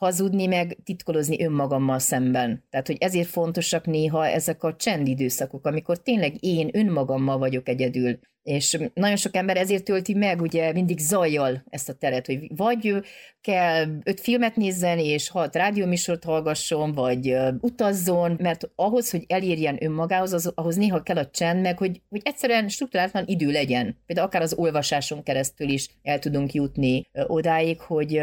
hazudni, 0.00 0.46
meg 0.46 0.76
titkolozni 0.84 1.44
önmagammal 1.44 1.98
szemben. 1.98 2.64
Tehát, 2.70 2.86
hogy 2.86 2.96
ezért 3.00 3.28
fontosak 3.28 3.86
néha 3.86 4.26
ezek 4.26 4.62
a 4.62 4.76
csendidőszakok, 4.76 5.66
amikor 5.66 6.02
tényleg 6.02 6.44
én 6.44 6.70
önmagammal 6.72 7.38
vagyok 7.38 7.68
egyedül. 7.68 8.18
És 8.50 8.78
nagyon 8.94 9.16
sok 9.16 9.36
ember 9.36 9.56
ezért 9.56 9.84
tölti 9.84 10.14
meg 10.14 10.40
ugye 10.40 10.72
mindig 10.72 10.98
zajjal 10.98 11.64
ezt 11.70 11.88
a 11.88 11.92
teret, 11.92 12.26
hogy 12.26 12.56
vagy 12.56 13.02
kell 13.40 13.86
öt 14.04 14.20
filmet 14.20 14.56
nézzen, 14.56 14.98
és 14.98 15.28
hat 15.28 15.54
rádióműsort 15.54 16.24
hallgasson, 16.24 16.92
vagy 16.92 17.36
utazzon, 17.60 18.36
mert 18.38 18.70
ahhoz, 18.74 19.10
hogy 19.10 19.24
elérjen 19.28 19.84
önmagához, 19.84 20.32
az, 20.32 20.52
ahhoz 20.54 20.76
néha 20.76 21.02
kell 21.02 21.16
a 21.16 21.30
csend, 21.30 21.60
meg 21.60 21.78
hogy, 21.78 22.00
hogy 22.08 22.20
egyszerűen 22.24 22.68
struktúráltan 22.68 23.24
idő 23.26 23.50
legyen. 23.50 23.96
Például 24.06 24.26
akár 24.26 24.42
az 24.42 24.54
olvasáson 24.54 25.22
keresztül 25.22 25.68
is 25.68 25.88
el 26.02 26.18
tudunk 26.18 26.52
jutni 26.52 27.06
odáig, 27.26 27.80
hogy, 27.80 28.20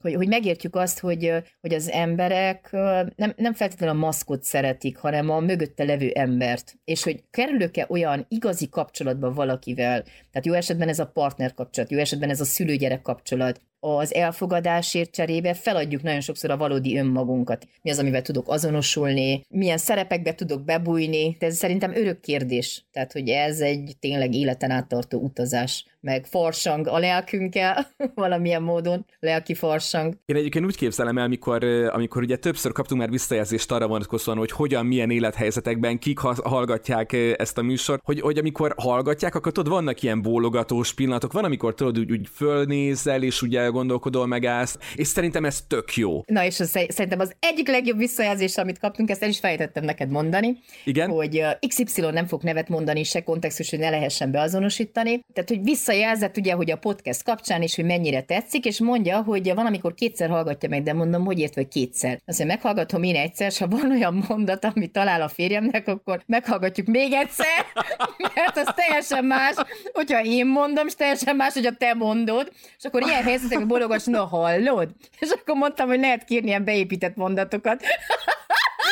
hogy, 0.00 0.14
hogy 0.14 0.28
megértjük 0.28 0.76
azt, 0.76 0.98
hogy, 0.98 1.32
hogy 1.60 1.74
az 1.74 1.90
emberek 1.90 2.68
nem, 3.16 3.32
nem 3.36 3.54
feltétlenül 3.54 3.96
a 3.96 3.98
maszkot 3.98 4.42
szeretik, 4.42 4.96
hanem 4.96 5.30
a 5.30 5.40
mögötte 5.40 5.84
levő 5.84 6.10
embert. 6.10 6.78
És 6.84 7.02
hogy 7.02 7.22
kerülök-e 7.30 7.86
olyan 7.88 8.26
igazi 8.28 8.68
kapcsolatba 8.68 9.32
valakivel, 9.60 10.02
tehát 10.02 10.46
jó 10.46 10.52
esetben 10.52 10.88
ez 10.88 10.98
a 10.98 11.06
partner 11.06 11.54
kapcsolat, 11.54 11.90
jó 11.90 11.98
esetben 11.98 12.30
ez 12.30 12.40
a 12.40 12.44
szülőgyerek 12.44 13.02
kapcsolat, 13.02 13.60
az 13.80 14.14
elfogadásért 14.14 15.10
cserébe 15.10 15.54
feladjuk 15.54 16.02
nagyon 16.02 16.20
sokszor 16.20 16.50
a 16.50 16.56
valódi 16.56 16.98
önmagunkat. 16.98 17.66
Mi 17.82 17.90
az, 17.90 17.98
amivel 17.98 18.22
tudok 18.22 18.48
azonosulni, 18.48 19.44
milyen 19.48 19.78
szerepekbe 19.78 20.34
tudok 20.34 20.64
bebújni, 20.64 21.36
de 21.38 21.46
ez 21.46 21.56
szerintem 21.56 21.94
örök 21.94 22.20
kérdés. 22.20 22.84
Tehát, 22.92 23.12
hogy 23.12 23.28
ez 23.28 23.60
egy 23.60 23.96
tényleg 24.00 24.34
életen 24.34 24.70
áttartó 24.70 25.18
utazás 25.18 25.84
meg 26.00 26.26
farsang 26.26 26.86
a 26.86 26.98
lelkünkkel, 26.98 27.86
valamilyen 28.14 28.62
módon, 28.62 29.06
lelki 29.20 29.54
farsang. 29.54 30.14
Én 30.26 30.36
egyébként 30.36 30.64
úgy 30.64 30.76
képzelem 30.76 31.18
el, 31.18 31.24
amikor, 31.24 31.64
amikor 31.64 32.22
ugye 32.22 32.36
többször 32.36 32.72
kaptunk 32.72 33.00
már 33.00 33.10
visszajelzést 33.10 33.72
arra 33.72 33.86
vonatkozóan, 33.86 34.38
hogy 34.38 34.50
hogyan, 34.50 34.86
milyen 34.86 35.10
élethelyzetekben 35.10 35.98
kik 35.98 36.18
hallgatják 36.18 37.12
ezt 37.36 37.58
a 37.58 37.62
műsort, 37.62 38.00
hogy, 38.04 38.20
hogy 38.20 38.38
amikor 38.38 38.74
hallgatják, 38.76 39.34
akkor 39.34 39.52
tudod, 39.52 39.72
vannak 39.72 40.02
ilyen 40.02 40.22
bólogatós 40.22 40.94
pillanatok, 40.94 41.32
van, 41.32 41.44
amikor 41.44 41.74
tudod, 41.74 41.98
úgy, 41.98 42.10
úgy 42.10 42.28
fölnézel, 42.32 43.22
és 43.22 43.42
ugye 43.42 43.69
gondolkodol, 43.70 44.26
megállsz, 44.26 44.78
és 44.94 45.06
szerintem 45.06 45.44
ez 45.44 45.62
tök 45.68 45.94
jó. 45.94 46.22
Na, 46.26 46.44
és 46.44 46.60
az, 46.60 46.68
szerintem 46.88 47.20
az 47.20 47.32
egyik 47.38 47.68
legjobb 47.68 47.98
visszajelzés, 47.98 48.56
amit 48.56 48.78
kaptunk, 48.78 49.10
ezt 49.10 49.22
el 49.22 49.28
is 49.28 49.38
fejtettem 49.38 49.84
neked 49.84 50.10
mondani, 50.10 50.58
Igen? 50.84 51.10
hogy 51.10 51.44
XY 51.68 52.00
nem 52.00 52.26
fog 52.26 52.42
nevet 52.42 52.68
mondani, 52.68 53.02
se 53.02 53.22
kontextus, 53.22 53.70
hogy 53.70 53.78
ne 53.78 53.90
lehessen 53.90 54.30
beazonosítani. 54.30 55.20
Tehát, 55.32 55.48
hogy 55.48 55.62
vissza 55.62 55.90
visszajelzett 55.90 56.36
ugye, 56.36 56.52
hogy 56.52 56.70
a 56.70 56.76
podcast 56.76 57.22
kapcsán 57.22 57.62
is, 57.62 57.74
hogy 57.74 57.84
mennyire 57.84 58.22
tetszik, 58.22 58.64
és 58.64 58.80
mondja, 58.80 59.22
hogy 59.22 59.54
van, 59.54 59.66
amikor 59.66 59.94
kétszer 59.94 60.28
hallgatja 60.28 60.68
meg, 60.68 60.82
de 60.82 60.92
mondom, 60.92 61.24
hogy 61.24 61.38
ért, 61.38 61.54
vagy 61.54 61.68
kétszer. 61.68 62.20
Mondja, 62.24 62.46
meghallgatom 62.46 63.02
én 63.02 63.16
egyszer, 63.16 63.46
és 63.50 63.58
ha 63.58 63.68
van 63.68 63.90
olyan 63.90 64.24
mondat, 64.28 64.64
amit 64.64 64.92
talál 64.92 65.22
a 65.22 65.28
férjemnek, 65.28 65.88
akkor 65.88 66.22
meghallgatjuk 66.26 66.86
még 66.86 67.12
egyszer, 67.12 67.64
mert 68.34 68.56
az 68.56 68.74
teljesen 68.74 69.24
más, 69.24 69.54
hogyha 69.92 70.22
én 70.22 70.46
mondom, 70.46 70.86
és 70.86 70.94
teljesen 70.94 71.36
más, 71.36 71.54
hogy 71.54 71.66
a 71.66 71.72
te 71.78 71.94
mondod, 71.94 72.50
és 72.78 72.84
akkor 72.84 73.02
ilyen 73.02 73.22
helyzetekben 73.60 73.66
bologas, 73.68 74.04
na 74.04 74.24
hallod? 74.24 74.88
És 75.18 75.30
akkor 75.30 75.56
mondtam, 75.56 75.88
hogy 75.88 76.00
lehet 76.00 76.24
kérni 76.24 76.48
ilyen 76.48 76.64
beépített 76.64 77.16
mondatokat. 77.16 77.82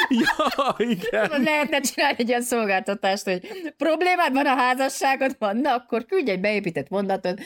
ja, 0.23 0.75
igen. 0.79 1.43
Lehetne 1.43 1.81
csinálni 1.81 2.17
egy 2.19 2.29
ilyen 2.29 2.43
szolgáltatást, 2.43 3.25
hogy 3.25 3.41
problémád 3.77 4.33
van 4.33 4.47
a 4.47 4.55
házasságodban, 4.55 5.57
na 5.57 5.75
akkor 5.75 6.05
küldj 6.05 6.31
egy 6.31 6.41
beépített 6.41 6.89
mondatot. 6.89 7.41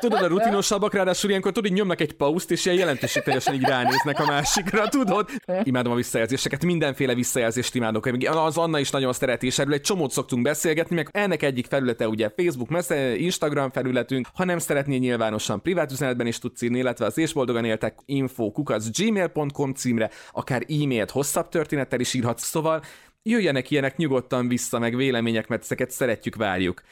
Tudod, 0.00 0.22
a 0.22 0.26
rutinosabbak 0.26 0.94
ráadásul 0.94 1.30
ilyenkor 1.30 1.52
tudod, 1.52 1.72
nyomnak 1.72 2.00
egy 2.00 2.12
pauszt, 2.12 2.50
és 2.50 2.64
ilyen 2.64 2.78
jelentőségteljesen 2.78 3.54
így 3.54 3.62
ránéznek 3.62 4.18
a 4.18 4.26
másikra, 4.26 4.88
tudod? 4.88 5.30
Imádom 5.62 5.92
a 5.92 5.96
visszajelzéseket, 5.96 6.64
mindenféle 6.64 7.14
visszajelzést 7.14 7.74
imádok. 7.74 8.08
Az 8.26 8.58
Anna 8.58 8.78
is 8.78 8.90
nagyon 8.90 9.12
szereti, 9.12 9.46
és 9.46 9.58
erről 9.58 9.72
egy 9.72 9.80
csomót 9.80 10.10
szoktunk 10.10 10.42
beszélgetni, 10.42 10.94
meg 10.94 11.08
ennek 11.12 11.42
egyik 11.42 11.66
felülete 11.66 12.08
ugye 12.08 12.30
Facebook, 12.36 12.68
messze, 12.68 13.16
Instagram 13.16 13.70
felületünk, 13.70 14.26
ha 14.34 14.44
nem 14.44 14.58
szeretnél 14.58 14.98
nyilvánosan 14.98 15.62
privát 15.62 15.92
üzenetben 15.92 16.26
is 16.26 16.38
tudsz 16.38 16.62
írni, 16.62 16.78
illetve 16.78 17.06
az 17.06 17.18
és 17.18 17.32
boldogan 17.32 17.64
éltek 17.64 17.98
info 18.04 18.52
gmail.com 18.98 19.72
címre, 19.72 20.10
akár 20.32 20.62
e-mailt 20.68 21.10
hosszabb 21.10 21.48
történet 21.48 21.88
üzenettel 21.96 22.00
is 22.00 22.14
írhatsz, 22.14 22.44
szóval 22.44 22.82
jöjjenek 23.22 23.70
ilyenek 23.70 23.96
nyugodtan 23.96 24.48
vissza, 24.48 24.78
meg 24.78 24.96
vélemények, 24.96 25.48
mert 25.48 25.62
ezeket 25.62 25.90
szeretjük, 25.90 26.36
várjuk. 26.36 26.82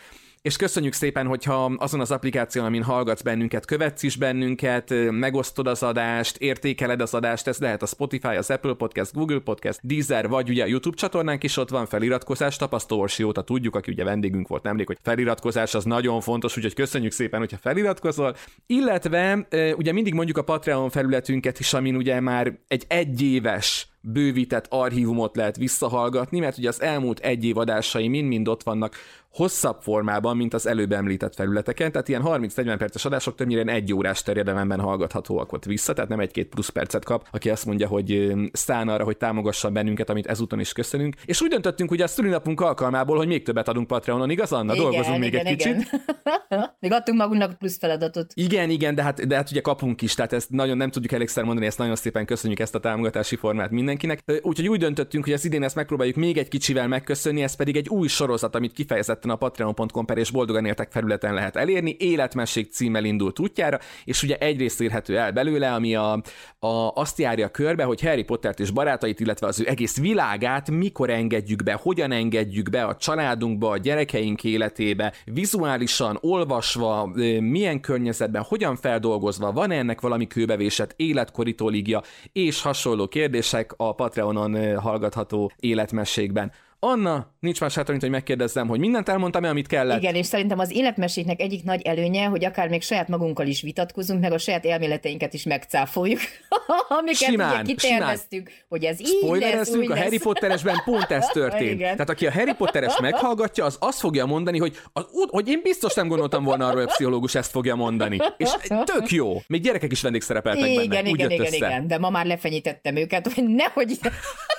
És 0.42 0.56
köszönjük 0.56 0.92
szépen, 0.92 1.26
hogyha 1.26 1.64
azon 1.64 2.00
az 2.00 2.10
applikáción, 2.10 2.64
amin 2.64 2.82
hallgatsz 2.82 3.22
bennünket, 3.22 3.64
követsz 3.64 4.02
is 4.02 4.16
bennünket, 4.16 4.94
megosztod 5.10 5.66
az 5.66 5.82
adást, 5.82 6.36
értékeled 6.36 7.00
az 7.00 7.14
adást, 7.14 7.46
ez 7.46 7.58
lehet 7.58 7.82
a 7.82 7.86
Spotify, 7.86 8.36
az 8.36 8.50
Apple 8.50 8.74
Podcast, 8.74 9.12
Google 9.12 9.38
Podcast, 9.38 9.80
Deezer, 9.82 10.28
vagy 10.28 10.48
ugye 10.48 10.62
a 10.62 10.66
YouTube 10.66 10.96
csatornánk 10.96 11.42
is 11.42 11.56
ott 11.56 11.70
van 11.70 11.86
feliratkozás, 11.86 12.56
tapasztó 12.56 13.00
Orsióta 13.00 13.42
tudjuk, 13.42 13.76
aki 13.76 13.90
ugye 13.90 14.04
vendégünk 14.04 14.48
volt 14.48 14.62
nemrég, 14.62 14.86
hogy 14.86 14.98
feliratkozás 15.02 15.74
az 15.74 15.84
nagyon 15.84 16.20
fontos, 16.20 16.56
úgyhogy 16.56 16.74
köszönjük 16.74 17.12
szépen, 17.12 17.38
hogyha 17.38 17.56
feliratkozol. 17.56 18.36
Illetve 18.66 19.46
ugye 19.76 19.92
mindig 19.92 20.14
mondjuk 20.14 20.38
a 20.38 20.44
Patreon 20.44 20.90
felületünket 20.90 21.60
is, 21.60 21.72
amin 21.72 21.96
ugye 21.96 22.20
már 22.20 22.58
egy 22.68 22.84
egyéves 22.88 23.88
bővített 24.06 24.66
archívumot 24.68 25.36
lehet 25.36 25.56
visszahallgatni, 25.56 26.38
mert 26.38 26.58
ugye 26.58 26.68
az 26.68 26.80
elmúlt 26.80 27.18
egy 27.18 27.44
év 27.44 27.56
adásai 27.56 28.08
mind-mind 28.08 28.48
ott 28.48 28.62
vannak 28.62 28.94
hosszabb 29.34 29.76
formában, 29.80 30.36
mint 30.36 30.54
az 30.54 30.66
előbb 30.66 30.92
említett 30.92 31.34
felületeken, 31.34 31.92
tehát 31.92 32.08
ilyen 32.08 32.22
30-40 32.24 32.74
perces 32.78 33.04
adások 33.04 33.34
többnyire 33.34 33.72
egy 33.72 33.92
órás 33.92 34.22
terjedelemben 34.22 34.80
hallgathatóak 34.80 35.52
ott 35.52 35.64
vissza, 35.64 35.92
tehát 35.92 36.10
nem 36.10 36.20
egy-két 36.20 36.48
plusz 36.48 36.68
percet 36.68 37.04
kap, 37.04 37.28
aki 37.30 37.50
azt 37.50 37.66
mondja, 37.66 37.88
hogy 37.88 38.32
szán 38.52 38.88
arra, 38.88 39.04
hogy 39.04 39.16
támogassa 39.16 39.70
bennünket, 39.70 40.10
amit 40.10 40.26
ezúton 40.26 40.60
is 40.60 40.72
köszönünk. 40.72 41.14
És 41.24 41.42
úgy 41.42 41.48
döntöttünk 41.48 41.90
ugye 41.90 42.04
a 42.04 42.06
szülinapunk 42.06 42.60
alkalmából, 42.60 43.16
hogy 43.16 43.26
még 43.26 43.44
többet 43.44 43.68
adunk 43.68 43.86
Patreonon, 43.86 44.30
igaz 44.30 44.52
Anna? 44.52 44.74
Igen, 44.74 44.84
Dolgozunk 44.84 45.18
még 45.18 45.32
igen, 45.32 45.46
egy 45.46 45.60
igen. 45.60 45.78
kicsit. 45.78 46.00
még 46.80 46.92
adtunk 46.92 47.18
magunknak 47.18 47.58
plusz 47.58 47.78
feladatot. 47.78 48.32
Igen, 48.34 48.70
igen, 48.70 48.94
de 48.94 49.02
hát, 49.02 49.26
de 49.26 49.36
hát 49.36 49.50
ugye 49.50 49.60
kapunk 49.60 50.02
is, 50.02 50.14
tehát 50.14 50.32
ezt 50.32 50.50
nagyon 50.50 50.76
nem 50.76 50.90
tudjuk 50.90 51.12
elégszer 51.12 51.44
mondani, 51.44 51.66
ezt 51.66 51.78
nagyon 51.78 51.96
szépen 51.96 52.26
köszönjük 52.26 52.60
ezt 52.60 52.74
a 52.74 52.80
támogatási 52.80 53.36
formát 53.36 53.70
mindenkinek. 53.70 54.40
Úgyhogy 54.42 54.68
úgy 54.68 54.78
döntöttünk, 54.78 55.24
hogy 55.24 55.32
az 55.32 55.44
idén 55.44 55.62
ezt 55.62 55.74
megpróbáljuk 55.74 56.16
még 56.16 56.38
egy 56.38 56.48
kicsivel 56.48 56.88
megköszönni, 56.88 57.42
ez 57.42 57.56
pedig 57.56 57.76
egy 57.76 57.88
új 57.88 58.08
sorozat, 58.08 58.54
amit 58.54 58.72
kifejezett 58.72 59.23
kifejezetten 59.24 59.30
a 59.30 59.36
patreon.com 59.36 60.04
per 60.04 60.18
és 60.18 60.30
boldogan 60.30 60.64
éltek 60.64 60.90
felületen 60.90 61.34
lehet 61.34 61.56
elérni. 61.56 61.96
Életmesség 61.98 62.72
címmel 62.72 63.04
indult 63.04 63.38
útjára, 63.38 63.78
és 64.04 64.22
ugye 64.22 64.36
egyrészt 64.36 64.80
érhető 64.80 65.18
el 65.18 65.32
belőle, 65.32 65.72
ami 65.72 65.94
a, 65.94 66.12
a, 66.58 66.92
azt 66.94 67.18
járja 67.18 67.48
körbe, 67.48 67.84
hogy 67.84 68.00
Harry 68.00 68.22
Pottert 68.22 68.60
és 68.60 68.70
barátait, 68.70 69.20
illetve 69.20 69.46
az 69.46 69.60
ő 69.60 69.68
egész 69.68 69.98
világát 69.98 70.70
mikor 70.70 71.10
engedjük 71.10 71.62
be, 71.62 71.78
hogyan 71.82 72.12
engedjük 72.12 72.70
be 72.70 72.84
a 72.84 72.96
családunkba, 72.96 73.70
a 73.70 73.76
gyerekeink 73.76 74.44
életébe, 74.44 75.12
vizuálisan, 75.24 76.18
olvasva, 76.20 77.06
milyen 77.40 77.80
környezetben, 77.80 78.42
hogyan 78.42 78.76
feldolgozva, 78.76 79.52
van 79.52 79.70
-e 79.70 79.78
ennek 79.78 80.00
valami 80.00 80.26
kőbevésett 80.26 80.92
életkoritolígia 80.96 82.02
és 82.32 82.62
hasonló 82.62 83.08
kérdések 83.08 83.74
a 83.76 83.94
Patreonon 83.94 84.78
hallgatható 84.78 85.50
életmességben. 85.56 86.52
Anna, 86.86 87.34
nincs 87.40 87.60
más 87.60 87.74
hátra, 87.74 87.90
mint 87.90 88.02
hogy 88.02 88.12
megkérdezzem, 88.12 88.68
hogy 88.68 88.78
mindent 88.78 89.08
elmondtam-e, 89.08 89.48
amit 89.48 89.66
kellett. 89.66 90.02
Igen, 90.02 90.14
és 90.14 90.26
szerintem 90.26 90.58
az 90.58 90.70
életmeséknek 90.70 91.40
egyik 91.40 91.64
nagy 91.64 91.82
előnye, 91.82 92.24
hogy 92.24 92.44
akár 92.44 92.68
még 92.68 92.82
saját 92.82 93.08
magunkkal 93.08 93.46
is 93.46 93.62
vitatkozunk, 93.62 94.20
meg 94.20 94.32
a 94.32 94.38
saját 94.38 94.66
elméleteinket 94.66 95.34
is 95.34 95.42
megcáfoljuk, 95.42 96.20
amiket 96.98 97.16
simán, 97.16 97.62
ugye 97.62 97.74
kiterveztük, 97.74 98.48
simán. 98.48 98.64
hogy 98.68 98.84
ez 98.84 99.00
így 99.00 99.40
lesz, 99.40 99.74
úgy 99.74 99.90
a 99.90 99.96
Harry 99.96 100.18
Potteresben 100.18 100.82
pont 100.84 101.10
ez 101.10 101.26
történt. 101.40 101.70
Igen. 101.70 101.92
Tehát 101.92 102.10
aki 102.10 102.26
a 102.26 102.32
Harry 102.32 102.54
Potteres 102.54 103.00
meghallgatja, 103.00 103.64
az 103.64 103.76
azt 103.80 103.98
fogja 103.98 104.26
mondani, 104.26 104.58
hogy, 104.58 104.76
az, 104.92 105.06
hogy 105.26 105.48
én 105.48 105.60
biztos 105.62 105.94
nem 105.94 106.08
gondoltam 106.08 106.44
volna 106.44 106.64
arról, 106.64 106.76
hogy 106.76 106.88
a 106.88 106.92
pszichológus 106.92 107.34
ezt 107.34 107.50
fogja 107.50 107.74
mondani. 107.74 108.18
És 108.36 108.50
tök 108.84 109.10
jó. 109.10 109.42
Még 109.46 109.62
gyerekek 109.62 109.92
is 109.92 110.02
vendégszerepeltek 110.02 110.70
igen, 110.70 110.88
benne. 110.88 111.00
Igen, 111.00 111.06
igen, 111.06 111.30
igen, 111.30 111.52
igen, 111.52 111.86
de 111.86 111.98
ma 111.98 112.10
már 112.10 112.26
lefenyítettem 112.26 112.96
őket, 112.96 113.32
hogy 113.32 113.44
nehogy 113.44 113.98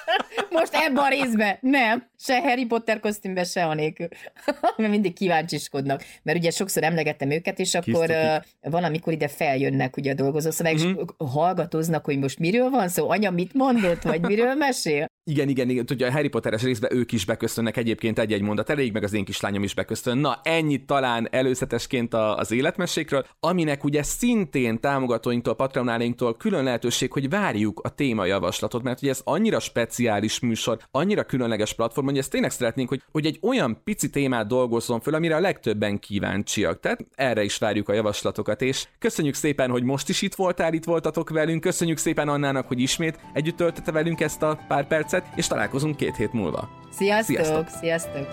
most 0.59 0.73
ebben 0.73 1.03
a 1.03 1.09
részben 1.09 1.57
nem 1.61 2.07
se 2.19 2.41
Harry 2.41 2.65
Potter 2.65 2.99
kosztümbe, 2.99 3.43
se 3.43 3.65
anélkül. 3.65 4.07
Mert 4.77 4.91
mindig 4.91 5.13
kíváncsiskodnak. 5.13 6.03
Mert 6.23 6.37
ugye 6.37 6.51
sokszor 6.51 6.83
emlegettem 6.83 7.31
őket, 7.31 7.59
és 7.59 7.75
akkor 7.75 8.09
uh, 8.09 8.71
van, 8.71 8.83
amikor 8.83 9.13
ide 9.13 9.27
feljönnek 9.27 9.97
ugye 9.97 10.11
a 10.11 10.15
dolgozószobák, 10.15 10.73
uh-huh. 10.73 10.89
és 10.89 10.95
mhm. 10.95 11.29
hallgatoznak, 11.31 12.05
hogy 12.05 12.19
most 12.19 12.39
miről 12.39 12.69
van 12.69 12.87
szó, 12.87 13.09
anya 13.09 13.31
mit 13.31 13.53
mondott, 13.53 14.01
vagy 14.01 14.21
miről 14.21 14.53
mesél. 14.53 15.07
Igen, 15.27 15.49
igen, 15.49 15.69
igen, 15.69 15.85
tudja, 15.85 16.07
a 16.07 16.11
Harry 16.11 16.27
Potteres 16.27 16.63
részben 16.63 16.93
ők 16.93 17.11
is 17.11 17.25
beköszönnek 17.25 17.77
egyébként 17.77 18.19
egy-egy 18.19 18.41
mondat 18.41 18.69
elég, 18.69 18.93
meg 18.93 19.03
az 19.03 19.13
én 19.13 19.25
kislányom 19.25 19.63
is 19.63 19.73
beköszön. 19.73 20.17
Na, 20.17 20.39
ennyit 20.43 20.85
talán 20.85 21.27
előzetesként 21.31 22.13
a, 22.13 22.37
az 22.37 22.51
életmesékről, 22.51 23.25
aminek 23.39 23.83
ugye 23.83 24.03
szintén 24.03 24.79
támogatóinktól, 24.79 25.55
patronálinktól 25.55 26.35
külön 26.37 26.63
lehetőség, 26.63 27.11
hogy 27.11 27.29
várjuk 27.29 27.79
a 27.83 27.89
témajavaslatot, 27.89 28.83
mert 28.83 29.01
ugye 29.01 29.11
ez 29.11 29.21
annyira 29.23 29.59
speciális 29.59 30.39
műsor, 30.39 30.77
annyira 30.91 31.23
különleges 31.23 31.73
platform, 31.73 32.07
hogy 32.07 32.17
ezt 32.17 32.31
tényleg 32.31 32.51
szeretnénk, 32.51 32.89
hogy, 32.89 33.01
hogy 33.11 33.25
egy 33.25 33.39
olyan 33.41 33.81
pici 33.83 34.09
témát 34.09 34.47
dolgozzon 34.47 34.99
föl, 34.99 35.13
amire 35.13 35.35
a 35.35 35.39
legtöbben 35.39 35.99
kíváncsiak. 35.99 36.79
Tehát 36.79 37.05
erre 37.15 37.43
is 37.43 37.57
várjuk 37.57 37.89
a 37.89 37.93
javaslatokat, 37.93 38.61
és 38.61 38.87
köszönjük 38.99 39.35
szépen, 39.35 39.69
hogy 39.69 39.83
most 39.83 40.09
is 40.09 40.21
itt 40.21 40.35
voltál, 40.35 40.73
itt 40.73 40.83
voltatok 40.83 41.29
velünk, 41.29 41.61
köszönjük 41.61 41.97
szépen 41.97 42.29
Annának, 42.29 42.67
hogy 42.67 42.79
ismét 42.79 43.19
együtt 43.33 43.57
töltette 43.57 43.91
velünk 43.91 44.21
ezt 44.21 44.41
a 44.41 44.59
pár 44.67 44.87
percet, 44.87 45.13
és 45.35 45.47
találkozunk 45.47 45.95
két 45.95 46.15
hét 46.15 46.33
múlva. 46.33 46.69
Sziasztok! 46.91 47.35
Sziasztok! 47.35 47.67
sziasztok. 47.69 48.27